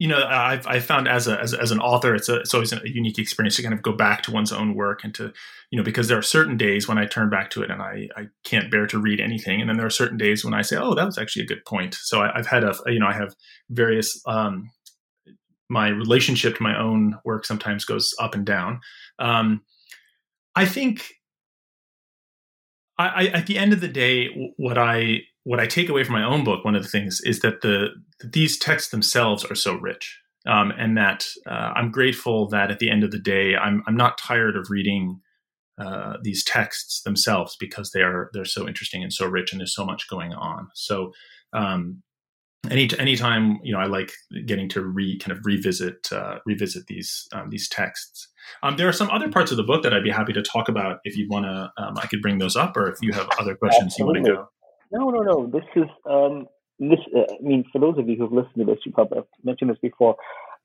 you 0.00 0.08
know, 0.08 0.26
I've 0.26 0.66
I 0.66 0.80
found 0.80 1.06
as 1.06 1.28
a, 1.28 1.40
as, 1.40 1.54
as 1.54 1.70
an 1.70 1.78
author, 1.78 2.14
it's 2.14 2.28
a, 2.28 2.40
it's 2.40 2.52
always 2.52 2.72
a 2.72 2.80
unique 2.84 3.18
experience 3.18 3.54
to 3.56 3.62
kind 3.62 3.72
of 3.72 3.82
go 3.82 3.92
back 3.92 4.22
to 4.22 4.32
one's 4.32 4.52
own 4.52 4.74
work 4.74 5.04
and 5.04 5.14
to, 5.14 5.32
you 5.70 5.78
know, 5.78 5.84
because 5.84 6.08
there 6.08 6.18
are 6.18 6.22
certain 6.22 6.56
days 6.56 6.88
when 6.88 6.98
I 6.98 7.06
turn 7.06 7.30
back 7.30 7.50
to 7.50 7.62
it 7.62 7.70
and 7.70 7.80
I, 7.80 8.08
I 8.16 8.26
can't 8.42 8.70
bear 8.70 8.88
to 8.88 8.98
read 8.98 9.20
anything, 9.20 9.60
and 9.60 9.70
then 9.70 9.76
there 9.76 9.86
are 9.86 9.90
certain 9.90 10.18
days 10.18 10.44
when 10.44 10.54
I 10.54 10.62
say, 10.62 10.76
oh, 10.76 10.94
that 10.94 11.06
was 11.06 11.18
actually 11.18 11.44
a 11.44 11.48
good 11.48 11.64
point. 11.64 11.94
So 11.94 12.20
I, 12.22 12.32
have 12.34 12.48
had 12.48 12.64
a, 12.64 12.74
you 12.86 12.98
know, 12.98 13.06
I 13.06 13.14
have 13.14 13.34
various. 13.70 14.20
Um, 14.26 14.70
my 15.70 15.88
relationship 15.88 16.56
to 16.56 16.62
my 16.62 16.78
own 16.78 17.18
work 17.24 17.46
sometimes 17.46 17.84
goes 17.86 18.14
up 18.20 18.34
and 18.34 18.44
down. 18.44 18.80
Um, 19.18 19.62
I 20.56 20.66
think 20.66 21.14
I, 22.98 23.06
I, 23.06 23.24
at 23.26 23.46
the 23.46 23.58
end 23.58 23.72
of 23.72 23.80
the 23.80 23.88
day, 23.88 24.52
what 24.56 24.78
I 24.78 25.22
what 25.44 25.60
I 25.60 25.66
take 25.66 25.88
away 25.88 26.04
from 26.04 26.14
my 26.14 26.24
own 26.24 26.42
book, 26.42 26.64
one 26.64 26.74
of 26.74 26.82
the 26.82 26.88
things 26.88 27.20
is 27.22 27.40
that 27.40 27.60
the 27.60 27.88
that 28.20 28.32
these 28.32 28.58
texts 28.58 28.90
themselves 28.90 29.44
are 29.44 29.54
so 29.54 29.74
rich, 29.74 30.18
um, 30.46 30.72
and 30.78 30.96
that 30.96 31.26
uh, 31.46 31.72
I'm 31.74 31.90
grateful 31.90 32.48
that 32.48 32.70
at 32.70 32.78
the 32.78 32.90
end 32.90 33.04
of 33.04 33.10
the 33.10 33.18
day, 33.18 33.56
I'm 33.56 33.82
I'm 33.86 33.96
not 33.96 34.18
tired 34.18 34.56
of 34.56 34.70
reading 34.70 35.20
uh, 35.78 36.14
these 36.22 36.44
texts 36.44 37.02
themselves 37.02 37.56
because 37.58 37.90
they 37.90 38.02
are 38.02 38.30
they're 38.32 38.44
so 38.44 38.66
interesting 38.68 39.02
and 39.02 39.12
so 39.12 39.26
rich, 39.26 39.52
and 39.52 39.60
there's 39.60 39.74
so 39.74 39.84
much 39.84 40.08
going 40.08 40.32
on. 40.32 40.68
So 40.74 41.12
um, 41.52 42.02
any 42.70 42.88
anytime 42.98 43.58
you 43.62 43.72
know 43.72 43.80
I 43.80 43.86
like 43.86 44.12
getting 44.46 44.68
to 44.70 44.82
re 44.82 45.18
kind 45.18 45.36
of 45.36 45.44
revisit 45.44 46.12
uh, 46.12 46.38
revisit 46.46 46.86
these 46.86 47.26
um, 47.32 47.50
these 47.50 47.68
texts. 47.68 48.28
Um, 48.62 48.76
there 48.76 48.88
are 48.88 48.92
some 48.92 49.10
other 49.10 49.30
parts 49.30 49.50
of 49.50 49.56
the 49.56 49.62
book 49.62 49.82
that 49.82 49.92
I'd 49.92 50.04
be 50.04 50.10
happy 50.10 50.32
to 50.32 50.42
talk 50.42 50.68
about 50.68 50.98
if 51.04 51.16
you 51.16 51.28
want 51.28 51.46
to. 51.46 51.72
Um, 51.82 51.96
I 51.96 52.06
could 52.06 52.22
bring 52.22 52.38
those 52.38 52.56
up, 52.56 52.76
or 52.76 52.90
if 52.90 52.98
you 53.02 53.12
have 53.12 53.28
other 53.38 53.54
questions 53.54 53.94
Absolutely. 53.94 54.20
you 54.20 54.36
want 54.36 54.50
to 54.92 55.00
go. 55.00 55.00
No, 55.00 55.10
no, 55.10 55.22
no. 55.22 55.46
This 55.50 55.64
is 55.76 55.90
um, 56.08 56.46
this. 56.78 57.00
Uh, 57.14 57.32
I 57.32 57.42
mean, 57.42 57.64
for 57.72 57.80
those 57.80 57.98
of 57.98 58.08
you 58.08 58.16
who've 58.16 58.32
listened 58.32 58.56
to 58.58 58.64
this, 58.64 58.78
you 58.84 58.92
probably 58.92 59.18
have 59.18 59.26
mentioned 59.42 59.70
this 59.70 59.78
before. 59.82 60.16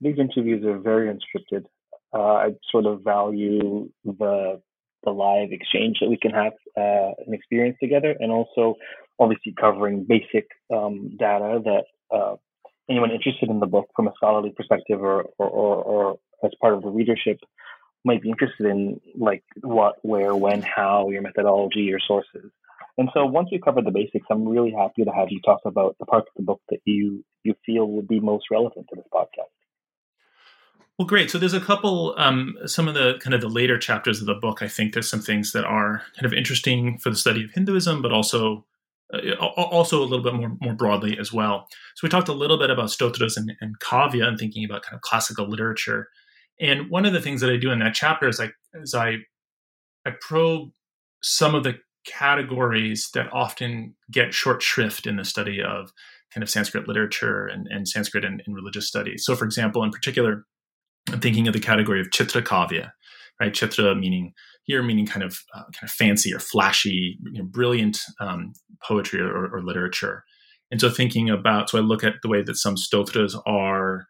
These 0.01 0.17
interviews 0.19 0.65
are 0.65 0.77
very 0.77 1.13
unscripted. 1.13 1.65
Uh, 2.13 2.33
I 2.33 2.49
sort 2.71 2.85
of 2.85 3.03
value 3.03 3.89
the 4.03 4.61
the 5.03 5.11
live 5.11 5.51
exchange 5.51 5.97
that 6.01 6.09
we 6.09 6.17
can 6.17 6.31
have 6.31 6.53
uh, 6.77 7.11
an 7.25 7.33
experience 7.33 7.77
together, 7.81 8.15
and 8.19 8.31
also 8.31 8.75
obviously 9.19 9.53
covering 9.59 10.05
basic 10.07 10.47
um, 10.73 11.15
data 11.17 11.61
that 11.63 11.83
uh, 12.15 12.35
anyone 12.89 13.11
interested 13.11 13.49
in 13.49 13.59
the 13.59 13.65
book 13.65 13.87
from 13.95 14.07
a 14.07 14.13
scholarly 14.15 14.51
perspective 14.55 15.01
or, 15.01 15.23
or, 15.37 15.47
or, 15.47 15.75
or, 15.83 16.19
as 16.43 16.51
part 16.61 16.73
of 16.73 16.81
the 16.81 16.89
readership 16.89 17.37
might 18.05 18.21
be 18.21 18.29
interested 18.29 18.65
in, 18.67 18.99
like 19.17 19.43
what, 19.61 19.95
where, 20.03 20.35
when, 20.35 20.61
how, 20.61 21.09
your 21.09 21.21
methodology, 21.21 21.81
your 21.81 21.99
sources. 22.05 22.51
And 22.97 23.09
so 23.13 23.25
once 23.25 23.49
we've 23.51 23.61
covered 23.61 23.85
the 23.85 23.91
basics, 23.91 24.25
I'm 24.29 24.45
really 24.47 24.71
happy 24.71 25.05
to 25.05 25.11
have 25.11 25.27
you 25.29 25.39
talk 25.45 25.61
about 25.65 25.95
the 25.99 26.05
parts 26.05 26.27
of 26.27 26.33
the 26.35 26.43
book 26.43 26.61
that 26.69 26.79
you 26.85 27.23
you 27.43 27.55
feel 27.65 27.87
would 27.87 28.07
be 28.07 28.19
most 28.19 28.45
relevant 28.51 28.87
to 28.89 28.95
this 28.97 29.05
podcast. 29.13 29.53
Well, 30.97 31.07
great. 31.07 31.31
So 31.31 31.37
there's 31.37 31.53
a 31.53 31.61
couple, 31.61 32.13
um, 32.17 32.57
some 32.65 32.89
of 32.89 32.93
the 32.93 33.17
kind 33.21 33.33
of 33.33 33.39
the 33.39 33.47
later 33.47 33.77
chapters 33.77 34.19
of 34.19 34.27
the 34.27 34.33
book. 34.33 34.61
I 34.61 34.67
think 34.67 34.93
there's 34.93 35.09
some 35.09 35.21
things 35.21 35.53
that 35.53 35.63
are 35.63 36.03
kind 36.17 36.25
of 36.25 36.33
interesting 36.33 36.97
for 36.97 37.09
the 37.09 37.15
study 37.15 37.45
of 37.45 37.51
Hinduism, 37.51 38.01
but 38.01 38.11
also 38.11 38.65
uh, 39.13 39.33
also 39.37 40.01
a 40.01 40.03
little 40.03 40.23
bit 40.23 40.33
more 40.33 40.57
more 40.59 40.73
broadly 40.73 41.17
as 41.17 41.31
well. 41.31 41.67
So 41.95 42.05
we 42.05 42.09
talked 42.09 42.27
a 42.27 42.33
little 42.33 42.59
bit 42.59 42.69
about 42.69 42.91
stotras 42.91 43.37
and, 43.37 43.53
and 43.61 43.79
kavya 43.79 44.27
and 44.27 44.37
thinking 44.37 44.65
about 44.65 44.81
kind 44.81 44.95
of 44.95 45.01
classical 45.01 45.47
literature. 45.47 46.09
And 46.59 46.89
one 46.89 47.05
of 47.05 47.13
the 47.13 47.21
things 47.21 47.41
that 47.41 47.49
I 47.49 47.57
do 47.57 47.71
in 47.71 47.79
that 47.79 47.93
chapter 47.93 48.27
is 48.27 48.39
I 48.39 48.49
is 48.73 48.93
I 48.93 49.17
I 50.05 50.11
probe 50.21 50.69
some 51.21 51.55
of 51.55 51.63
the 51.63 51.75
categories 52.05 53.09
that 53.13 53.31
often 53.31 53.95
get 54.11 54.33
short 54.33 54.61
shrift 54.61 55.05
in 55.05 55.17
the 55.17 55.25
study 55.25 55.61
of 55.61 55.91
kind 56.33 56.43
of 56.43 56.49
Sanskrit 56.49 56.87
literature 56.87 57.47
and, 57.47 57.67
and 57.69 57.87
Sanskrit 57.87 58.23
and, 58.23 58.41
and 58.45 58.55
religious 58.55 58.87
studies. 58.87 59.23
So, 59.25 59.35
for 59.35 59.45
example, 59.45 59.83
in 59.83 59.91
particular, 59.91 60.45
I'm 61.11 61.19
thinking 61.19 61.47
of 61.47 61.53
the 61.53 61.59
category 61.59 61.99
of 61.99 62.09
chitra 62.09 62.41
kavya, 62.41 62.91
right? 63.39 63.51
Chitra 63.51 63.99
meaning 63.99 64.33
here 64.63 64.83
meaning 64.83 65.07
kind 65.07 65.23
of 65.23 65.39
uh, 65.55 65.63
kind 65.63 65.83
of 65.83 65.89
fancy 65.89 66.33
or 66.33 66.39
flashy, 66.39 67.17
you 67.31 67.41
know, 67.41 67.45
brilliant 67.45 67.99
um, 68.19 68.53
poetry 68.83 69.19
or, 69.19 69.47
or, 69.47 69.63
literature. 69.63 70.23
And 70.69 70.79
so 70.79 70.91
thinking 70.91 71.27
about, 71.27 71.71
so 71.71 71.79
I 71.79 71.81
look 71.81 72.03
at 72.03 72.15
the 72.21 72.29
way 72.29 72.43
that 72.43 72.55
some 72.55 72.77
stotras 72.77 73.35
are 73.47 74.05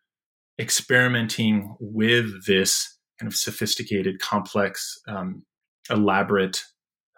experimenting 0.60 1.76
with 1.80 2.46
this 2.46 2.98
kind 3.20 3.32
of 3.32 3.36
sophisticated, 3.36 4.20
complex, 4.20 5.00
um, 5.08 5.44
elaborate, 5.90 6.62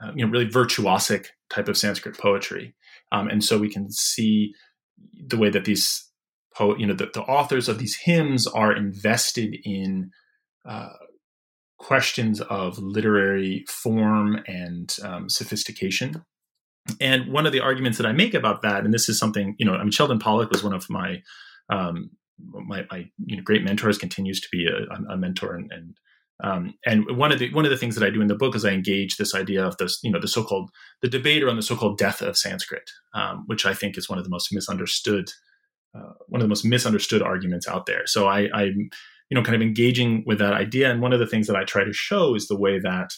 uh, 0.02 0.12
you 0.16 0.26
know, 0.26 0.32
really 0.32 0.50
virtuosic 0.50 1.28
type 1.50 1.68
of 1.68 1.78
Sanskrit 1.78 2.18
poetry. 2.18 2.76
Um, 3.12 3.28
and 3.28 3.44
so 3.44 3.58
we 3.58 3.70
can 3.70 3.92
see 3.92 4.54
the 5.28 5.38
way 5.38 5.50
that 5.50 5.66
these 5.66 6.10
poet, 6.56 6.80
you 6.80 6.86
know, 6.86 6.94
the, 6.94 7.10
the 7.14 7.22
authors 7.22 7.68
of 7.68 7.78
these 7.78 7.98
hymns 7.98 8.48
are 8.48 8.76
invested 8.76 9.56
in 9.64 10.12
uh, 10.68 10.90
questions 11.80 12.42
of 12.42 12.78
literary 12.78 13.66
form 13.68 14.42
and 14.48 14.96
um, 15.04 15.30
sophistication. 15.30 16.24
And 17.00 17.32
one 17.32 17.46
of 17.46 17.52
the 17.52 17.60
arguments 17.60 17.98
that 17.98 18.08
I 18.08 18.12
make 18.12 18.34
about 18.34 18.62
that, 18.64 18.86
and 18.86 18.94
this 18.94 19.08
is 19.10 19.20
something, 19.20 19.56
you 19.60 19.66
know, 19.66 19.74
I 19.74 19.84
mean, 19.84 19.92
Sheldon 19.92 20.20
Pollock 20.20 20.52
was 20.52 20.64
one 20.64 20.74
of 20.74 20.90
my 20.90 21.22
um, 21.70 22.12
my, 22.44 22.86
my 22.92 23.10
you 23.26 23.38
know, 23.38 23.44
great 23.44 23.64
mentors, 23.64 23.98
continues 23.98 24.40
to 24.42 24.48
be 24.52 24.68
a, 24.68 24.94
a 25.12 25.18
mentor, 25.18 25.56
and 25.56 25.72
and, 25.72 25.98
um, 26.44 26.74
and 26.86 27.18
one 27.18 27.32
of 27.32 27.40
the 27.40 27.52
one 27.54 27.66
of 27.66 27.72
the 27.72 27.78
things 27.78 27.96
that 27.96 28.06
I 28.06 28.10
do 28.10 28.22
in 28.22 28.28
the 28.28 28.36
book 28.36 28.56
is 28.56 28.66
I 28.66 28.72
engage 28.72 29.18
this 29.18 29.36
idea 29.36 29.66
of 29.66 29.78
this, 29.78 30.00
you 30.04 30.12
know, 30.12 30.20
the 30.20 30.28
so-called 30.28 30.70
the 31.02 31.10
debate 31.10 31.44
around 31.44 31.58
the 31.58 31.62
so-called 31.62 31.98
death 31.98 32.22
of 32.22 32.38
Sanskrit, 32.38 32.90
um, 33.14 33.44
which 33.48 33.66
I 33.66 33.74
think 33.74 33.98
is 33.98 34.10
one 34.10 34.18
of 34.18 34.24
the 34.24 34.32
most 34.32 34.54
misunderstood 34.54 35.32
uh, 35.96 36.14
one 36.28 36.42
of 36.42 36.46
the 36.46 36.50
most 36.50 36.66
misunderstood 36.66 37.22
arguments 37.22 37.68
out 37.68 37.86
there. 37.86 38.08
So 38.08 38.28
I, 38.28 38.50
I'm 38.54 38.90
you 39.30 39.36
know, 39.36 39.44
kind 39.44 39.56
of 39.56 39.62
engaging 39.62 40.24
with 40.26 40.40
that 40.40 40.54
idea. 40.54 40.92
And 40.92 41.02
one 41.02 41.14
of 41.14 41.20
the 41.20 41.26
things 41.26 41.48
that 41.48 41.56
I 41.56 41.64
try 41.64 41.86
to 41.86 41.94
show 41.94 42.36
is 42.36 42.48
the 42.48 42.58
way 42.58 42.80
that 42.80 43.12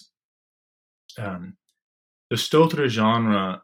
um, 1.18 1.58
the 2.30 2.36
Stotra 2.36 2.88
genre, 2.88 3.64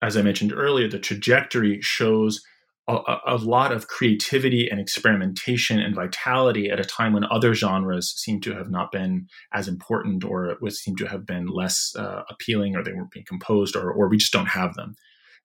as 0.00 0.16
I 0.16 0.22
mentioned 0.22 0.52
earlier, 0.52 0.88
the 0.88 1.00
trajectory 1.00 1.80
shows 1.80 2.40
a, 2.88 3.18
a, 3.26 3.36
lot 3.36 3.70
of 3.70 3.86
creativity 3.88 4.66
and 4.68 4.80
experimentation 4.80 5.78
and 5.78 5.94
vitality 5.94 6.70
at 6.70 6.80
a 6.80 6.84
time 6.84 7.12
when 7.12 7.24
other 7.30 7.54
genres 7.54 8.14
seem 8.16 8.40
to 8.40 8.54
have 8.54 8.70
not 8.70 8.90
been 8.90 9.26
as 9.52 9.68
important 9.68 10.24
or 10.24 10.56
was 10.62 10.82
seem 10.82 10.96
to 10.96 11.06
have 11.06 11.26
been 11.26 11.46
less 11.46 11.92
uh, 11.96 12.22
appealing 12.30 12.74
or 12.74 12.82
they 12.82 12.92
weren't 12.92 13.10
being 13.10 13.26
composed 13.26 13.76
or, 13.76 13.92
or 13.92 14.08
we 14.08 14.16
just 14.16 14.32
don't 14.32 14.46
have 14.48 14.74
them. 14.74 14.94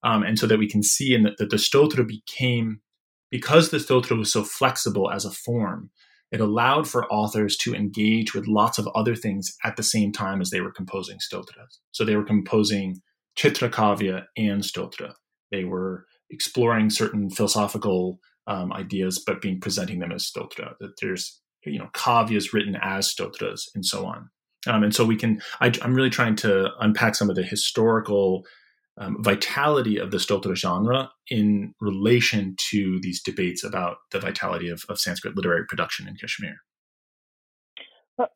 Um, 0.03 0.23
and 0.23 0.39
so 0.39 0.47
that 0.47 0.59
we 0.59 0.69
can 0.69 0.83
see 0.83 1.13
in 1.13 1.23
that 1.23 1.37
the 1.37 1.57
stotra 1.57 2.07
became, 2.07 2.79
because 3.29 3.69
the 3.69 3.77
stotra 3.77 4.17
was 4.17 4.31
so 4.31 4.43
flexible 4.43 5.11
as 5.11 5.25
a 5.25 5.31
form, 5.31 5.89
it 6.31 6.39
allowed 6.39 6.87
for 6.87 7.11
authors 7.11 7.57
to 7.57 7.75
engage 7.75 8.33
with 8.33 8.47
lots 8.47 8.77
of 8.77 8.87
other 8.95 9.15
things 9.15 9.53
at 9.63 9.75
the 9.75 9.83
same 9.83 10.11
time 10.11 10.41
as 10.41 10.49
they 10.49 10.61
were 10.61 10.71
composing 10.71 11.19
stotras. 11.19 11.79
So 11.91 12.05
they 12.05 12.15
were 12.15 12.23
composing 12.23 13.01
Chitrakavya 13.37 14.23
and 14.37 14.63
stotra. 14.63 15.13
They 15.51 15.63
were 15.63 16.05
exploring 16.33 16.89
certain 16.89 17.29
philosophical 17.29 18.19
um, 18.47 18.73
ideas, 18.73 19.23
but 19.25 19.41
being 19.41 19.59
presenting 19.59 19.99
them 19.99 20.11
as 20.11 20.29
stotra. 20.29 20.73
That 20.79 20.99
there's 21.01 21.41
you 21.65 21.79
know 21.79 21.89
kavyas 21.93 22.53
written 22.53 22.77
as 22.81 23.09
stotras 23.09 23.69
and 23.75 23.85
so 23.85 24.05
on. 24.05 24.29
Um, 24.67 24.83
and 24.83 24.95
so 24.95 25.05
we 25.05 25.15
can. 25.15 25.41
I, 25.61 25.71
am 25.81 25.93
really 25.93 26.09
trying 26.09 26.35
to 26.37 26.69
unpack 26.79 27.15
some 27.15 27.29
of 27.29 27.35
the 27.35 27.43
historical 27.43 28.45
um, 28.97 29.23
vitality 29.23 29.97
of 29.97 30.11
the 30.11 30.17
stotra 30.17 30.55
genre 30.55 31.11
in 31.29 31.73
relation 31.79 32.55
to 32.69 32.99
these 33.01 33.21
debates 33.21 33.63
about 33.63 33.97
the 34.11 34.19
vitality 34.19 34.69
of, 34.69 34.83
of 34.89 34.99
Sanskrit 34.99 35.35
literary 35.35 35.65
production 35.65 36.07
in 36.07 36.15
Kashmir. 36.15 36.57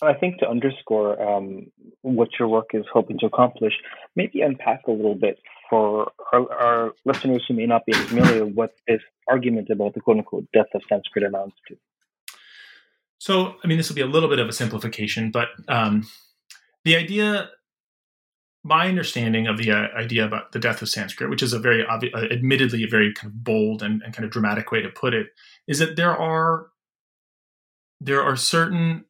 I 0.01 0.13
think 0.13 0.39
to 0.39 0.49
underscore 0.49 1.21
um, 1.21 1.67
what 2.01 2.29
your 2.39 2.47
work 2.47 2.71
is 2.73 2.83
hoping 2.91 3.19
to 3.19 3.27
accomplish, 3.27 3.73
maybe 4.15 4.41
unpack 4.41 4.87
a 4.87 4.91
little 4.91 5.13
bit 5.13 5.37
for 5.69 6.11
our, 6.33 6.53
our 6.53 6.93
listeners 7.05 7.43
who 7.47 7.53
may 7.53 7.65
not 7.65 7.85
be 7.85 7.93
familiar 7.93 8.45
what 8.45 8.71
this 8.87 9.01
argument 9.27 9.69
about 9.69 9.93
the 9.93 9.99
quote 9.99 10.17
unquote 10.17 10.47
death 10.53 10.67
of 10.73 10.81
Sanskrit 10.89 11.25
amounts 11.25 11.57
to. 11.67 11.75
So, 13.19 13.55
I 13.63 13.67
mean, 13.67 13.77
this 13.77 13.89
will 13.89 13.95
be 13.95 14.01
a 14.01 14.07
little 14.07 14.29
bit 14.29 14.39
of 14.39 14.47
a 14.47 14.53
simplification, 14.53 15.31
but 15.31 15.49
um, 15.67 16.07
the 16.85 16.95
idea, 16.95 17.49
my 18.63 18.87
understanding 18.87 19.47
of 19.47 19.57
the 19.57 19.71
uh, 19.71 19.87
idea 19.97 20.25
about 20.25 20.51
the 20.51 20.59
death 20.59 20.81
of 20.81 20.89
Sanskrit, 20.89 21.29
which 21.29 21.41
is 21.41 21.51
a 21.51 21.59
very 21.59 21.85
obvious, 21.85 22.13
uh, 22.15 22.27
admittedly 22.31 22.83
a 22.83 22.87
very 22.87 23.13
kind 23.13 23.33
of 23.33 23.43
bold 23.43 23.81
and, 23.81 24.01
and 24.03 24.13
kind 24.13 24.25
of 24.25 24.31
dramatic 24.31 24.71
way 24.71 24.81
to 24.81 24.89
put 24.89 25.13
it, 25.13 25.27
is 25.67 25.79
that 25.79 25.95
there 25.95 26.15
are 26.15 26.67
there 27.99 28.21
are 28.21 28.35
certain 28.35 29.05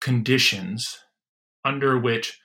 conditions 0.00 0.98
under 1.64 1.98
which 1.98 2.40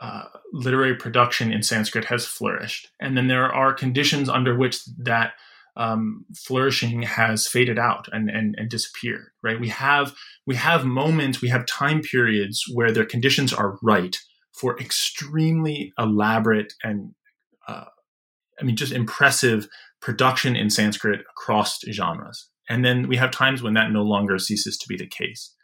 uh, 0.00 0.24
literary 0.52 0.94
production 0.94 1.52
in 1.52 1.62
Sanskrit 1.62 2.06
has 2.06 2.26
flourished. 2.26 2.88
And 3.00 3.16
then 3.16 3.28
there 3.28 3.52
are 3.52 3.72
conditions 3.72 4.28
under 4.28 4.56
which 4.56 4.84
that 4.98 5.32
um, 5.76 6.24
flourishing 6.34 7.02
has 7.02 7.46
faded 7.46 7.78
out 7.78 8.08
and, 8.12 8.30
and, 8.30 8.54
and 8.58 8.70
disappeared, 8.70 9.28
right? 9.42 9.60
We 9.60 9.68
have, 9.68 10.14
we 10.46 10.54
have 10.56 10.84
moments, 10.84 11.42
we 11.42 11.48
have 11.48 11.66
time 11.66 12.00
periods 12.00 12.64
where 12.72 12.92
their 12.92 13.04
conditions 13.04 13.52
are 13.52 13.78
right 13.82 14.16
for 14.52 14.78
extremely 14.78 15.92
elaborate 15.98 16.72
and, 16.82 17.14
uh, 17.68 17.84
I 18.58 18.64
mean, 18.64 18.76
just 18.76 18.92
impressive 18.92 19.68
production 20.00 20.56
in 20.56 20.70
Sanskrit 20.70 21.20
across 21.30 21.78
genres. 21.90 22.48
And 22.68 22.84
then 22.84 23.06
we 23.06 23.16
have 23.16 23.30
times 23.30 23.62
when 23.62 23.74
that 23.74 23.90
no 23.90 24.02
longer 24.02 24.38
ceases 24.38 24.78
to 24.78 24.88
be 24.88 24.96
the 24.96 25.06
case. 25.06 25.54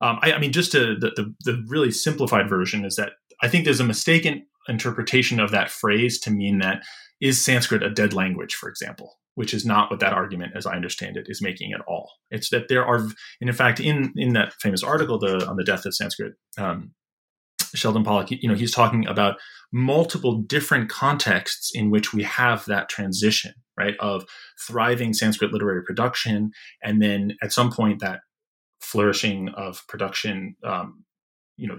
Um, 0.00 0.18
I, 0.22 0.32
I, 0.32 0.38
mean, 0.38 0.50
just 0.50 0.72
to, 0.72 0.96
the, 0.96 1.12
the, 1.14 1.34
the 1.44 1.64
really 1.68 1.92
simplified 1.92 2.48
version 2.48 2.84
is 2.84 2.96
that 2.96 3.12
I 3.42 3.48
think 3.48 3.64
there's 3.64 3.80
a 3.80 3.84
mistaken 3.84 4.46
interpretation 4.68 5.40
of 5.40 5.50
that 5.50 5.70
phrase 5.70 6.20
to 6.20 6.30
mean 6.30 6.58
that 6.58 6.82
is 7.20 7.44
Sanskrit 7.44 7.82
a 7.82 7.90
dead 7.90 8.12
language, 8.12 8.54
for 8.54 8.68
example, 8.68 9.18
which 9.34 9.52
is 9.52 9.66
not 9.66 9.90
what 9.90 10.00
that 10.00 10.12
argument, 10.12 10.52
as 10.56 10.66
I 10.66 10.74
understand 10.74 11.16
it, 11.16 11.26
is 11.28 11.42
making 11.42 11.72
at 11.72 11.80
all. 11.86 12.10
It's 12.30 12.50
that 12.50 12.68
there 12.68 12.84
are, 12.84 12.98
and 12.98 13.14
in 13.40 13.52
fact, 13.52 13.80
in 13.80 14.12
in 14.16 14.32
that 14.34 14.54
famous 14.54 14.82
article 14.82 15.18
the, 15.18 15.46
on 15.46 15.56
the 15.56 15.64
death 15.64 15.84
of 15.84 15.94
Sanskrit, 15.94 16.34
um, 16.58 16.92
Sheldon 17.74 18.04
Pollock, 18.04 18.30
you 18.30 18.48
know, 18.48 18.54
he's 18.54 18.72
talking 18.72 19.06
about 19.06 19.36
multiple 19.72 20.42
different 20.42 20.90
contexts 20.90 21.70
in 21.74 21.90
which 21.90 22.12
we 22.12 22.22
have 22.22 22.64
that 22.66 22.88
transition, 22.88 23.54
right, 23.78 23.94
of 23.98 24.26
thriving 24.60 25.14
Sanskrit 25.14 25.52
literary 25.52 25.82
production, 25.82 26.50
and 26.82 27.00
then 27.00 27.36
at 27.42 27.52
some 27.52 27.72
point 27.72 28.00
that 28.00 28.20
flourishing 28.80 29.48
of 29.50 29.86
production 29.88 30.56
um, 30.64 31.04
you 31.56 31.68
know 31.68 31.78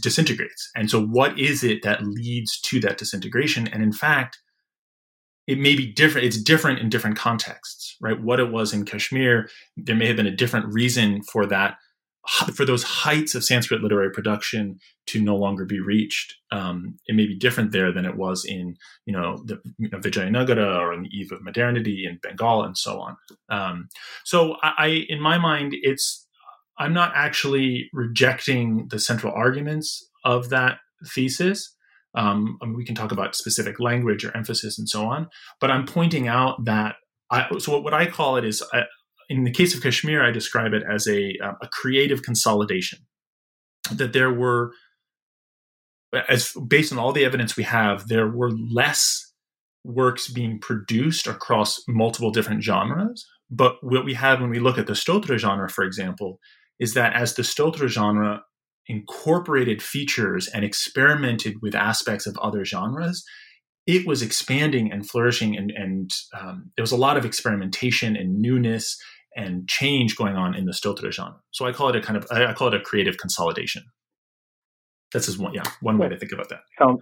disintegrates. 0.00 0.70
And 0.76 0.90
so 0.90 1.04
what 1.04 1.38
is 1.38 1.64
it 1.64 1.82
that 1.82 2.02
leads 2.02 2.60
to 2.62 2.80
that 2.80 2.98
disintegration? 2.98 3.68
And 3.68 3.82
in 3.82 3.92
fact 3.92 4.38
it 5.46 5.58
may 5.58 5.74
be 5.74 5.90
different 5.90 6.26
it's 6.26 6.40
different 6.40 6.78
in 6.78 6.90
different 6.90 7.16
contexts 7.16 7.96
right? 8.00 8.20
What 8.20 8.38
it 8.38 8.52
was 8.52 8.72
in 8.72 8.84
kashmir 8.84 9.48
there 9.76 9.96
may 9.96 10.06
have 10.06 10.16
been 10.16 10.26
a 10.26 10.36
different 10.36 10.72
reason 10.72 11.22
for 11.22 11.46
that 11.46 11.78
for 12.54 12.64
those 12.64 12.82
heights 12.82 13.34
of 13.34 13.44
sanskrit 13.44 13.80
literary 13.80 14.10
production 14.10 14.78
to 15.06 15.20
no 15.20 15.36
longer 15.36 15.64
be 15.64 15.80
reached. 15.80 16.34
Um, 16.52 16.98
it 17.06 17.16
may 17.16 17.26
be 17.26 17.38
different 17.38 17.72
there 17.72 17.92
than 17.92 18.04
it 18.04 18.16
was 18.16 18.44
in 18.44 18.76
you 19.06 19.12
know 19.12 19.42
the 19.44 19.60
you 19.78 19.88
know, 19.88 19.98
vijayanagara 19.98 20.78
or 20.78 20.92
on 20.92 21.04
the 21.04 21.08
eve 21.08 21.32
of 21.32 21.42
modernity 21.42 22.06
in 22.06 22.18
bengal 22.22 22.62
and 22.62 22.76
so 22.76 23.00
on. 23.00 23.16
Um, 23.48 23.88
so 24.24 24.56
I, 24.62 24.72
I 24.78 24.86
in 25.08 25.20
my 25.20 25.38
mind 25.38 25.74
it's 25.74 26.26
I'm 26.78 26.92
not 26.92 27.12
actually 27.14 27.90
rejecting 27.92 28.88
the 28.88 28.98
central 28.98 29.32
arguments 29.32 30.08
of 30.24 30.48
that 30.50 30.78
thesis. 31.06 31.74
Um, 32.14 32.58
I 32.62 32.66
mean, 32.66 32.76
we 32.76 32.84
can 32.84 32.94
talk 32.94 33.12
about 33.12 33.34
specific 33.34 33.78
language 33.80 34.24
or 34.24 34.36
emphasis 34.36 34.78
and 34.78 34.88
so 34.88 35.06
on, 35.06 35.28
but 35.60 35.70
I'm 35.70 35.86
pointing 35.86 36.26
out 36.26 36.64
that 36.64 36.96
I, 37.30 37.46
so 37.58 37.78
what 37.80 37.94
I 37.94 38.06
call 38.06 38.36
it 38.36 38.44
is, 38.44 38.62
uh, 38.72 38.82
in 39.28 39.44
the 39.44 39.50
case 39.50 39.74
of 39.74 39.82
Kashmir, 39.82 40.24
I 40.24 40.30
describe 40.30 40.72
it 40.72 40.82
as 40.90 41.06
a, 41.06 41.34
uh, 41.44 41.52
a 41.60 41.68
creative 41.68 42.22
consolidation. 42.22 43.00
That 43.92 44.12
there 44.12 44.32
were, 44.32 44.72
as 46.28 46.52
based 46.66 46.92
on 46.92 46.98
all 46.98 47.12
the 47.12 47.24
evidence 47.24 47.56
we 47.56 47.64
have, 47.64 48.08
there 48.08 48.28
were 48.28 48.50
less 48.50 49.32
works 49.84 50.28
being 50.28 50.58
produced 50.58 51.26
across 51.26 51.80
multiple 51.86 52.30
different 52.30 52.62
genres. 52.62 53.26
But 53.50 53.76
what 53.82 54.04
we 54.04 54.14
have 54.14 54.40
when 54.40 54.50
we 54.50 54.58
look 54.58 54.78
at 54.78 54.86
the 54.86 54.92
Stotra 54.92 55.38
genre, 55.38 55.68
for 55.70 55.84
example, 55.84 56.38
is 56.80 56.94
that 56.94 57.14
as 57.14 57.34
the 57.34 57.42
Stotra 57.42 57.88
genre 57.88 58.42
incorporated 58.86 59.82
features 59.82 60.48
and 60.48 60.64
experimented 60.64 61.56
with 61.60 61.74
aspects 61.74 62.26
of 62.26 62.38
other 62.38 62.64
genres, 62.64 63.24
it 63.86 64.06
was 64.06 64.22
expanding 64.22 64.92
and 64.92 65.08
flourishing, 65.08 65.56
and, 65.56 65.70
and 65.70 66.10
um, 66.38 66.70
there 66.76 66.82
was 66.82 66.92
a 66.92 66.96
lot 66.96 67.16
of 67.16 67.24
experimentation 67.24 68.16
and 68.16 68.38
newness 68.38 68.98
and 69.34 69.68
change 69.68 70.16
going 70.16 70.36
on 70.36 70.54
in 70.54 70.64
the 70.64 70.72
Stotra 70.72 71.10
genre. 71.12 71.38
So 71.52 71.66
I 71.66 71.72
call 71.72 71.88
it 71.88 71.96
a 71.96 72.00
kind 72.00 72.16
of 72.16 72.26
I 72.30 72.52
call 72.52 72.68
it 72.68 72.74
a 72.74 72.80
creative 72.80 73.16
consolidation. 73.18 73.84
That's 75.12 75.26
just 75.26 75.38
one 75.38 75.54
yeah 75.54 75.62
one 75.80 75.96
way 75.96 76.08
to 76.08 76.18
think 76.18 76.32
about 76.32 76.48
that. 76.50 76.60
Sounds 76.78 77.00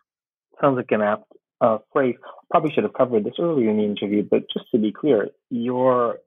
sounds 0.61 0.77
like 0.77 0.91
an 0.91 1.03
apt 1.03 1.25
uh, 1.61 1.79
phrase. 1.93 2.15
Probably 2.51 2.71
should 2.73 2.85
have 2.85 2.93
covered 2.93 3.25
this 3.25 3.35
earlier 3.41 3.71
in 3.71 3.79
the 3.79 3.85
interview, 3.85 4.23
but 4.23 4.43
just 4.53 4.67
to 4.73 4.79
be 4.79 4.93
clear, 4.93 5.29
your 5.51 6.19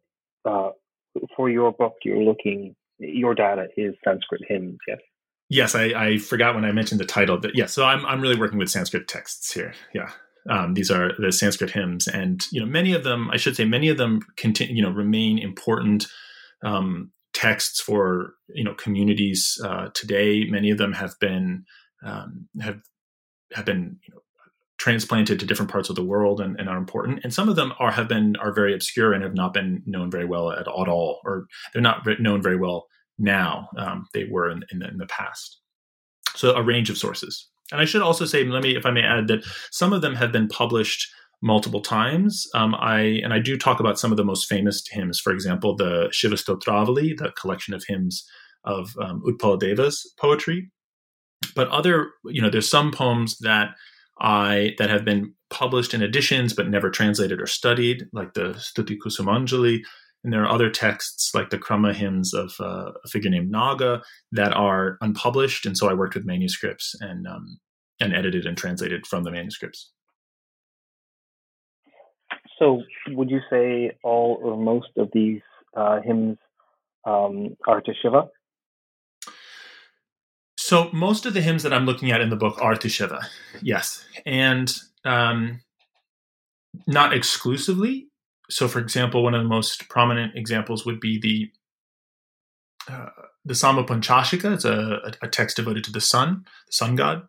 uh, 0.46 0.72
for 1.36 1.50
your 1.50 1.72
book, 1.72 1.94
you're 2.04 2.22
looking 2.22 2.76
your 3.00 3.36
data 3.36 3.68
is 3.78 3.96
Sanskrit 4.04 4.42
hymns, 4.48 4.78
yes? 4.88 5.00
Yes, 5.50 5.74
I, 5.74 5.86
I 5.86 6.18
forgot 6.18 6.54
when 6.54 6.66
I 6.66 6.72
mentioned 6.72 7.00
the 7.00 7.06
title, 7.06 7.38
but 7.38 7.56
yeah, 7.56 7.66
so 7.66 7.84
I'm 7.84 8.06
I'm 8.06 8.22
really 8.22 8.38
working 8.38 8.60
with 8.60 8.70
Sanskrit 8.70 9.08
texts 9.08 9.52
here. 9.52 9.74
Yeah. 9.94 10.12
Um, 10.50 10.74
these 10.74 10.92
are 10.92 11.12
the 11.18 11.32
Sanskrit 11.32 11.72
hymns, 11.72 12.08
and 12.08 12.44
you 12.52 12.60
know 12.60 12.68
many 12.68 12.94
of 12.94 13.04
them. 13.04 13.30
I 13.32 13.38
should 13.38 13.56
say 13.56 13.66
many 13.66 13.90
of 13.90 13.98
them 13.98 14.22
continue, 14.38 14.76
you 14.76 14.82
know, 14.82 14.92
remain 14.92 15.40
important 15.40 16.08
um, 16.64 17.12
texts 17.34 17.82
for 17.82 18.34
you 18.54 18.64
know 18.64 18.76
communities 18.76 19.60
uh, 19.64 19.90
today. 19.94 20.46
Many 20.46 20.70
of 20.70 20.78
them 20.78 20.94
have 20.94 21.16
been 21.20 21.66
um, 22.06 22.48
have 22.62 22.80
have 23.54 23.66
been 23.66 23.98
you 24.08 24.14
know 24.14 24.22
transplanted 24.80 25.40
to 25.40 25.46
different 25.46 25.70
parts 25.70 25.90
of 25.90 25.96
the 25.96 26.04
world 26.04 26.40
and, 26.40 26.58
and, 26.60 26.70
are 26.70 26.78
important. 26.78 27.20
And 27.24 27.34
some 27.34 27.50
of 27.50 27.56
them 27.56 27.74
are 27.80 27.92
have 27.92 28.08
been 28.08 28.36
are 28.38 28.54
very 28.54 28.74
obscure 28.74 29.14
and 29.14 29.24
have 29.24 29.36
not 29.36 29.54
been 29.54 29.84
known 29.86 30.10
very 30.10 30.26
well 30.26 30.52
at, 30.52 30.62
at 30.62 30.68
all, 30.68 31.20
or 31.26 31.46
they're 31.74 31.82
not 31.82 32.08
known 32.20 32.42
very 32.42 32.58
well 32.58 32.88
now. 33.18 33.68
Um, 33.78 34.08
they 34.14 34.26
were 34.32 34.50
in, 34.50 34.64
in, 34.72 34.80
the, 34.80 34.88
in 34.88 34.98
the 34.98 35.06
past. 35.08 35.60
So 36.36 36.56
a 36.56 36.64
range 36.64 36.90
of 36.90 36.98
sources. 36.98 37.48
And 37.72 37.82
I 37.82 37.86
should 37.86 38.02
also 38.02 38.26
say, 38.26 38.44
let 38.46 38.64
me, 38.64 38.76
if 38.76 38.86
I 38.86 38.92
may 38.92 39.04
add, 39.04 39.28
that 39.28 39.44
some 39.72 39.94
of 39.94 40.02
them 40.02 40.16
have 40.16 40.32
been 40.32 40.48
published 40.48 41.08
multiple 41.42 41.82
times. 41.82 42.48
Um, 42.54 42.74
I 42.76 43.22
and 43.24 43.34
I 43.34 43.40
do 43.40 43.58
talk 43.58 43.80
about 43.80 44.00
some 44.00 44.12
of 44.12 44.18
the 44.18 44.26
most 44.26 44.48
famous 44.48 44.84
hymns. 44.90 45.20
For 45.20 45.32
example, 45.32 45.76
the 45.76 46.10
Shiva 46.12 46.36
Stotravali, 46.36 47.18
the 47.18 47.32
collection 47.40 47.74
of 47.74 47.84
hymns 47.88 48.26
of 48.64 48.96
um, 49.02 49.22
Utpala 49.26 49.60
Deva's 49.60 50.14
poetry. 50.20 50.72
But 51.56 51.70
other, 51.70 52.12
you 52.26 52.42
know, 52.42 52.50
there's 52.50 52.70
some 52.70 52.92
poems 52.92 53.38
that 53.40 53.70
I 54.20 54.76
that 54.78 54.90
have 54.90 55.06
been 55.06 55.34
published 55.50 55.94
in 55.94 56.02
editions 56.02 56.54
but 56.54 56.70
never 56.70 56.90
translated 56.90 57.42
or 57.42 57.48
studied, 57.48 58.08
like 58.14 58.34
the 58.34 58.54
Stuti 58.54 58.98
Kusumanjali. 58.98 59.82
And 60.24 60.34
there 60.34 60.44
are 60.44 60.54
other 60.54 60.70
texts 60.70 61.34
like 61.34 61.50
the 61.50 61.58
Krama 61.58 61.94
hymns 61.94 62.34
of 62.34 62.52
uh, 62.60 62.92
a 63.06 63.08
figure 63.08 63.30
named 63.30 63.50
Naga 63.50 64.02
that 64.34 64.54
are 64.54 64.98
unpublished. 65.00 65.66
And 65.66 65.78
so 65.78 65.90
I 65.90 65.94
worked 65.94 66.16
with 66.16 66.26
manuscripts 66.26 66.94
and 67.00 67.26
um, 67.26 67.60
and 68.02 68.14
edited 68.14 68.46
and 68.46 68.58
translated 68.58 69.06
from 69.08 69.24
the 69.24 69.32
manuscripts. 69.32 69.92
So, 72.58 72.84
would 73.08 73.30
you 73.30 73.40
say 73.50 73.98
all 74.04 74.40
or 74.44 74.58
most 74.58 74.90
of 74.98 75.10
these 75.14 75.42
uh, 75.76 76.02
hymns 76.02 76.38
um, 77.06 77.56
are 77.68 77.82
to 77.82 77.94
Shiva? 78.02 78.30
So, 80.70 80.88
most 80.94 81.26
of 81.26 81.34
the 81.34 81.42
hymns 81.42 81.64
that 81.64 81.74
I'm 81.74 81.88
looking 81.88 82.12
at 82.12 82.22
in 82.22 82.30
the 82.30 82.36
book 82.36 82.62
are 82.62 82.76
to 82.76 82.88
Shiva, 82.88 83.22
yes, 83.60 84.06
and 84.24 84.72
um, 85.04 85.62
not 86.86 87.12
exclusively. 87.12 88.10
So, 88.52 88.68
for 88.68 88.78
example, 88.78 89.24
one 89.24 89.34
of 89.34 89.42
the 89.42 89.50
most 89.50 89.90
prominent 89.90 90.34
examples 90.36 90.86
would 90.86 91.00
be 91.00 91.20
the 91.20 92.94
uh, 92.94 93.10
the 93.44 93.56
Samba 93.56 93.84
Panchashika. 93.84 94.54
It's 94.54 94.64
a, 94.64 95.12
a, 95.24 95.28
text 95.28 95.56
devoted 95.56 95.86
to 95.86 95.92
the 95.92 96.00
sun, 96.00 96.46
the 96.68 96.72
sun 96.74 96.96
god. 96.96 97.24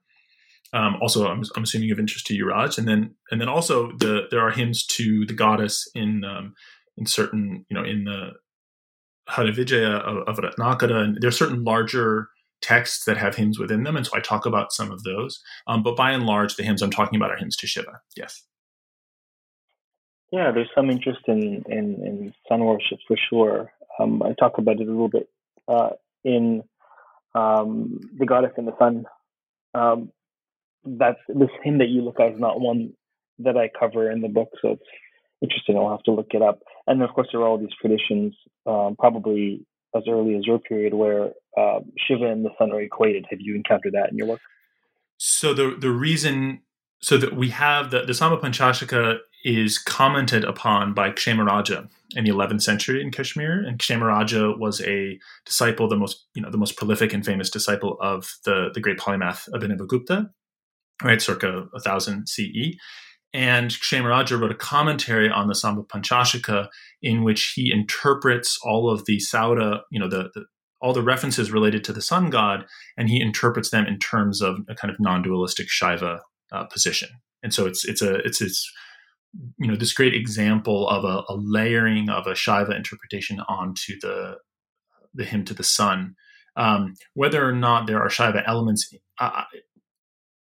Um, 0.74 0.98
also, 1.00 1.26
I'm, 1.26 1.42
I'm, 1.56 1.62
assuming 1.62 1.90
of 1.92 1.98
interest 1.98 2.26
to 2.26 2.34
you, 2.34 2.46
Raj. 2.46 2.76
And 2.76 2.86
then, 2.86 3.14
and 3.30 3.40
then 3.40 3.48
also, 3.48 3.92
the 3.92 4.24
there 4.30 4.46
are 4.46 4.50
hymns 4.50 4.84
to 4.88 5.24
the 5.24 5.32
goddess 5.32 5.90
in 5.94 6.24
um, 6.24 6.52
in 6.98 7.06
certain, 7.06 7.64
you 7.70 7.74
know, 7.74 7.84
in 7.84 8.04
the 8.04 8.32
Hara 9.28 9.50
Vijaya 9.50 9.96
of, 9.96 10.28
of 10.28 10.44
Ratnakara, 10.44 11.04
and 11.04 11.16
there 11.22 11.28
are 11.28 11.32
certain 11.32 11.64
larger 11.64 12.28
texts 12.60 13.04
that 13.04 13.16
have 13.16 13.36
hymns 13.36 13.58
within 13.58 13.84
them, 13.84 13.96
and 13.96 14.06
so 14.06 14.12
I 14.16 14.20
talk 14.20 14.46
about 14.46 14.72
some 14.72 14.90
of 14.90 15.02
those. 15.02 15.42
Um, 15.66 15.82
but 15.82 15.96
by 15.96 16.12
and 16.12 16.26
large, 16.26 16.56
the 16.56 16.62
hymns 16.62 16.82
I'm 16.82 16.90
talking 16.90 17.16
about 17.16 17.30
are 17.30 17.36
hymns 17.36 17.56
to 17.56 17.66
Shiva. 17.66 18.00
Yes. 18.16 18.42
Yeah, 20.32 20.52
there's 20.52 20.70
some 20.74 20.90
interest 20.90 21.20
in 21.26 21.64
in, 21.68 21.94
in 22.04 22.34
sun 22.48 22.64
worship 22.64 22.98
for 23.06 23.16
sure. 23.28 23.72
Um, 23.98 24.22
I 24.22 24.32
talk 24.38 24.58
about 24.58 24.80
it 24.80 24.88
a 24.88 24.90
little 24.90 25.08
bit 25.08 25.28
uh, 25.68 25.90
in 26.24 26.62
um, 27.34 28.00
the 28.18 28.26
goddess 28.26 28.52
and 28.56 28.66
the 28.66 28.76
sun. 28.78 29.04
Um, 29.74 30.10
that's 30.84 31.18
this 31.28 31.50
hymn 31.62 31.78
that 31.78 31.88
you 31.88 32.02
look 32.02 32.20
at 32.20 32.32
is 32.32 32.40
not 32.40 32.60
one 32.60 32.94
that 33.40 33.56
I 33.56 33.70
cover 33.78 34.10
in 34.10 34.20
the 34.20 34.28
book, 34.28 34.50
so 34.62 34.72
it's 34.72 34.82
interesting. 35.42 35.76
I'll 35.76 35.90
have 35.90 36.02
to 36.04 36.12
look 36.12 36.28
it 36.30 36.42
up. 36.42 36.60
And 36.86 37.02
of 37.02 37.10
course, 37.10 37.28
there 37.32 37.40
are 37.40 37.46
all 37.46 37.58
these 37.58 37.74
traditions, 37.80 38.34
um, 38.66 38.96
probably 38.98 39.66
as 39.94 40.04
early 40.08 40.36
as 40.36 40.46
your 40.46 40.58
period, 40.58 40.94
where 40.94 41.30
uh, 41.58 41.80
Shiva 41.98 42.26
and 42.26 42.44
the 42.44 42.50
sun 42.58 42.72
are 42.72 42.80
equated. 42.80 43.26
Have 43.30 43.40
you 43.40 43.54
encountered 43.54 43.92
that 43.94 44.10
in 44.10 44.16
your 44.16 44.26
work? 44.26 44.40
So 45.18 45.52
the 45.52 45.76
the 45.78 45.90
reason 45.90 46.62
so 47.02 47.16
that 47.16 47.34
we 47.36 47.50
have 47.50 47.90
the 47.90 48.02
the 48.02 48.14
Samba 48.14 48.36
Panchashika 48.38 49.18
is 49.44 49.78
commented 49.78 50.44
upon 50.44 50.92
by 50.92 51.10
Kshemaraja 51.10 51.88
in 52.14 52.24
the 52.24 52.30
11th 52.30 52.62
century 52.62 53.00
in 53.00 53.10
Kashmir, 53.10 53.64
and 53.66 53.78
Kshemaraja 53.78 54.58
was 54.58 54.80
a 54.82 55.18
disciple, 55.46 55.88
the 55.88 55.96
most 55.96 56.26
you 56.34 56.42
know 56.42 56.50
the 56.50 56.58
most 56.58 56.76
prolific 56.76 57.12
and 57.12 57.24
famous 57.24 57.50
disciple 57.50 57.96
of 58.00 58.38
the 58.44 58.70
the 58.74 58.80
great 58.80 58.98
polymath 58.98 59.48
Abhinavagupta, 59.50 60.30
right, 61.02 61.22
circa 61.22 61.68
1000 61.72 62.28
CE. 62.28 62.76
And 63.32 63.70
Kshemaraja 63.70 64.40
wrote 64.40 64.50
a 64.50 64.56
commentary 64.56 65.30
on 65.30 65.46
the 65.46 65.54
Samba 65.54 65.82
Panchashika 65.82 66.68
in 67.00 67.22
which 67.22 67.52
he 67.54 67.72
interprets 67.72 68.58
all 68.64 68.90
of 68.90 69.04
the 69.04 69.18
saura, 69.18 69.82
you 69.90 70.00
know, 70.00 70.08
the 70.08 70.30
all 70.80 70.92
the 70.92 71.02
references 71.02 71.50
related 71.50 71.84
to 71.84 71.92
the 71.92 72.02
sun 72.02 72.30
god, 72.30 72.64
and 72.96 73.08
he 73.08 73.20
interprets 73.20 73.70
them 73.70 73.86
in 73.86 73.98
terms 73.98 74.40
of 74.40 74.58
a 74.68 74.74
kind 74.74 74.92
of 74.92 74.98
non-dualistic 75.00 75.68
Shaiva 75.68 76.20
uh, 76.52 76.64
position. 76.64 77.08
And 77.42 77.54
so 77.54 77.66
it's 77.66 77.84
it's 77.84 78.02
a 78.02 78.16
it's 78.16 78.40
it's 78.40 78.70
you 79.58 79.68
know 79.68 79.76
this 79.76 79.92
great 79.92 80.14
example 80.14 80.88
of 80.88 81.04
a, 81.04 81.22
a 81.28 81.36
layering 81.36 82.08
of 82.08 82.26
a 82.26 82.32
Shaiva 82.32 82.74
interpretation 82.74 83.40
onto 83.48 83.98
the 84.00 84.38
the 85.14 85.24
hymn 85.24 85.44
to 85.44 85.54
the 85.54 85.64
sun. 85.64 86.14
Um, 86.56 86.94
whether 87.14 87.46
or 87.46 87.52
not 87.52 87.86
there 87.86 88.00
are 88.00 88.08
Shaiva 88.08 88.42
elements, 88.46 88.92
uh, 89.18 89.44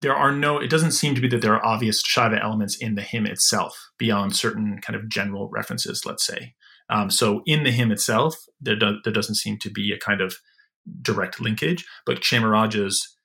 there 0.01 0.15
are 0.15 0.31
no. 0.31 0.57
It 0.57 0.69
doesn't 0.69 0.91
seem 0.91 1.15
to 1.15 1.21
be 1.21 1.27
that 1.29 1.41
there 1.41 1.53
are 1.53 1.65
obvious 1.65 2.01
Shaiva 2.01 2.41
elements 2.41 2.77
in 2.77 2.95
the 2.95 3.01
hymn 3.01 3.25
itself 3.25 3.89
beyond 3.97 4.35
certain 4.35 4.79
kind 4.81 4.95
of 4.95 5.09
general 5.09 5.49
references. 5.49 6.05
Let's 6.05 6.25
say. 6.25 6.53
Um, 6.89 7.11
so 7.11 7.43
in 7.45 7.63
the 7.63 7.71
hymn 7.71 7.91
itself, 7.91 8.35
there, 8.59 8.75
do, 8.75 8.97
there 9.03 9.13
doesn't 9.13 9.35
seem 9.35 9.57
to 9.59 9.69
be 9.69 9.91
a 9.91 9.99
kind 9.99 10.21
of 10.21 10.37
direct 11.01 11.39
linkage, 11.39 11.85
but 12.05 12.21
Kshemaraja's 12.21 13.15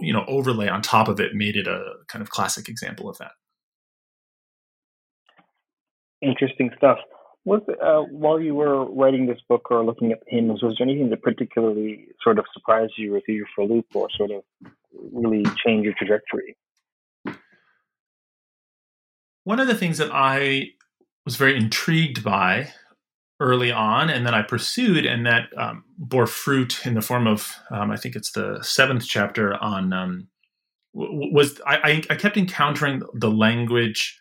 you 0.00 0.12
know 0.12 0.24
overlay 0.26 0.66
on 0.66 0.80
top 0.80 1.08
of 1.08 1.20
it 1.20 1.34
made 1.34 1.56
it 1.56 1.66
a 1.66 1.92
kind 2.08 2.22
of 2.22 2.30
classic 2.30 2.70
example 2.70 3.06
of 3.08 3.18
that 3.18 3.32
interesting 6.24 6.70
stuff. 6.76 6.98
Was 7.44 7.60
uh, 7.68 8.10
while 8.10 8.40
you 8.40 8.54
were 8.54 8.86
writing 8.90 9.26
this 9.26 9.38
book 9.48 9.70
or 9.70 9.84
looking 9.84 10.12
at 10.12 10.20
hymns, 10.26 10.62
was 10.62 10.76
there 10.78 10.88
anything 10.88 11.10
that 11.10 11.22
particularly 11.22 12.06
sort 12.22 12.38
of 12.38 12.46
surprised 12.54 12.94
you 12.96 13.14
or 13.14 13.20
threw 13.20 13.34
you 13.34 13.46
for 13.54 13.62
a 13.62 13.66
loop, 13.66 13.84
or 13.92 14.08
sort 14.16 14.30
of 14.30 14.42
really 15.12 15.44
changed 15.64 15.84
your 15.84 15.94
trajectory? 15.98 16.56
One 19.44 19.60
of 19.60 19.66
the 19.66 19.74
things 19.74 19.98
that 19.98 20.10
I 20.10 20.70
was 21.26 21.36
very 21.36 21.54
intrigued 21.54 22.24
by 22.24 22.72
early 23.44 23.70
on, 23.70 24.10
and 24.10 24.26
then 24.26 24.34
I 24.34 24.42
pursued, 24.42 25.04
and 25.06 25.26
that 25.26 25.44
um, 25.56 25.84
bore 25.98 26.26
fruit 26.26 26.86
in 26.86 26.94
the 26.94 27.02
form 27.02 27.26
of, 27.26 27.38
um, 27.70 27.90
I 27.90 27.96
think 27.96 28.16
it's 28.16 28.32
the 28.32 28.58
seventh 28.62 29.06
chapter 29.06 29.54
on, 29.62 29.92
um, 29.92 30.28
was 30.94 31.60
I, 31.66 32.02
I 32.10 32.14
kept 32.14 32.36
encountering 32.36 33.02
the 33.14 33.30
language 33.30 34.18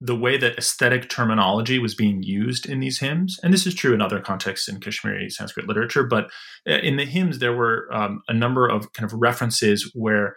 the 0.00 0.16
way 0.16 0.36
that 0.36 0.58
aesthetic 0.58 1.08
terminology 1.08 1.78
was 1.78 1.94
being 1.94 2.22
used 2.22 2.66
in 2.66 2.80
these 2.80 3.00
hymns, 3.00 3.38
and 3.42 3.52
this 3.52 3.66
is 3.66 3.74
true 3.74 3.94
in 3.94 4.02
other 4.02 4.20
contexts 4.20 4.68
in 4.68 4.80
Kashmiri 4.80 5.30
Sanskrit 5.30 5.68
literature, 5.68 6.04
but 6.04 6.24
uh, 6.68 6.80
in 6.88 6.96
the 6.96 7.06
hymns, 7.06 7.38
there 7.38 7.56
were 7.56 7.88
um, 7.92 8.20
a 8.28 8.34
number 8.34 8.66
of 8.68 8.92
kind 8.92 9.10
of 9.10 9.18
references 9.18 9.90
where 9.94 10.34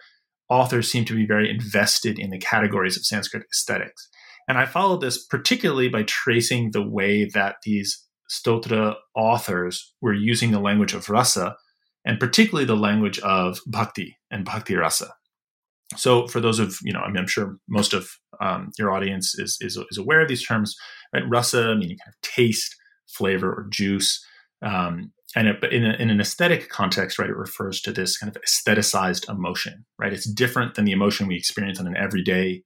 authors 0.48 0.90
seem 0.90 1.04
to 1.04 1.14
be 1.14 1.26
very 1.26 1.50
invested 1.50 2.18
in 2.18 2.30
the 2.30 2.38
categories 2.38 2.96
of 2.96 3.04
Sanskrit 3.04 3.44
aesthetics. 3.52 4.08
And 4.48 4.58
I 4.58 4.66
followed 4.66 5.00
this 5.00 5.24
particularly 5.26 5.88
by 5.88 6.02
tracing 6.02 6.70
the 6.72 6.86
way 6.98 7.24
that 7.34 7.56
these 7.64 8.04
stotra 8.30 8.94
authors 9.14 9.92
were 10.00 10.14
using 10.14 10.52
the 10.52 10.60
language 10.60 10.94
of 10.94 11.10
rasa, 11.10 11.56
and 12.04 12.20
particularly 12.20 12.64
the 12.64 12.76
language 12.76 13.18
of 13.20 13.60
bhakti 13.66 14.16
and 14.30 14.44
bhakti 14.44 14.76
rasa. 14.76 15.12
So, 15.96 16.28
for 16.28 16.40
those 16.40 16.60
of 16.60 16.78
you 16.82 16.92
know, 16.92 17.00
I 17.00 17.08
mean, 17.08 17.18
I'm 17.18 17.26
sure 17.26 17.56
most 17.68 17.92
of 17.92 18.08
um, 18.40 18.70
your 18.78 18.92
audience 18.92 19.38
is, 19.38 19.58
is, 19.60 19.76
is 19.90 19.98
aware 19.98 20.20
of 20.20 20.28
these 20.28 20.46
terms, 20.46 20.76
right? 21.12 21.28
Rasa 21.28 21.74
meaning 21.74 21.98
kind 21.98 22.14
of 22.14 22.20
taste, 22.22 22.76
flavor, 23.08 23.52
or 23.52 23.66
juice, 23.70 24.24
um, 24.62 25.12
and 25.36 25.48
it, 25.48 25.62
in, 25.72 25.84
a, 25.84 25.94
in 25.94 26.10
an 26.10 26.20
aesthetic 26.20 26.68
context, 26.68 27.18
right, 27.18 27.30
it 27.30 27.36
refers 27.36 27.80
to 27.82 27.92
this 27.92 28.16
kind 28.16 28.34
of 28.34 28.42
aestheticized 28.42 29.28
emotion, 29.28 29.84
right? 29.98 30.12
It's 30.12 30.28
different 30.28 30.74
than 30.74 30.84
the 30.84 30.92
emotion 30.92 31.26
we 31.26 31.36
experience 31.36 31.78
on 31.78 31.86
an 31.86 31.96
everyday 31.96 32.62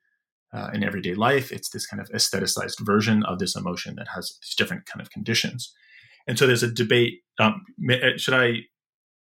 uh, 0.54 0.70
in 0.72 0.84
everyday 0.84 1.14
life. 1.14 1.52
It's 1.52 1.70
this 1.70 1.86
kind 1.86 2.00
of 2.00 2.08
aestheticized 2.10 2.80
version 2.80 3.24
of 3.24 3.38
this 3.38 3.56
emotion 3.56 3.96
that 3.96 4.08
has 4.14 4.38
these 4.40 4.54
different 4.54 4.86
kind 4.86 5.00
of 5.00 5.10
conditions. 5.10 5.74
And 6.26 6.38
so 6.38 6.46
there's 6.46 6.62
a 6.62 6.70
debate. 6.70 7.22
Um, 7.38 7.64
uh, 7.90 8.16
should 8.16 8.34
I 8.34 8.60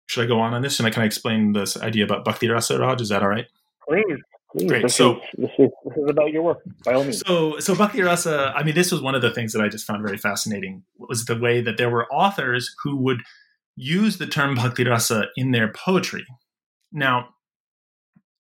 should 0.08 0.24
I 0.24 0.28
go 0.28 0.40
on 0.40 0.54
on 0.54 0.62
this? 0.62 0.80
And 0.80 0.88
I 0.88 0.92
can 0.92 1.04
I 1.04 1.06
explain 1.06 1.54
this 1.54 1.76
idea 1.78 2.04
about 2.04 2.24
bhakti 2.24 2.48
rasa, 2.48 2.78
Raj? 2.80 3.02
Is 3.02 3.10
that 3.10 3.24
all 3.24 3.30
right? 3.30 3.48
Please. 3.88 4.20
Please. 4.52 4.68
Great. 4.68 4.84
This 4.84 4.96
so 4.96 5.16
is, 5.16 5.22
this 5.38 5.52
is 5.58 5.70
this 5.84 5.98
is 5.98 6.10
about 6.10 6.32
your 6.32 6.44
work, 6.44 6.60
by 6.86 6.94
all 6.94 7.04
means. 7.04 7.24
So 7.26 7.60
so 7.60 7.74
Bhakti 7.74 8.04
Rasa, 8.04 8.54
I 8.56 8.64
mean, 8.64 8.76
this 8.76 8.92
was 8.92 9.02
one 9.02 9.16
of 9.16 9.24
the 9.24 9.32
things 9.32 9.52
that 9.54 9.64
I 9.64 9.68
just 9.68 9.86
found 9.86 10.04
very 10.04 10.18
fascinating 10.18 10.84
was 11.00 11.26
the 11.26 11.38
way 11.38 11.60
that 11.62 11.78
there 11.78 11.90
were 11.90 12.06
authors 12.14 12.76
who 12.84 12.96
would 12.98 13.22
use 13.76 14.20
the 14.20 14.28
term 14.28 14.54
Bhakti 14.54 14.84
Rasa 14.84 15.26
in 15.36 15.52
their 15.52 15.70
poetry. 15.70 16.26
Now, 16.92 17.30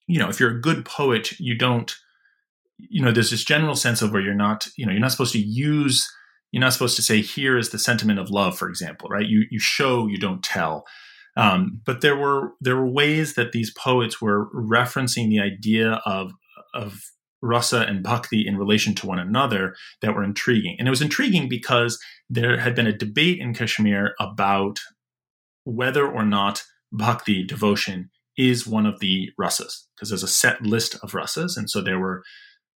you 0.08 0.20
know, 0.20 0.30
if 0.30 0.39
you're 0.39 0.52
a 0.52 0.62
good 0.62 0.86
poet, 0.86 1.39
you 1.39 1.58
don't, 1.58 1.96
you 2.90 3.04
know, 3.04 3.12
there's 3.12 3.32
this 3.32 3.44
general 3.44 3.76
sense 3.76 4.02
of 4.02 4.12
where 4.12 4.22
you're 4.22 4.34
not, 4.34 4.68
you 4.78 4.86
know, 4.86 4.92
you're 4.92 5.02
not 5.02 5.12
supposed 5.12 5.34
to 5.34 5.40
use, 5.40 6.08
you're 6.52 6.62
not 6.62 6.74
supposed 6.74 6.96
to 6.96 7.02
say, 7.02 7.22
here 7.22 7.58
is 7.58 7.70
the 7.70 7.80
sentiment 7.80 8.20
of 8.20 8.30
love, 8.30 8.58
for 8.58 8.70
example, 8.70 9.10
right? 9.10 9.28
You 9.28 9.46
you 9.50 9.60
show, 9.60 10.08
you 10.08 10.18
don't 10.18 10.44
tell. 10.44 10.86
Um, 11.36 11.82
but 11.86 12.02
there 12.02 12.16
were 12.16 12.52
there 12.62 12.76
were 12.76 12.90
ways 12.90 13.34
that 13.36 13.52
these 13.52 13.72
poets 13.74 14.22
were 14.22 14.50
referencing 14.54 15.30
the 15.30 15.40
idea 15.40 16.02
of 16.06 16.32
of 16.74 17.00
rasa 17.42 17.82
and 17.82 18.02
bhakti 18.02 18.48
in 18.48 18.58
relation 18.58 18.96
to 18.96 19.06
one 19.06 19.20
another 19.20 19.76
that 20.02 20.16
were 20.16 20.24
intriguing. 20.24 20.78
And 20.80 20.88
it 20.88 20.92
was 20.92 21.02
intriguing 21.02 21.50
because 21.50 22.00
there 22.30 22.58
had 22.58 22.74
been 22.74 22.88
a 22.88 22.98
debate 22.98 23.40
in 23.40 23.54
Kashmir 23.54 24.16
about 24.20 24.80
whether 25.66 26.08
or 26.08 26.24
not 26.24 26.64
bhakti 26.92 27.44
devotion 27.44 28.10
is 28.38 28.66
one 28.66 28.86
of 28.86 29.00
the 29.00 29.30
rasas 29.40 29.84
because 29.96 30.10
there's 30.10 30.24
a 30.24 30.28
set 30.28 30.62
list 30.62 30.96
of 31.04 31.12
rasas 31.12 31.56
and 31.56 31.70
so 31.70 31.82
there 31.82 32.00
were 32.00 32.24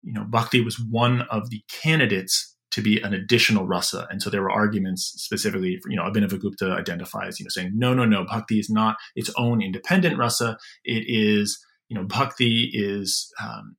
you 0.02 0.12
know 0.12 0.24
bhakti 0.24 0.60
was 0.60 0.80
one 0.80 1.22
of 1.30 1.50
the 1.50 1.62
candidates 1.68 2.56
to 2.76 2.82
be 2.82 3.00
an 3.00 3.14
additional 3.14 3.66
rasa. 3.66 4.06
And 4.10 4.20
so 4.20 4.28
there 4.28 4.42
were 4.42 4.50
arguments 4.50 5.14
specifically, 5.16 5.78
for, 5.82 5.90
you 5.90 5.96
know, 5.96 6.02
Abhinavagupta 6.02 6.76
identifies, 6.76 7.40
you 7.40 7.44
know, 7.44 7.48
saying, 7.48 7.72
no, 7.74 7.94
no, 7.94 8.04
no, 8.04 8.26
bhakti 8.26 8.58
is 8.58 8.68
not 8.68 8.96
its 9.14 9.30
own 9.38 9.62
independent 9.62 10.18
rasa. 10.18 10.58
It 10.84 11.04
is, 11.06 11.58
you 11.88 11.96
know, 11.96 12.04
bhakti 12.04 12.70
is, 12.74 13.32
um, 13.42 13.76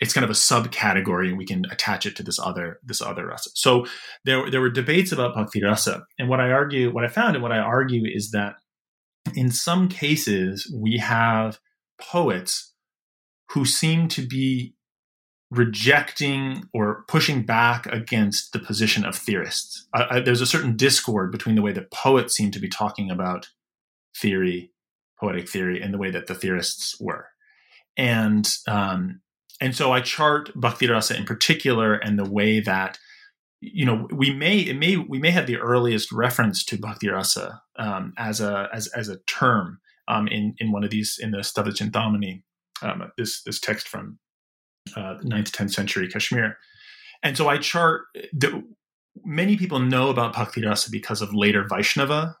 it's 0.00 0.12
kind 0.12 0.24
of 0.24 0.30
a 0.30 0.34
subcategory 0.34 1.28
and 1.28 1.38
we 1.38 1.46
can 1.46 1.64
attach 1.70 2.06
it 2.06 2.16
to 2.16 2.24
this 2.24 2.40
other, 2.40 2.80
this 2.82 3.00
other 3.00 3.26
rasa. 3.26 3.50
So 3.54 3.86
there, 4.24 4.50
there 4.50 4.60
were 4.60 4.70
debates 4.70 5.12
about 5.12 5.34
bhakti 5.34 5.62
rasa. 5.62 6.02
And 6.18 6.28
what 6.28 6.40
I 6.40 6.50
argue, 6.50 6.92
what 6.92 7.04
I 7.04 7.08
found 7.08 7.36
and 7.36 7.44
what 7.44 7.52
I 7.52 7.58
argue 7.58 8.02
is 8.04 8.32
that 8.32 8.54
in 9.36 9.52
some 9.52 9.88
cases 9.88 10.68
we 10.76 10.96
have 10.96 11.60
poets 12.00 12.72
who 13.50 13.64
seem 13.64 14.08
to 14.08 14.26
be 14.26 14.74
rejecting 15.50 16.68
or 16.72 17.04
pushing 17.08 17.42
back 17.42 17.86
against 17.86 18.52
the 18.52 18.58
position 18.58 19.04
of 19.04 19.16
theorists. 19.16 19.88
I, 19.92 20.20
there's 20.20 20.40
a 20.40 20.46
certain 20.46 20.76
discord 20.76 21.32
between 21.32 21.56
the 21.56 21.62
way 21.62 21.72
that 21.72 21.90
poets 21.90 22.36
seem 22.36 22.50
to 22.52 22.60
be 22.60 22.68
talking 22.68 23.10
about 23.10 23.48
theory, 24.16 24.70
poetic 25.18 25.48
theory, 25.48 25.80
and 25.80 25.92
the 25.92 25.98
way 25.98 26.10
that 26.10 26.28
the 26.28 26.34
theorists 26.34 27.00
were. 27.00 27.28
And 27.96 28.48
um, 28.68 29.20
and 29.60 29.74
so 29.74 29.92
I 29.92 30.00
chart 30.00 30.50
Bhakti 30.54 30.88
Rasa 30.88 31.16
in 31.16 31.24
particular 31.24 31.94
and 31.94 32.18
the 32.18 32.28
way 32.28 32.60
that 32.60 32.98
you 33.60 33.84
know 33.84 34.08
we 34.12 34.32
may 34.32 34.58
it 34.58 34.78
may 34.78 34.96
we 34.96 35.18
may 35.18 35.32
have 35.32 35.46
the 35.46 35.58
earliest 35.58 36.12
reference 36.12 36.64
to 36.66 36.78
Bhakti 36.78 37.08
Rasa 37.08 37.60
um, 37.76 38.14
as 38.16 38.40
a 38.40 38.68
as 38.72 38.86
as 38.88 39.08
a 39.08 39.18
term 39.26 39.80
um, 40.06 40.28
in 40.28 40.54
in 40.58 40.70
one 40.70 40.84
of 40.84 40.90
these 40.90 41.18
in 41.20 41.32
the 41.32 41.38
Stava 41.38 41.68
Chintamani, 41.68 42.42
um, 42.82 43.10
this 43.18 43.42
this 43.42 43.58
text 43.58 43.88
from 43.88 44.18
uh, 44.96 45.16
9th 45.22 45.50
10th 45.50 45.72
century 45.72 46.08
Kashmir. 46.08 46.56
And 47.22 47.36
so 47.36 47.48
I 47.48 47.58
chart 47.58 48.02
the, 48.32 48.62
many 49.24 49.56
people 49.56 49.78
know 49.78 50.08
about 50.08 50.34
Bhakti 50.34 50.64
Rasa 50.64 50.90
because 50.90 51.20
of 51.22 51.34
later 51.34 51.66
Vaishnava 51.68 52.36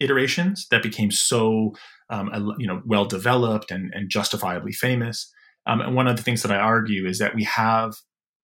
iterations 0.00 0.66
that 0.70 0.82
became 0.82 1.10
so 1.10 1.74
um, 2.10 2.54
you 2.58 2.66
know 2.66 2.82
well 2.84 3.04
developed 3.04 3.70
and, 3.70 3.90
and 3.94 4.10
justifiably 4.10 4.72
famous. 4.72 5.32
Um, 5.66 5.80
and 5.80 5.94
one 5.94 6.08
of 6.08 6.16
the 6.16 6.22
things 6.22 6.42
that 6.42 6.52
I 6.52 6.56
argue 6.56 7.06
is 7.06 7.18
that 7.18 7.34
we 7.34 7.44
have 7.44 7.94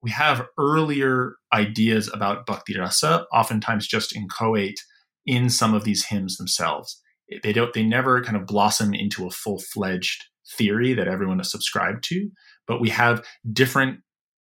we 0.02 0.10
have 0.10 0.46
earlier 0.58 1.34
ideas 1.52 2.08
about 2.12 2.46
Bhakti 2.46 2.78
Rasa, 2.78 3.26
oftentimes 3.32 3.88
just 3.88 4.14
inchoate 4.14 4.80
in 5.26 5.50
some 5.50 5.74
of 5.74 5.84
these 5.84 6.06
hymns 6.06 6.36
themselves. 6.36 7.00
They 7.42 7.52
don't 7.52 7.72
they 7.74 7.82
never 7.82 8.22
kind 8.22 8.36
of 8.36 8.46
blossom 8.46 8.94
into 8.94 9.26
a 9.26 9.30
full 9.30 9.58
fledged 9.58 10.24
theory 10.56 10.94
that 10.94 11.08
everyone 11.08 11.40
is 11.40 11.50
subscribed 11.50 12.02
to, 12.04 12.30
but 12.68 12.80
we 12.80 12.90
have 12.90 13.24
different 13.52 14.00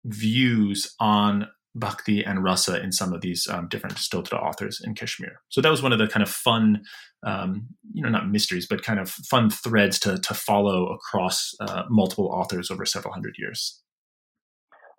views 0.05 0.93
on 0.99 1.47
bhakti 1.76 2.24
and 2.24 2.43
rasa 2.43 2.82
in 2.82 2.91
some 2.91 3.13
of 3.13 3.22
these 3.22 3.47
um, 3.47 3.68
different 3.68 3.97
stotra 3.97 4.41
authors 4.41 4.82
in 4.84 4.95
Kashmir. 4.95 5.41
So 5.49 5.61
that 5.61 5.70
was 5.70 5.84
one 5.84 5.93
of 5.93 5.99
the 5.99 6.07
kind 6.07 6.24
of 6.24 6.30
fun, 6.30 6.82
um, 7.26 7.68
you 7.93 8.01
know, 8.01 8.09
not 8.09 8.30
mysteries, 8.30 8.65
but 8.68 8.84
kind 8.84 8.99
of 8.99 9.09
fun 9.09 9.49
threads 9.49 9.99
to 9.99 10.18
to 10.18 10.34
follow 10.34 10.88
across 10.88 11.53
uh, 11.59 11.84
multiple 11.89 12.28
authors 12.28 12.72
over 12.72 12.86
several 12.86 13.13
hundred 13.13 13.36
years. 13.38 13.82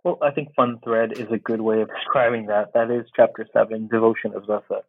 Well, 0.04 0.18
I 0.22 0.30
think 0.30 0.54
fun 0.54 0.78
thread 0.84 1.18
is 1.18 1.26
a 1.32 1.38
good 1.38 1.60
way 1.60 1.80
of 1.80 1.88
describing 1.88 2.46
that. 2.46 2.72
That 2.72 2.90
is 2.90 3.04
chapter 3.16 3.46
seven, 3.52 3.88
devotion 3.88 4.32
of 4.34 4.44
rasa 4.48 4.82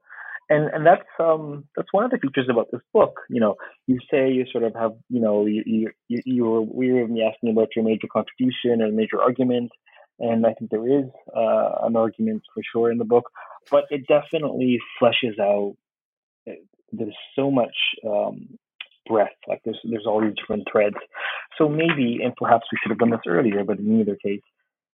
and 0.50 0.70
and 0.74 0.86
that's 0.86 1.08
um 1.20 1.66
that's 1.76 1.91
one 1.91 2.04
of 2.04 2.12
the 2.12 2.18
features 2.18 2.47
about 2.50 2.72
this 2.72 2.82
book. 2.93 3.20
You 3.30 3.39
know, 3.39 3.56
you 3.88 4.00
say 4.12 4.32
you 4.32 4.45
sort 4.52 4.64
of 4.64 4.74
have 4.76 4.93
you 5.10 5.22
know 5.22 5.45
you 5.45 5.64
you 6.08 6.22
you, 6.26 6.45
were 6.45 6.62
we 6.62 6.91
were 6.91 7.04
asking 7.04 7.52
about 7.52 7.70
your 7.76 7.86
major 7.86 8.08
contribution 8.12 8.82
and 8.82 8.95
major 8.95 9.22
argument, 9.22 9.72
and 10.20 10.45
I 10.45 10.54
think 10.54 10.72
there 10.72 10.88
is 10.88 11.06
uh, 11.36 11.86
an 11.86 11.95
argument 11.95 12.43
for 12.54 12.64
sure 12.72 12.91
in 12.91 12.97
the 12.97 13.06
book, 13.06 13.30
but 13.70 13.86
it 13.91 14.08
definitely 14.08 14.80
fleshes 15.02 15.39
out. 15.39 15.76
Uh, 16.50 16.54
there's 16.91 17.16
so 17.36 17.52
much 17.52 17.76
um, 18.06 18.58
breadth, 19.08 19.36
like 19.47 19.62
there's 19.64 19.80
there's 19.84 20.06
all 20.08 20.22
these 20.22 20.36
different 20.36 20.68
threads. 20.72 20.97
So 21.58 21.70
maybe, 21.70 22.20
and 22.24 22.36
perhaps 22.36 22.66
we 22.72 22.78
should 22.82 22.89
have 22.89 23.00
done 23.00 23.12
this 23.12 23.28
earlier, 23.28 23.64
but 23.64 23.80
in 23.80 24.00
either 24.00 24.16
case, 24.16 24.41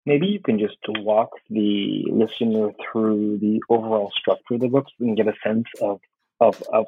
maybe 0.06 0.28
you 0.28 0.40
can 0.40 0.60
just 0.60 0.78
walk 0.88 1.30
the 1.50 2.06
listener 2.10 2.72
through 2.82 3.40
the 3.40 3.62
overall 3.70 4.12
structure 4.16 4.56
of 4.56 4.62
the 4.62 4.68
books 4.68 4.92
and 5.00 5.18
get 5.18 5.28
a 5.28 5.34
sense 5.44 5.68
of 5.82 6.00
of 6.40 6.62
of 6.74 6.88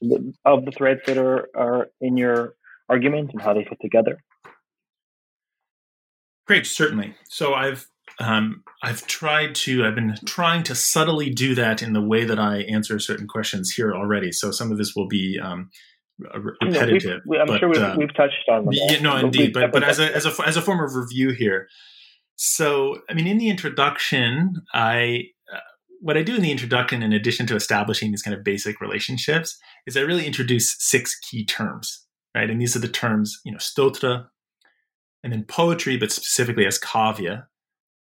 the, 0.00 0.34
of 0.44 0.64
the 0.64 0.72
threads 0.72 1.00
that 1.06 1.18
are 1.18 1.48
are 1.54 1.88
in 2.00 2.16
your 2.16 2.54
argument 2.88 3.30
and 3.32 3.42
how 3.42 3.54
they 3.54 3.64
fit 3.64 3.78
together. 3.80 4.22
Great, 6.46 6.66
certainly. 6.66 7.14
So 7.28 7.54
I've 7.54 7.86
um, 8.18 8.64
I've 8.82 9.06
tried 9.06 9.54
to 9.56 9.84
I've 9.84 9.94
been 9.94 10.16
trying 10.24 10.62
to 10.64 10.74
subtly 10.74 11.30
do 11.30 11.54
that 11.54 11.82
in 11.82 11.92
the 11.92 12.02
way 12.02 12.24
that 12.24 12.38
I 12.38 12.62
answer 12.62 12.98
certain 12.98 13.28
questions 13.28 13.72
here 13.72 13.92
already. 13.92 14.32
So 14.32 14.50
some 14.50 14.72
of 14.72 14.78
this 14.78 14.94
will 14.96 15.08
be 15.08 15.38
um, 15.42 15.70
repetitive. 16.18 17.04
No, 17.04 17.20
we've, 17.26 17.40
I'm 17.40 17.46
but, 17.46 17.60
sure 17.60 17.68
we've, 17.68 17.82
uh, 17.82 17.94
we've, 17.98 18.14
touched 18.14 18.48
on 18.50 18.64
them. 18.64 18.74
Yeah, 18.74 19.00
no, 19.00 19.16
indeed. 19.16 19.52
But 19.52 19.72
but 19.72 19.84
as 19.84 19.98
a 19.98 20.14
as 20.14 20.26
a 20.26 20.34
as 20.46 20.56
a 20.56 20.62
form 20.62 20.82
of 20.82 20.94
review 20.94 21.30
here, 21.30 21.68
so, 22.40 23.00
I 23.10 23.14
mean, 23.14 23.26
in 23.26 23.38
the 23.38 23.48
introduction, 23.48 24.62
I 24.72 25.24
uh, 25.52 25.58
what 26.00 26.16
I 26.16 26.22
do 26.22 26.36
in 26.36 26.42
the 26.42 26.52
introduction, 26.52 27.02
in 27.02 27.12
addition 27.12 27.48
to 27.48 27.56
establishing 27.56 28.12
these 28.12 28.22
kind 28.22 28.36
of 28.36 28.44
basic 28.44 28.80
relationships, 28.80 29.58
is 29.88 29.96
I 29.96 30.02
really 30.02 30.24
introduce 30.24 30.76
six 30.78 31.18
key 31.18 31.44
terms, 31.44 32.06
right? 32.36 32.48
And 32.48 32.60
these 32.60 32.76
are 32.76 32.78
the 32.78 32.86
terms, 32.86 33.40
you 33.44 33.50
know, 33.50 33.58
stotra, 33.58 34.26
and 35.24 35.32
then 35.32 35.44
poetry, 35.48 35.96
but 35.96 36.12
specifically 36.12 36.64
as 36.64 36.78
kavya, 36.78 37.46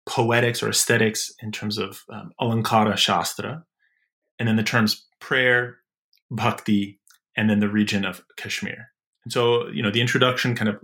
poetics 0.06 0.62
or 0.62 0.68
aesthetics 0.68 1.32
in 1.42 1.54
terms 1.54 1.78
of 1.78 2.02
um, 2.12 2.32
alankara 2.42 2.98
shastra, 2.98 3.64
and 4.40 4.50
then 4.50 4.58
the 4.58 4.64
terms 4.64 5.06
prayer, 5.22 5.78
bhakti, 6.30 7.00
and 7.38 7.50
then 7.50 7.62
the 7.62 7.70
region 7.70 8.04
of 8.04 8.22
Kashmir. 8.36 8.90
And 9.24 9.32
so, 9.32 9.70
you 9.70 9.82
know, 9.82 9.92
the 9.92 10.02
introduction 10.02 10.54
kind 10.54 10.68
of 10.68 10.82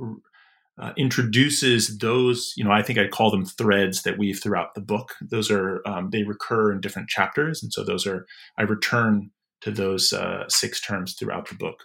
uh, 0.81 0.91
introduces 0.97 1.99
those 1.99 2.53
you 2.57 2.63
know 2.63 2.71
i 2.71 2.81
think 2.81 2.97
i 2.97 3.07
call 3.07 3.29
them 3.29 3.45
threads 3.45 4.01
that 4.03 4.17
weave 4.17 4.39
throughout 4.41 4.73
the 4.73 4.81
book. 4.81 5.13
Those 5.21 5.51
are 5.51 5.81
um, 5.85 6.09
they 6.11 6.23
recur 6.23 6.71
in 6.71 6.81
different 6.81 7.09
chapters 7.09 7.61
and 7.61 7.71
so 7.71 7.83
those 7.83 8.07
are 8.07 8.25
i 8.57 8.63
return 8.63 9.29
to 9.61 9.71
those 9.71 10.11
uh, 10.11 10.43
six 10.49 10.81
terms 10.81 11.13
throughout 11.13 11.47
the 11.47 11.55
book. 11.55 11.83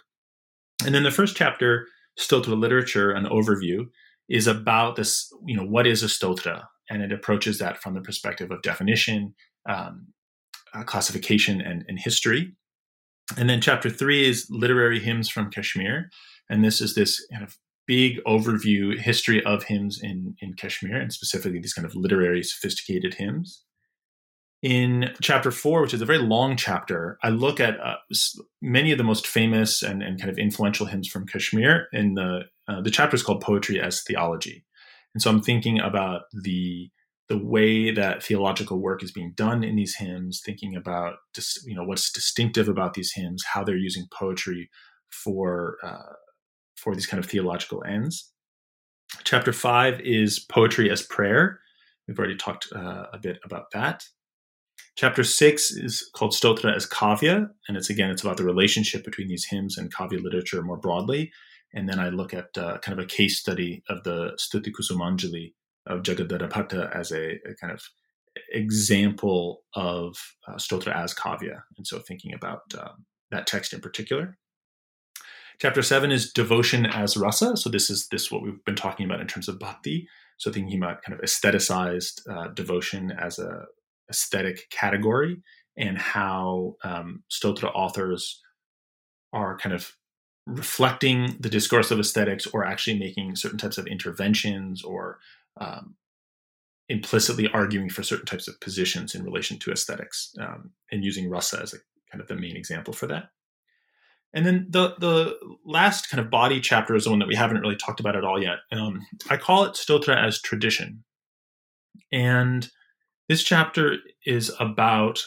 And 0.85 0.93
then 0.93 1.03
the 1.03 1.11
first 1.11 1.35
chapter 1.35 1.87
stotra 2.19 2.59
literature 2.59 3.11
an 3.11 3.25
overview 3.25 3.85
is 4.27 4.47
about 4.47 4.95
this 4.97 5.31
you 5.45 5.55
know 5.55 5.65
what 5.65 5.87
is 5.87 6.03
a 6.03 6.07
stotra? 6.07 6.63
And 6.89 7.03
it 7.03 7.11
approaches 7.11 7.59
that 7.59 7.81
from 7.81 7.93
the 7.93 8.01
perspective 8.01 8.51
of 8.51 8.61
definition 8.63 9.35
um, 9.67 10.07
uh, 10.73 10.83
classification 10.83 11.61
and, 11.61 11.85
and 11.87 11.99
history. 11.99 12.53
And 13.37 13.49
then 13.49 13.61
chapter 13.61 13.89
three 13.89 14.27
is 14.27 14.47
literary 14.49 14.99
hymns 14.99 15.29
from 15.29 15.51
kashmir. 15.51 16.09
And 16.49 16.63
this 16.65 16.81
is 16.81 16.95
this 16.95 17.25
kind 17.31 17.43
of 17.43 17.57
big 17.89 18.19
overview 18.27 18.95
history 18.99 19.43
of 19.45 19.63
hymns 19.63 19.99
in 20.01 20.35
in 20.41 20.53
Kashmir 20.53 20.95
and 20.95 21.11
specifically 21.11 21.59
these 21.59 21.73
kind 21.73 21.87
of 21.87 21.95
literary 21.95 22.43
sophisticated 22.43 23.15
hymns. 23.15 23.63
In 24.61 25.11
chapter 25.21 25.49
four, 25.51 25.81
which 25.81 25.93
is 25.93 26.01
a 26.01 26.05
very 26.05 26.19
long 26.19 26.55
chapter, 26.55 27.17
I 27.23 27.29
look 27.29 27.59
at 27.59 27.79
uh, 27.79 27.95
many 28.61 28.91
of 28.91 28.97
the 28.97 29.05
most 29.05 29.25
famous 29.25 29.81
and, 29.81 30.03
and 30.03 30.19
kind 30.19 30.29
of 30.29 30.37
influential 30.37 30.85
hymns 30.85 31.07
from 31.07 31.25
Kashmir. 31.25 31.87
In 31.91 32.13
the 32.13 32.41
uh, 32.67 32.81
the 32.81 32.91
chapter 32.91 33.15
is 33.15 33.23
called 33.23 33.41
"Poetry 33.41 33.81
as 33.81 34.03
Theology," 34.03 34.65
and 35.15 35.21
so 35.23 35.31
I'm 35.31 35.41
thinking 35.41 35.79
about 35.79 36.21
the 36.31 36.91
the 37.27 37.43
way 37.43 37.91
that 37.91 38.21
theological 38.21 38.79
work 38.79 39.01
is 39.01 39.11
being 39.11 39.33
done 39.35 39.63
in 39.63 39.75
these 39.75 39.95
hymns, 39.95 40.41
thinking 40.45 40.75
about 40.75 41.15
just 41.33 41.65
you 41.65 41.73
know 41.73 41.85
what's 41.85 42.11
distinctive 42.11 42.69
about 42.69 42.93
these 42.93 43.13
hymns, 43.13 43.43
how 43.53 43.63
they're 43.63 43.87
using 43.89 44.05
poetry 44.13 44.69
for 45.23 45.77
uh, 45.83 46.13
for 46.79 46.95
these 46.95 47.05
kind 47.05 47.23
of 47.23 47.29
theological 47.29 47.83
ends. 47.83 48.31
Chapter 49.23 49.53
five 49.53 49.99
is 50.01 50.39
poetry 50.39 50.89
as 50.91 51.01
prayer. 51.01 51.59
We've 52.07 52.17
already 52.17 52.35
talked 52.35 52.67
uh, 52.75 53.05
a 53.13 53.17
bit 53.17 53.39
about 53.43 53.65
that. 53.73 54.03
Chapter 54.95 55.23
six 55.23 55.71
is 55.71 56.09
called 56.15 56.31
Stotra 56.31 56.75
as 56.75 56.85
Kavya, 56.85 57.49
and 57.67 57.77
it's 57.77 57.89
again 57.89 58.11
it's 58.11 58.23
about 58.23 58.37
the 58.37 58.43
relationship 58.43 59.03
between 59.03 59.27
these 59.27 59.45
hymns 59.45 59.77
and 59.77 59.93
Kavya 59.93 60.21
literature 60.21 60.61
more 60.61 60.77
broadly. 60.77 61.31
And 61.73 61.87
then 61.87 61.99
I 61.99 62.09
look 62.09 62.33
at 62.33 62.57
uh, 62.57 62.79
kind 62.79 62.97
of 62.97 63.03
a 63.03 63.07
case 63.07 63.39
study 63.39 63.83
of 63.89 64.03
the 64.03 64.37
Stuti 64.39 64.71
Kusumanjali 64.71 65.53
of 65.85 66.01
Jagaddhara 66.01 66.49
Bhatta 66.49 66.95
as 66.95 67.11
a, 67.11 67.33
a, 67.47 67.55
kind 67.61 67.71
of 67.71 67.81
example 68.51 69.61
of 69.75 70.15
uh, 70.47 70.55
Stotra 70.55 70.95
as 70.95 71.13
Kavya, 71.13 71.61
and 71.77 71.85
so 71.85 71.99
thinking 71.99 72.33
about 72.33 72.61
uh, 72.77 72.91
that 73.31 73.47
text 73.47 73.73
in 73.73 73.81
particular. 73.81 74.37
Chapter 75.59 75.81
seven 75.81 76.09
is 76.09 76.31
devotion 76.31 76.85
as 76.85 77.17
rasa. 77.17 77.57
So 77.57 77.69
this 77.69 77.89
is 77.89 78.07
this 78.07 78.31
what 78.31 78.41
we've 78.41 78.63
been 78.63 78.75
talking 78.75 79.05
about 79.05 79.19
in 79.19 79.27
terms 79.27 79.49
of 79.49 79.59
bhakti. 79.59 80.07
So 80.37 80.51
thinking 80.51 80.81
about 80.81 81.01
kind 81.01 81.17
of 81.17 81.23
aestheticized 81.23 82.21
uh, 82.29 82.47
devotion 82.49 83.11
as 83.11 83.39
a 83.39 83.65
aesthetic 84.09 84.69
category 84.69 85.41
and 85.75 85.97
how 85.97 86.77
um, 86.83 87.23
stotra 87.29 87.71
authors 87.75 88.41
are 89.33 89.57
kind 89.57 89.75
of 89.75 89.95
reflecting 90.47 91.35
the 91.39 91.49
discourse 91.49 91.91
of 91.91 91.99
aesthetics 91.99 92.47
or 92.47 92.65
actually 92.65 92.97
making 92.97 93.35
certain 93.35 93.59
types 93.59 93.77
of 93.77 93.85
interventions 93.85 94.81
or 94.81 95.19
um, 95.59 95.95
implicitly 96.87 97.49
arguing 97.53 97.89
for 97.89 98.01
certain 98.01 98.25
types 98.25 98.47
of 98.47 98.59
positions 98.61 99.13
in 99.13 99.23
relation 99.23 99.59
to 99.59 99.71
aesthetics 99.71 100.33
um, 100.39 100.71
and 100.91 101.03
using 101.03 101.29
rasa 101.29 101.61
as 101.61 101.73
a 101.73 101.77
kind 102.09 102.21
of 102.21 102.27
the 102.27 102.35
main 102.35 102.55
example 102.55 102.93
for 102.93 103.07
that. 103.07 103.29
And 104.33 104.45
then 104.45 104.67
the 104.69 104.95
the 104.99 105.37
last 105.65 106.09
kind 106.09 106.21
of 106.21 106.29
body 106.29 106.61
chapter 106.61 106.95
is 106.95 107.05
the 107.05 107.09
one 107.09 107.19
that 107.19 107.27
we 107.27 107.35
haven't 107.35 107.61
really 107.61 107.75
talked 107.75 107.99
about 107.99 108.15
at 108.15 108.23
all 108.23 108.41
yet. 108.41 108.59
Um, 108.71 109.05
I 109.29 109.37
call 109.37 109.63
it 109.63 109.73
Stotra 109.73 110.23
as 110.23 110.41
tradition, 110.41 111.03
and 112.11 112.69
this 113.27 113.43
chapter 113.43 113.97
is 114.25 114.51
about 114.59 115.23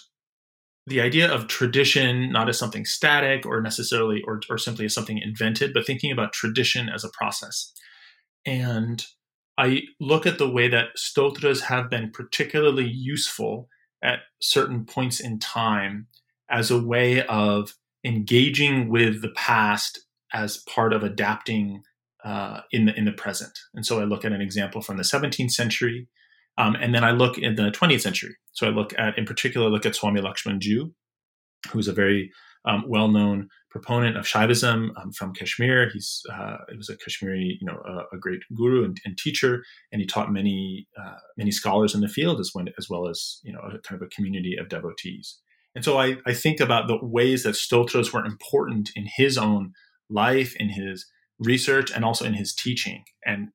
the 0.87 1.01
idea 1.01 1.33
of 1.33 1.47
tradition 1.47 2.33
not 2.33 2.49
as 2.49 2.59
something 2.59 2.85
static 2.85 3.47
or 3.47 3.61
necessarily 3.61 4.23
or, 4.27 4.41
or 4.51 4.59
simply 4.59 4.85
as 4.85 4.95
something 4.95 5.19
invented, 5.19 5.73
but 5.73 5.87
thinking 5.87 6.11
about 6.11 6.33
tradition 6.33 6.89
as 6.89 7.05
a 7.05 7.11
process. 7.11 7.73
And 8.45 9.05
I 9.57 9.83
look 10.01 10.27
at 10.27 10.39
the 10.39 10.51
way 10.51 10.69
that 10.69 10.89
stotras 10.97 11.63
have 11.63 11.89
been 11.89 12.11
particularly 12.11 12.89
useful 12.89 13.69
at 14.03 14.21
certain 14.41 14.85
points 14.85 15.21
in 15.21 15.39
time 15.39 16.09
as 16.51 16.71
a 16.71 16.83
way 16.83 17.25
of 17.27 17.75
engaging 18.05 18.89
with 18.89 19.23
the 19.23 19.31
past 19.31 20.01
as 20.33 20.59
part 20.69 20.93
of 20.93 21.03
adapting 21.03 21.83
uh, 22.25 22.61
in 22.71 22.87
the 22.87 22.97
in 22.97 23.05
the 23.05 23.13
present. 23.13 23.53
And 23.75 23.85
so 23.85 24.01
I 24.01 24.05
look 24.05 24.25
at 24.25 24.33
an 24.33 24.41
example 24.41 24.81
from 24.81 24.97
the 24.97 25.03
17th 25.03 25.51
century, 25.51 26.09
um, 26.59 26.77
and 26.77 26.95
then 26.95 27.05
I 27.05 27.11
look 27.11 27.39
in 27.39 27.57
the 27.57 27.71
20th 27.71 28.01
century. 28.01 28.37
So 28.53 28.67
I 28.67 28.71
look 28.71 28.93
at, 28.99 29.19
in 29.19 29.25
particular, 29.25 29.69
look 29.69 29.87
at 29.87 29.97
Swami 29.97 30.21
Lakshman 30.21 30.59
Ju, 30.59 30.93
who's 31.71 31.89
a 31.89 31.93
very 31.93 32.31
um, 32.65 32.85
well-known 32.87 33.49
proponent 33.71 34.17
of 34.17 34.27
Shaivism 34.27 34.91
um, 34.97 35.13
from 35.13 35.33
Kashmir. 35.33 35.91
He's 35.93 36.23
uh, 36.33 36.59
was 36.77 36.91
a 36.91 36.97
Kashmiri, 36.97 37.59
you 37.61 37.67
know, 37.67 37.81
a, 37.85 38.17
a 38.17 38.19
great 38.21 38.43
guru 38.57 38.85
and, 38.85 39.01
and, 39.05 39.19
teacher, 39.19 39.65
and 39.91 40.01
he 40.01 40.07
taught 40.07 40.31
many 40.31 40.87
uh, 41.01 41.17
many 41.37 41.51
scholars 41.51 41.95
in 41.95 42.03
the 42.03 42.09
field 42.09 42.39
as 42.41 42.53
well 42.55 43.09
as 43.09 43.41
you 43.43 43.53
know 43.53 43.61
a 43.61 43.79
kind 43.81 44.01
of 44.01 44.07
a 44.07 44.15
community 44.15 44.57
of 44.57 44.69
devotees. 44.69 45.39
And 45.75 45.85
so 45.85 45.99
I, 45.99 46.16
I 46.27 46.35
think 46.35 46.61
about 46.61 46.87
the 46.87 46.99
ways 47.01 47.45
that 47.45 47.57
stotras 47.57 48.12
were 48.12 48.25
important 48.25 48.91
in 48.95 49.09
his 49.16 49.39
own 49.39 49.73
life, 50.11 50.55
in 50.57 50.68
his 50.68 51.07
research, 51.39 51.91
and 51.91 52.05
also 52.05 52.25
in 52.25 52.35
his 52.35 52.55
teaching, 52.55 53.05
and 53.25 53.49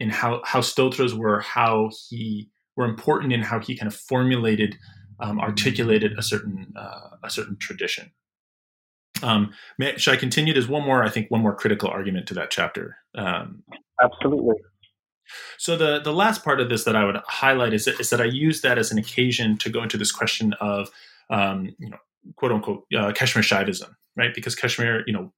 in 0.00 0.10
how 0.10 0.40
how 0.44 0.60
stotras 0.60 1.14
were 1.14 1.40
how 1.40 1.90
he 2.08 2.48
were 2.76 2.86
important 2.86 3.32
in 3.32 3.42
how 3.42 3.60
he 3.60 3.76
kind 3.76 3.88
of 3.92 3.94
formulated, 3.94 4.76
um, 5.20 5.40
articulated 5.40 6.18
a 6.18 6.22
certain 6.22 6.72
uh, 6.76 7.16
a 7.22 7.30
certain 7.30 7.56
tradition. 7.58 8.12
Um, 9.22 9.52
may, 9.78 9.96
should 9.96 10.14
I 10.14 10.16
continue? 10.16 10.52
There's 10.52 10.68
one 10.68 10.84
more, 10.84 11.02
I 11.02 11.10
think, 11.10 11.30
one 11.30 11.42
more 11.42 11.54
critical 11.54 11.88
argument 11.90 12.28
to 12.28 12.34
that 12.34 12.50
chapter. 12.50 12.96
Um, 13.14 13.62
Absolutely. 14.00 14.54
So 15.58 15.76
the 15.76 16.00
the 16.00 16.12
last 16.12 16.44
part 16.44 16.60
of 16.60 16.68
this 16.68 16.84
that 16.84 16.96
I 16.96 17.04
would 17.04 17.16
highlight 17.26 17.74
is 17.74 17.84
that, 17.84 18.00
is 18.00 18.10
that 18.10 18.20
I 18.20 18.24
use 18.24 18.62
that 18.62 18.78
as 18.78 18.90
an 18.90 18.98
occasion 18.98 19.58
to 19.58 19.70
go 19.70 19.82
into 19.82 19.98
this 19.98 20.12
question 20.12 20.54
of 20.60 20.88
um, 21.30 21.68
you 21.78 21.90
know 21.90 21.98
quote 22.36 22.52
unquote 22.52 22.84
uh, 22.96 23.12
Kashmir 23.12 23.42
Shaivism, 23.42 23.90
right? 24.16 24.34
Because 24.34 24.54
Kashmir, 24.54 25.02
you 25.06 25.12
know, 25.12 25.32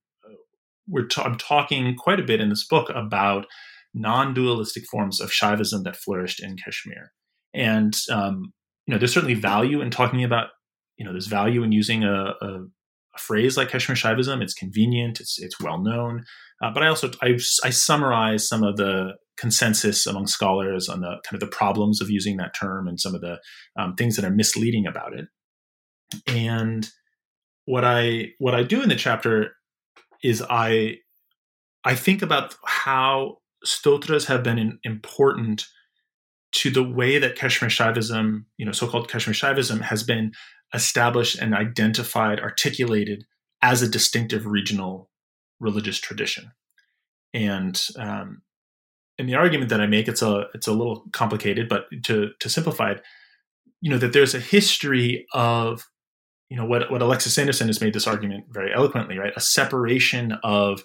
we're 0.87 1.05
t- 1.05 1.21
I'm 1.21 1.37
talking 1.37 1.95
quite 1.95 2.19
a 2.19 2.23
bit 2.23 2.41
in 2.41 2.49
this 2.49 2.65
book 2.65 2.89
about 2.93 3.45
non-dualistic 3.93 4.85
forms 4.89 5.19
of 5.19 5.31
Shaivism 5.31 5.83
that 5.83 5.97
flourished 5.97 6.41
in 6.41 6.57
Kashmir, 6.57 7.11
and 7.53 7.95
um, 8.09 8.53
you 8.87 8.93
know, 8.93 8.97
there's 8.97 9.13
certainly 9.13 9.35
value 9.35 9.81
in 9.81 9.89
talking 9.91 10.23
about 10.23 10.49
you 10.97 11.05
know, 11.05 11.13
there's 11.13 11.27
value 11.27 11.63
in 11.63 11.71
using 11.71 12.03
a, 12.03 12.33
a 12.41 12.65
a 13.15 13.19
phrase 13.19 13.57
like 13.57 13.69
Kashmir 13.69 13.95
Shaivism. 13.95 14.41
It's 14.41 14.53
convenient. 14.53 15.19
It's 15.19 15.39
it's 15.39 15.59
well 15.59 15.81
known. 15.81 16.23
Uh, 16.63 16.71
but 16.71 16.83
I 16.83 16.87
also 16.87 17.11
I, 17.21 17.37
I 17.63 17.69
summarize 17.69 18.47
some 18.47 18.63
of 18.63 18.77
the 18.77 19.13
consensus 19.37 20.05
among 20.05 20.27
scholars 20.27 20.87
on 20.87 21.01
the 21.01 21.17
kind 21.25 21.33
of 21.33 21.39
the 21.39 21.47
problems 21.47 22.01
of 22.01 22.09
using 22.09 22.37
that 22.37 22.53
term 22.55 22.87
and 22.87 22.99
some 22.99 23.15
of 23.15 23.21
the 23.21 23.39
um, 23.77 23.95
things 23.95 24.15
that 24.15 24.25
are 24.25 24.31
misleading 24.31 24.85
about 24.85 25.13
it. 25.13 25.25
And 26.27 26.89
what 27.65 27.85
I 27.85 28.31
what 28.39 28.55
I 28.55 28.63
do 28.63 28.81
in 28.81 28.89
the 28.89 28.95
chapter 28.95 29.55
is 30.23 30.43
I 30.49 30.97
I 31.83 31.95
think 31.95 32.21
about 32.21 32.55
how 32.65 33.37
stotras 33.63 34.25
have 34.25 34.43
been 34.43 34.79
important 34.83 35.65
to 36.53 36.69
the 36.69 36.83
way 36.83 37.17
that 37.17 37.35
Kashmir 37.35 37.69
Shaivism, 37.69 38.45
you 38.57 38.65
know, 38.65 38.71
so-called 38.71 39.09
Kashmir 39.09 39.33
Shaivism, 39.33 39.81
has 39.81 40.03
been 40.03 40.33
established 40.73 41.39
and 41.39 41.55
identified, 41.55 42.39
articulated 42.39 43.25
as 43.61 43.81
a 43.81 43.89
distinctive 43.89 44.45
regional 44.45 45.09
religious 45.59 45.97
tradition. 45.97 46.51
And 47.33 47.81
um, 47.97 48.41
in 49.17 49.27
the 49.27 49.35
argument 49.35 49.69
that 49.69 49.81
I 49.81 49.87
make, 49.87 50.07
it's 50.07 50.21
a 50.21 50.45
it's 50.53 50.67
a 50.67 50.73
little 50.73 51.05
complicated, 51.13 51.69
but 51.69 51.85
to 52.03 52.31
to 52.39 52.49
simplify 52.49 52.91
it, 52.91 53.03
you 53.79 53.89
know, 53.89 53.97
that 53.97 54.13
there's 54.13 54.35
a 54.35 54.39
history 54.39 55.25
of 55.33 55.87
you 56.51 56.57
know 56.57 56.65
what 56.65 56.91
what 56.91 57.01
Alexis 57.01 57.33
Sanderson 57.33 57.67
has 57.67 57.79
made 57.79 57.93
this 57.93 58.05
argument 58.05 58.43
very 58.49 58.73
eloquently, 58.73 59.17
right? 59.17 59.31
A 59.37 59.41
separation 59.41 60.33
of 60.43 60.83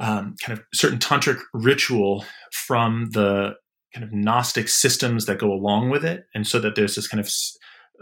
um, 0.00 0.34
kind 0.44 0.58
of 0.58 0.64
certain 0.74 0.98
tantric 0.98 1.38
ritual 1.54 2.24
from 2.66 3.10
the 3.12 3.52
kind 3.94 4.02
of 4.02 4.12
Gnostic 4.12 4.68
systems 4.68 5.26
that 5.26 5.38
go 5.38 5.52
along 5.52 5.90
with 5.90 6.04
it, 6.04 6.24
and 6.34 6.48
so 6.48 6.58
that 6.58 6.74
there's 6.74 6.96
this 6.96 7.06
kind 7.06 7.20
of 7.20 7.30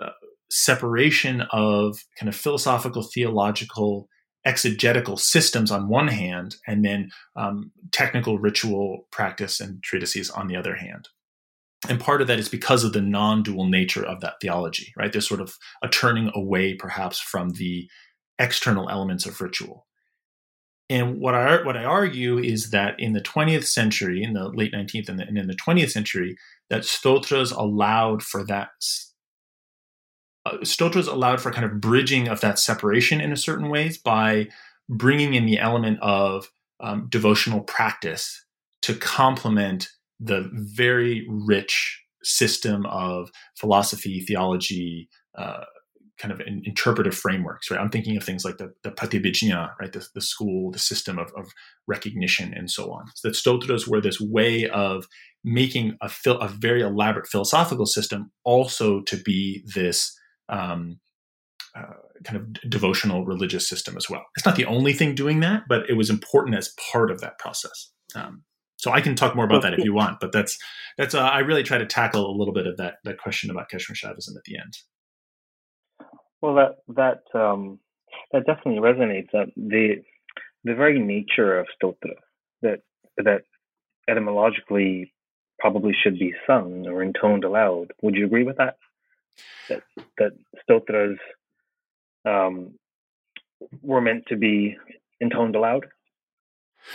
uh, 0.02 0.12
separation 0.50 1.42
of 1.52 1.98
kind 2.18 2.30
of 2.30 2.34
philosophical, 2.34 3.02
theological, 3.02 4.08
exegetical 4.46 5.18
systems 5.18 5.70
on 5.70 5.90
one 5.90 6.08
hand, 6.08 6.56
and 6.66 6.82
then 6.82 7.10
um, 7.36 7.70
technical 7.92 8.38
ritual 8.38 9.06
practice 9.12 9.60
and 9.60 9.82
treatises 9.82 10.30
on 10.30 10.46
the 10.46 10.56
other 10.56 10.76
hand. 10.76 11.10
And 11.88 12.00
part 12.00 12.20
of 12.20 12.26
that 12.26 12.38
is 12.38 12.48
because 12.48 12.82
of 12.82 12.92
the 12.92 13.00
non 13.00 13.42
dual 13.42 13.66
nature 13.66 14.04
of 14.04 14.20
that 14.20 14.34
theology, 14.40 14.92
right? 14.96 15.12
There's 15.12 15.28
sort 15.28 15.40
of 15.40 15.54
a 15.82 15.88
turning 15.88 16.30
away 16.34 16.74
perhaps 16.74 17.20
from 17.20 17.50
the 17.50 17.88
external 18.38 18.88
elements 18.88 19.26
of 19.26 19.40
ritual. 19.40 19.86
And 20.90 21.20
what 21.20 21.34
I 21.34 21.62
what 21.62 21.76
I 21.76 21.84
argue 21.84 22.38
is 22.38 22.70
that 22.70 22.98
in 22.98 23.12
the 23.12 23.20
20th 23.20 23.64
century, 23.64 24.22
in 24.22 24.32
the 24.32 24.48
late 24.48 24.72
19th 24.72 25.08
and, 25.08 25.18
the, 25.18 25.24
and 25.24 25.38
in 25.38 25.46
the 25.46 25.56
20th 25.56 25.90
century, 25.90 26.36
that 26.70 26.84
stotras 26.84 27.52
allowed 27.52 28.22
for 28.22 28.44
that 28.46 28.70
uh, 30.46 30.64
stotras 30.64 31.06
allowed 31.06 31.40
for 31.40 31.52
kind 31.52 31.66
of 31.66 31.80
bridging 31.80 32.28
of 32.28 32.40
that 32.40 32.58
separation 32.58 33.20
in 33.20 33.32
a 33.32 33.36
certain 33.36 33.68
ways 33.68 33.98
by 33.98 34.48
bringing 34.88 35.34
in 35.34 35.44
the 35.44 35.58
element 35.58 35.98
of 36.00 36.50
um, 36.80 37.06
devotional 37.10 37.60
practice 37.60 38.44
to 38.82 38.94
complement 38.94 39.90
the 40.20 40.48
very 40.52 41.26
rich 41.28 42.02
system 42.22 42.84
of 42.86 43.30
philosophy, 43.56 44.20
theology, 44.26 45.08
uh, 45.36 45.64
kind 46.18 46.32
of 46.32 46.40
in, 46.40 46.62
interpretive 46.64 47.14
frameworks, 47.14 47.70
right? 47.70 47.80
I'm 47.80 47.90
thinking 47.90 48.16
of 48.16 48.24
things 48.24 48.44
like 48.44 48.58
the, 48.58 48.72
the 48.82 48.90
Pratyabhijna, 48.90 49.70
right? 49.80 49.92
The, 49.92 50.06
the 50.14 50.20
school, 50.20 50.70
the 50.72 50.78
system 50.78 51.18
of, 51.18 51.32
of 51.36 51.46
recognition 51.86 52.52
and 52.52 52.70
so 52.70 52.90
on. 52.90 53.04
So 53.14 53.28
that 53.28 53.36
stotras 53.36 53.86
were 53.86 54.00
this 54.00 54.20
way 54.20 54.68
of 54.68 55.06
making 55.44 55.96
a, 56.02 56.10
a 56.26 56.48
very 56.48 56.82
elaborate 56.82 57.28
philosophical 57.28 57.86
system 57.86 58.32
also 58.44 59.00
to 59.02 59.16
be 59.16 59.62
this 59.74 60.18
um, 60.48 60.98
uh, 61.76 61.94
kind 62.24 62.36
of 62.36 62.70
devotional 62.70 63.24
religious 63.24 63.68
system 63.68 63.96
as 63.96 64.10
well. 64.10 64.24
It's 64.36 64.46
not 64.46 64.56
the 64.56 64.64
only 64.64 64.92
thing 64.92 65.14
doing 65.14 65.40
that, 65.40 65.62
but 65.68 65.88
it 65.88 65.94
was 65.94 66.10
important 66.10 66.56
as 66.56 66.74
part 66.90 67.10
of 67.10 67.20
that 67.20 67.38
process. 67.38 67.92
Um, 68.14 68.42
so 68.78 68.92
I 68.92 69.00
can 69.00 69.16
talk 69.16 69.34
more 69.34 69.44
about 69.44 69.62
that 69.62 69.74
if 69.74 69.84
you 69.84 69.92
want, 69.92 70.20
but 70.20 70.32
that's 70.32 70.56
that's 70.96 71.14
uh, 71.14 71.20
I 71.20 71.40
really 71.40 71.64
try 71.64 71.78
to 71.78 71.86
tackle 71.86 72.30
a 72.30 72.36
little 72.36 72.54
bit 72.54 72.66
of 72.66 72.76
that 72.78 72.98
that 73.04 73.18
question 73.18 73.50
about 73.50 73.68
Kashmir 73.68 73.96
Shaivism 73.96 74.36
at 74.36 74.44
the 74.44 74.56
end. 74.58 74.78
Well, 76.40 76.54
that 76.54 76.76
that 76.94 77.38
um, 77.38 77.80
that 78.32 78.46
definitely 78.46 78.80
resonates. 78.80 79.34
Uh, 79.34 79.50
the 79.56 79.96
the 80.64 80.74
very 80.74 81.00
nature 81.00 81.58
of 81.58 81.66
stotra 81.80 82.14
that 82.62 82.80
that 83.16 83.42
etymologically 84.08 85.12
probably 85.58 85.92
should 85.92 86.18
be 86.18 86.32
sung 86.46 86.86
or 86.86 87.02
intoned 87.02 87.42
aloud. 87.42 87.92
Would 88.02 88.14
you 88.14 88.26
agree 88.26 88.44
with 88.44 88.58
that? 88.58 88.76
that 89.68 89.82
that 90.18 90.32
stotras 90.62 91.18
um, 92.24 92.74
were 93.82 94.00
meant 94.00 94.24
to 94.28 94.36
be 94.36 94.76
intoned 95.20 95.56
aloud? 95.56 95.86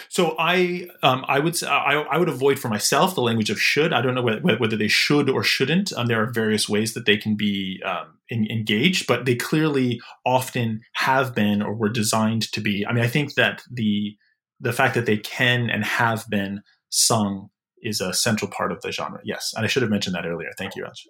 So 0.09 0.35
I 0.39 0.87
um, 1.01 1.25
I 1.27 1.39
would 1.39 1.61
I, 1.63 2.05
I 2.11 2.17
would 2.17 2.29
avoid 2.29 2.59
for 2.59 2.69
myself 2.69 3.15
the 3.15 3.21
language 3.21 3.49
of 3.49 3.59
should. 3.59 3.93
I 3.93 4.01
don't 4.01 4.15
know 4.15 4.21
whether, 4.21 4.57
whether 4.57 4.77
they 4.77 4.87
should 4.87 5.29
or 5.29 5.43
shouldn't. 5.43 5.93
Um, 5.93 6.07
there 6.07 6.21
are 6.21 6.31
various 6.31 6.67
ways 6.67 6.93
that 6.93 7.05
they 7.05 7.17
can 7.17 7.35
be 7.35 7.81
um, 7.85 8.17
in, 8.29 8.47
engaged, 8.49 9.07
but 9.07 9.25
they 9.25 9.35
clearly 9.35 10.01
often 10.25 10.81
have 10.93 11.33
been 11.35 11.61
or 11.61 11.73
were 11.73 11.89
designed 11.89 12.51
to 12.53 12.61
be. 12.61 12.85
I 12.85 12.93
mean, 12.93 13.03
I 13.03 13.07
think 13.07 13.35
that 13.35 13.63
the 13.71 14.15
the 14.59 14.73
fact 14.73 14.95
that 14.95 15.05
they 15.05 15.17
can 15.17 15.69
and 15.69 15.83
have 15.83 16.29
been 16.29 16.61
sung 16.89 17.49
is 17.81 17.99
a 17.99 18.13
central 18.13 18.49
part 18.49 18.71
of 18.71 18.81
the 18.81 18.91
genre. 18.91 19.19
Yes, 19.23 19.53
and 19.55 19.65
I 19.65 19.67
should 19.67 19.81
have 19.81 19.91
mentioned 19.91 20.15
that 20.15 20.25
earlier. 20.25 20.49
Thank 20.57 20.75
you, 20.75 20.83
Raj. 20.83 21.05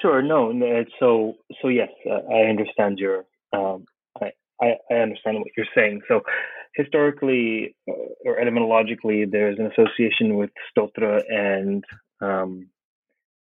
Sure. 0.00 0.22
No. 0.22 0.52
So 0.98 1.34
so 1.60 1.68
yes, 1.68 1.90
uh, 2.10 2.20
I 2.32 2.48
understand 2.48 2.98
your. 2.98 3.24
Um, 3.52 3.84
I, 4.62 4.74
I 4.90 4.94
understand 4.94 5.38
what 5.38 5.48
you're 5.56 5.66
saying. 5.74 6.02
So 6.08 6.22
historically 6.74 7.74
uh, 7.88 7.92
or 8.24 8.38
etymologically, 8.38 9.24
there's 9.24 9.58
an 9.58 9.66
association 9.66 10.36
with 10.36 10.50
stotra 10.70 11.22
and 11.28 11.84
um, 12.20 12.68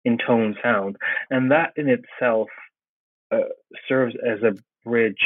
intone 0.05 0.55
sound, 0.63 0.97
and 1.29 1.51
that 1.51 1.73
in 1.75 1.87
itself 1.89 2.49
uh, 3.31 3.49
serves 3.87 4.15
as 4.27 4.41
a 4.43 4.53
bridge 4.87 5.23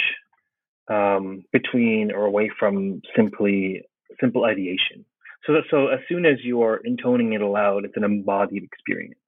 um, 0.89 1.43
between 1.51 2.11
or 2.11 2.25
away 2.25 2.51
from 2.59 3.01
simply 3.15 3.83
simple 4.19 4.45
ideation. 4.45 5.05
So 5.45 5.53
that, 5.53 5.63
so 5.69 5.87
as 5.87 5.99
soon 6.07 6.25
as 6.25 6.37
you 6.43 6.61
are 6.63 6.77
intoning 6.77 7.33
it 7.33 7.41
aloud, 7.41 7.85
it's 7.85 7.97
an 7.97 8.03
embodied 8.03 8.63
experience. 8.63 9.19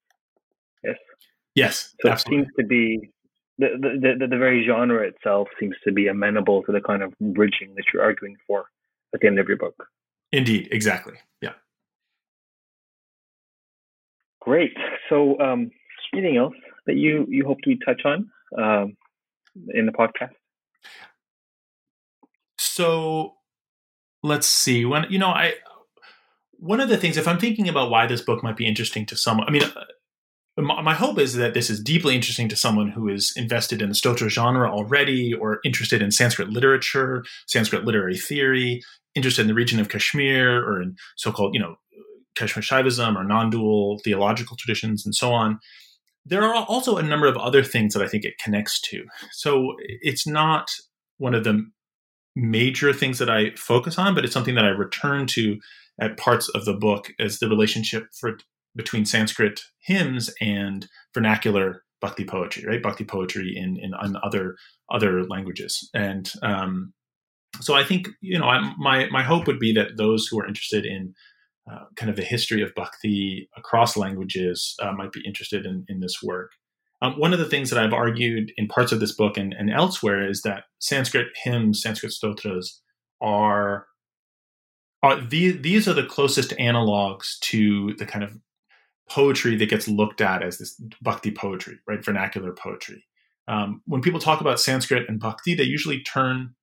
Yes. 0.84 0.96
Yes, 1.56 1.96
so 2.02 2.10
absolutely. 2.10 2.38
it 2.38 2.46
seems 2.46 2.56
to 2.60 2.66
be 2.68 3.10
the, 3.58 3.70
the, 3.80 4.18
the 4.20 4.28
the 4.28 4.38
very 4.38 4.66
genre 4.66 5.06
itself 5.08 5.48
seems 5.60 5.76
to 5.84 5.92
be 5.92 6.08
amenable 6.08 6.64
to 6.64 6.72
the 6.72 6.82
kind 6.82 7.02
of 7.02 7.14
bridging 7.20 7.74
that 7.76 7.86
you're 7.94 8.04
arguing 8.04 8.38
for 8.46 8.66
at 9.14 9.22
the 9.22 9.28
end 9.28 9.40
of 9.40 9.48
your 9.48 9.58
book. 9.58 9.88
Indeed, 10.32 10.70
exactly. 10.72 11.16
Yeah. 11.42 11.54
Great. 14.42 14.76
So, 15.10 15.40
um, 15.40 15.72
anything 16.14 16.38
else 16.38 16.56
that 16.86 16.96
you 16.96 17.26
you 17.30 17.46
hope 17.46 17.60
to 17.64 17.76
touch 17.78 18.02
on 18.06 18.30
um, 18.58 18.98
in 19.74 19.86
the 19.86 19.92
podcast? 19.92 20.34
So, 22.60 23.36
let's 24.24 24.48
see. 24.48 24.86
When 24.86 25.06
you 25.10 25.20
know, 25.20 25.30
I 25.30 25.54
one 26.60 26.80
of 26.80 26.90
the 26.90 26.98
things, 26.98 27.18
if 27.18 27.28
I'm 27.28 27.40
thinking 27.40 27.70
about 27.70 27.90
why 27.90 28.08
this 28.08 28.22
book 28.22 28.44
might 28.44 28.58
be 28.58 28.68
interesting 28.68 29.06
to 29.08 29.16
someone, 29.16 29.48
I 29.48 29.52
mean, 29.52 29.64
uh, 29.64 29.86
my 30.58 30.94
hope 30.94 31.20
is 31.20 31.36
that 31.36 31.54
this 31.54 31.70
is 31.70 31.82
deeply 31.82 32.16
interesting 32.16 32.50
to 32.50 32.56
someone 32.56 32.90
who 32.90 33.10
is 33.10 33.32
invested 33.36 33.82
in 33.82 33.90
the 33.90 33.96
Stotra 33.96 34.30
genre 34.30 34.72
already, 34.72 35.34
or 35.34 35.60
interested 35.64 36.02
in 36.02 36.12
Sanskrit 36.12 36.50
literature, 36.50 37.24
Sanskrit 37.46 37.86
literary 37.86 38.18
theory, 38.18 38.82
interested 39.14 39.42
in 39.42 39.48
the 39.48 39.54
region 39.54 39.80
of 39.80 39.90
Kashmir, 39.90 40.64
or 40.64 40.82
in 40.82 40.96
so-called, 41.16 41.54
you 41.54 41.60
know, 41.60 41.76
Kashmir 42.36 42.64
Shaivism 42.64 43.16
or 43.16 43.24
non-dual 43.24 44.00
theological 44.04 44.58
traditions, 44.58 45.06
and 45.06 45.14
so 45.16 45.32
on. 45.32 45.60
There 46.26 46.44
are 46.44 46.66
also 46.66 46.98
a 46.98 47.04
number 47.04 47.28
of 47.28 47.38
other 47.38 47.64
things 47.64 47.94
that 47.94 48.04
I 48.04 48.08
think 48.08 48.26
it 48.26 48.38
connects 48.44 48.82
to. 48.82 49.06
So 49.32 49.76
it's 50.02 50.28
not 50.28 50.70
one 51.18 51.34
of 51.34 51.44
the 51.44 51.66
major 52.36 52.94
things 52.94 53.18
that 53.20 53.30
I 53.30 53.52
focus 53.56 53.98
on, 53.98 54.14
but 54.14 54.24
it's 54.24 54.34
something 54.34 54.56
that 54.56 54.66
I 54.66 54.70
return 54.70 55.26
to 55.28 55.58
at 56.00 56.18
parts 56.18 56.50
of 56.50 56.66
the 56.66 56.74
book 56.74 57.12
as 57.20 57.40
the 57.40 57.48
relationship 57.48 58.08
for 58.20 58.38
between 58.78 59.06
Sanskrit 59.06 59.60
hymns 59.80 60.34
and 60.40 60.88
vernacular 61.14 61.84
bhakti 62.00 62.24
poetry, 62.24 62.64
right? 62.66 62.82
Bhakti 62.82 63.04
poetry 63.04 63.54
in 63.56 63.78
in, 63.78 63.94
in 64.04 64.16
other 64.24 64.56
other 64.90 65.26
languages, 65.26 65.90
and 65.94 66.32
um, 66.44 66.94
so 67.60 67.74
I 67.74 67.84
think 67.84 68.08
you 68.22 68.40
know 68.40 68.48
I, 68.48 68.74
my 68.78 69.08
my 69.10 69.24
hope 69.24 69.48
would 69.48 69.60
be 69.60 69.74
that 69.74 69.98
those 69.98 70.28
who 70.28 70.40
are 70.40 70.48
interested 70.48 70.86
in 70.86 71.14
uh, 71.70 71.86
kind 71.96 72.10
of 72.10 72.16
the 72.16 72.24
history 72.24 72.62
of 72.62 72.74
bhakti 72.76 73.50
across 73.58 73.98
languages 73.98 74.76
uh, 74.82 74.94
might 74.94 75.12
be 75.12 75.24
interested 75.26 75.66
in 75.66 75.84
in 75.90 76.00
this 76.00 76.22
work. 76.24 76.52
Um, 77.02 77.14
one 77.20 77.34
of 77.34 77.40
the 77.40 77.46
things 77.46 77.70
that 77.70 77.84
I've 77.84 77.94
argued 77.94 78.52
in 78.58 78.68
parts 78.68 78.92
of 78.92 79.00
this 79.00 79.12
book 79.12 79.38
and, 79.38 79.54
and 79.54 79.70
elsewhere 79.70 80.28
is 80.28 80.42
that 80.42 80.64
Sanskrit 80.80 81.28
hymns, 81.44 81.82
Sanskrit 81.82 82.12
stotras, 82.12 82.82
are 83.22 83.86
are 85.04 85.22
these 85.22 85.62
these 85.62 85.88
are 85.88 85.94
the 85.94 86.06
closest 86.06 86.52
analogs 86.58 87.40
to 87.42 87.94
the 87.98 88.06
kind 88.06 88.24
of 88.24 88.38
poetry 89.10 89.56
that 89.56 89.70
gets 89.70 89.88
looked 89.88 90.22
at 90.22 90.44
as 90.44 90.58
this 90.58 90.80
bhakti 91.02 91.32
poetry, 91.32 91.80
right? 91.88 92.04
Vernacular 92.04 92.52
poetry. 92.52 93.06
Um, 93.48 93.82
when 93.86 94.02
people 94.02 94.20
talk 94.20 94.42
about 94.42 94.60
Sanskrit 94.60 95.08
and 95.08 95.20
bhakti, 95.20 95.56
they 95.56 95.64
usually 95.64 96.02
turn, 96.02 96.56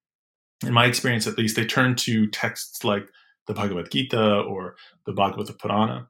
in 0.65 0.73
my 0.73 0.87
experience 0.87 1.27
at 1.27 1.39
least, 1.39 1.57
they 1.57 1.65
turn 1.65 1.97
to 1.97 2.27
texts 2.29 2.85
like 2.85 3.09
the 3.47 3.55
Bhagavad 3.55 3.91
Gita 3.91 4.41
or 4.41 4.77
the 5.07 5.13
Bhagavata 5.13 5.59
Purana. 5.59 6.09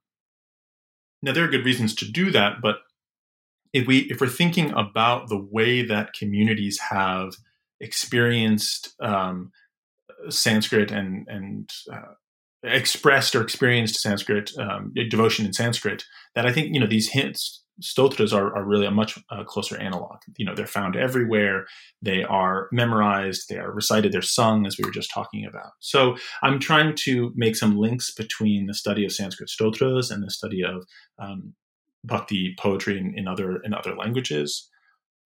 Now 1.22 1.32
there 1.32 1.44
are 1.44 1.48
good 1.48 1.64
reasons 1.64 1.94
to 1.96 2.10
do 2.10 2.30
that, 2.32 2.56
but 2.60 2.78
if 3.72 3.86
we 3.86 4.00
if 4.10 4.20
we're 4.20 4.28
thinking 4.28 4.72
about 4.72 5.28
the 5.28 5.38
way 5.38 5.82
that 5.82 6.12
communities 6.12 6.78
have 6.90 7.34
experienced 7.80 8.94
um, 9.00 9.50
Sanskrit 10.28 10.90
and 10.90 11.26
and 11.28 11.70
uh, 11.92 12.14
expressed 12.64 13.34
or 13.34 13.42
experienced 13.42 14.00
Sanskrit 14.00 14.50
um, 14.58 14.92
devotion 15.08 15.46
in 15.46 15.52
Sanskrit, 15.52 16.04
that 16.34 16.46
I 16.46 16.52
think 16.52 16.74
you 16.74 16.80
know 16.80 16.86
these 16.86 17.10
hints 17.10 17.64
stotras 17.80 18.32
are, 18.32 18.54
are 18.56 18.64
really 18.64 18.86
a 18.86 18.90
much 18.90 19.18
uh, 19.30 19.44
closer 19.44 19.76
analog. 19.78 20.18
You 20.36 20.46
know, 20.46 20.54
they're 20.54 20.66
found 20.66 20.96
everywhere. 20.96 21.66
They 22.02 22.22
are 22.22 22.68
memorized. 22.72 23.48
They 23.48 23.58
are 23.58 23.72
recited. 23.72 24.12
They're 24.12 24.22
sung, 24.22 24.66
as 24.66 24.78
we 24.78 24.84
were 24.84 24.92
just 24.92 25.10
talking 25.12 25.44
about. 25.44 25.72
So 25.80 26.16
I'm 26.42 26.58
trying 26.58 26.94
to 27.04 27.32
make 27.34 27.56
some 27.56 27.76
links 27.76 28.12
between 28.12 28.66
the 28.66 28.74
study 28.74 29.04
of 29.04 29.12
Sanskrit 29.12 29.50
stotras 29.50 30.10
and 30.10 30.22
the 30.22 30.30
study 30.30 30.62
of 30.62 30.84
um, 31.18 31.54
bhakti 32.04 32.54
poetry 32.58 32.98
in, 32.98 33.14
in, 33.16 33.26
other 33.26 33.56
in 33.62 33.74
other 33.74 33.96
languages. 33.96 34.68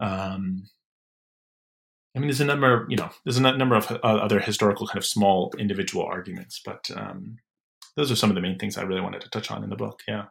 Um, 0.00 0.68
I 2.16 2.20
mean, 2.20 2.28
there's 2.28 2.40
a 2.40 2.44
number, 2.44 2.86
you 2.88 2.96
know, 2.96 3.10
there's 3.24 3.38
a 3.38 3.42
number 3.42 3.76
of 3.76 3.90
uh, 3.90 3.96
other 4.02 4.40
historical 4.40 4.86
kind 4.86 4.98
of 4.98 5.04
small 5.04 5.52
individual 5.58 6.04
arguments, 6.04 6.60
but 6.64 6.90
um, 6.96 7.36
those 7.96 8.10
are 8.10 8.16
some 8.16 8.30
of 8.30 8.34
the 8.34 8.40
main 8.40 8.58
things 8.58 8.76
I 8.76 8.82
really 8.82 9.00
wanted 9.00 9.20
to 9.22 9.30
touch 9.30 9.50
on 9.50 9.62
in 9.62 9.70
the 9.70 9.76
book. 9.76 10.00
Yeah. 10.08 10.24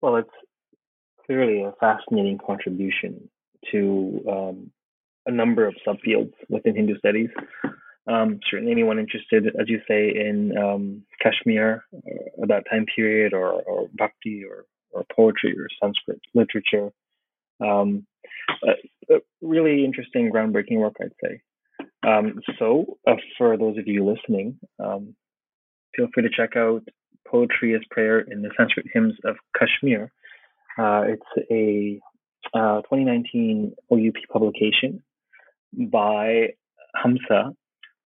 Well, 0.00 0.16
it's 0.16 0.30
clearly 1.26 1.62
a 1.62 1.72
fascinating 1.80 2.38
contribution 2.44 3.28
to 3.70 4.24
um, 4.30 4.70
a 5.26 5.30
number 5.30 5.66
of 5.66 5.74
subfields 5.86 6.32
within 6.48 6.74
Hindu 6.74 6.96
studies. 6.98 7.28
Um, 8.10 8.40
certainly, 8.50 8.72
anyone 8.72 8.98
interested, 8.98 9.46
as 9.60 9.68
you 9.68 9.80
say, 9.86 10.08
in 10.08 10.56
um, 10.56 11.02
Kashmir, 11.22 11.84
uh, 11.94 12.46
that 12.46 12.64
time 12.70 12.86
period, 12.96 13.34
or, 13.34 13.62
or 13.62 13.88
bhakti, 13.94 14.42
or, 14.44 14.64
or 14.90 15.04
poetry, 15.14 15.54
or 15.56 15.68
Sanskrit 15.82 16.20
literature, 16.34 16.90
um, 17.60 18.06
uh, 18.66 19.18
really 19.40 19.84
interesting, 19.84 20.30
groundbreaking 20.30 20.78
work, 20.78 20.96
I'd 21.00 21.12
say. 21.22 21.40
Um, 22.06 22.40
so, 22.58 22.98
uh, 23.06 23.14
for 23.36 23.56
those 23.56 23.78
of 23.78 23.86
you 23.86 24.04
listening, 24.04 24.58
um, 24.82 25.14
feel 25.94 26.08
free 26.14 26.22
to 26.22 26.30
check 26.30 26.56
out 26.56 26.82
Poetry 27.26 27.74
as 27.74 27.82
Prayer 27.90 28.20
in 28.20 28.42
the 28.42 28.50
Sanskrit 28.56 28.86
Hymns 28.92 29.14
of 29.24 29.36
Kashmir. 29.58 30.10
Uh, 30.78 31.02
it's 31.06 31.48
a 31.50 32.00
uh, 32.54 32.80
2019 32.82 33.74
OUP 33.92 34.14
publication 34.32 35.02
by 35.76 36.48
Hamsa, 36.96 37.54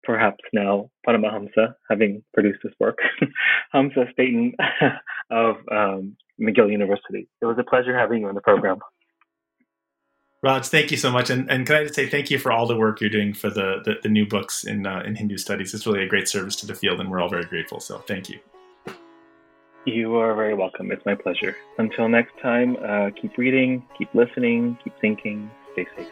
perhaps 0.03 0.43
now 0.53 0.89
Paramahamsa, 1.07 1.73
having 1.89 2.23
produced 2.33 2.59
this 2.63 2.73
work, 2.79 2.97
Hamsa 3.73 4.11
Stainton 4.11 4.53
of 5.31 5.55
um, 5.71 6.17
McGill 6.39 6.71
University. 6.71 7.27
It 7.41 7.45
was 7.45 7.57
a 7.59 7.63
pleasure 7.63 7.97
having 7.97 8.21
you 8.21 8.27
on 8.27 8.35
the 8.35 8.41
program. 8.41 8.79
Raj, 10.45 10.67
thank 10.67 10.91
you 10.91 10.97
so 10.97 11.11
much, 11.11 11.31
and, 11.31 11.49
and 11.49 11.65
can 11.65 11.75
I 11.75 11.83
just 11.85 11.95
say 11.95 12.07
thank 12.07 12.29
you 12.29 12.37
for 12.37 12.51
all 12.51 12.67
the 12.67 12.77
work 12.77 13.01
you're 13.01 13.09
doing 13.09 13.33
for 13.33 13.49
the 13.49 13.81
the, 13.83 13.95
the 14.03 14.09
new 14.09 14.27
books 14.27 14.63
in 14.63 14.85
uh, 14.85 15.01
in 15.03 15.15
Hindu 15.15 15.37
studies. 15.37 15.73
It's 15.73 15.87
really 15.87 16.03
a 16.03 16.07
great 16.07 16.29
service 16.29 16.55
to 16.57 16.67
the 16.67 16.75
field, 16.75 16.99
and 16.99 17.09
we're 17.09 17.19
all 17.19 17.29
very 17.29 17.45
grateful. 17.45 17.79
So 17.79 17.97
thank 18.07 18.29
you. 18.29 18.37
You 19.87 20.17
are 20.17 20.35
very 20.35 20.53
welcome. 20.53 20.91
It's 20.91 21.03
my 21.03 21.15
pleasure. 21.15 21.57
Until 21.79 22.07
next 22.07 22.33
time, 22.43 22.77
uh, 22.77 23.09
keep 23.19 23.35
reading, 23.39 23.83
keep 23.97 24.13
listening, 24.13 24.77
keep 24.83 24.93
thinking, 25.01 25.49
stay 25.73 25.87
safe. 25.97 26.11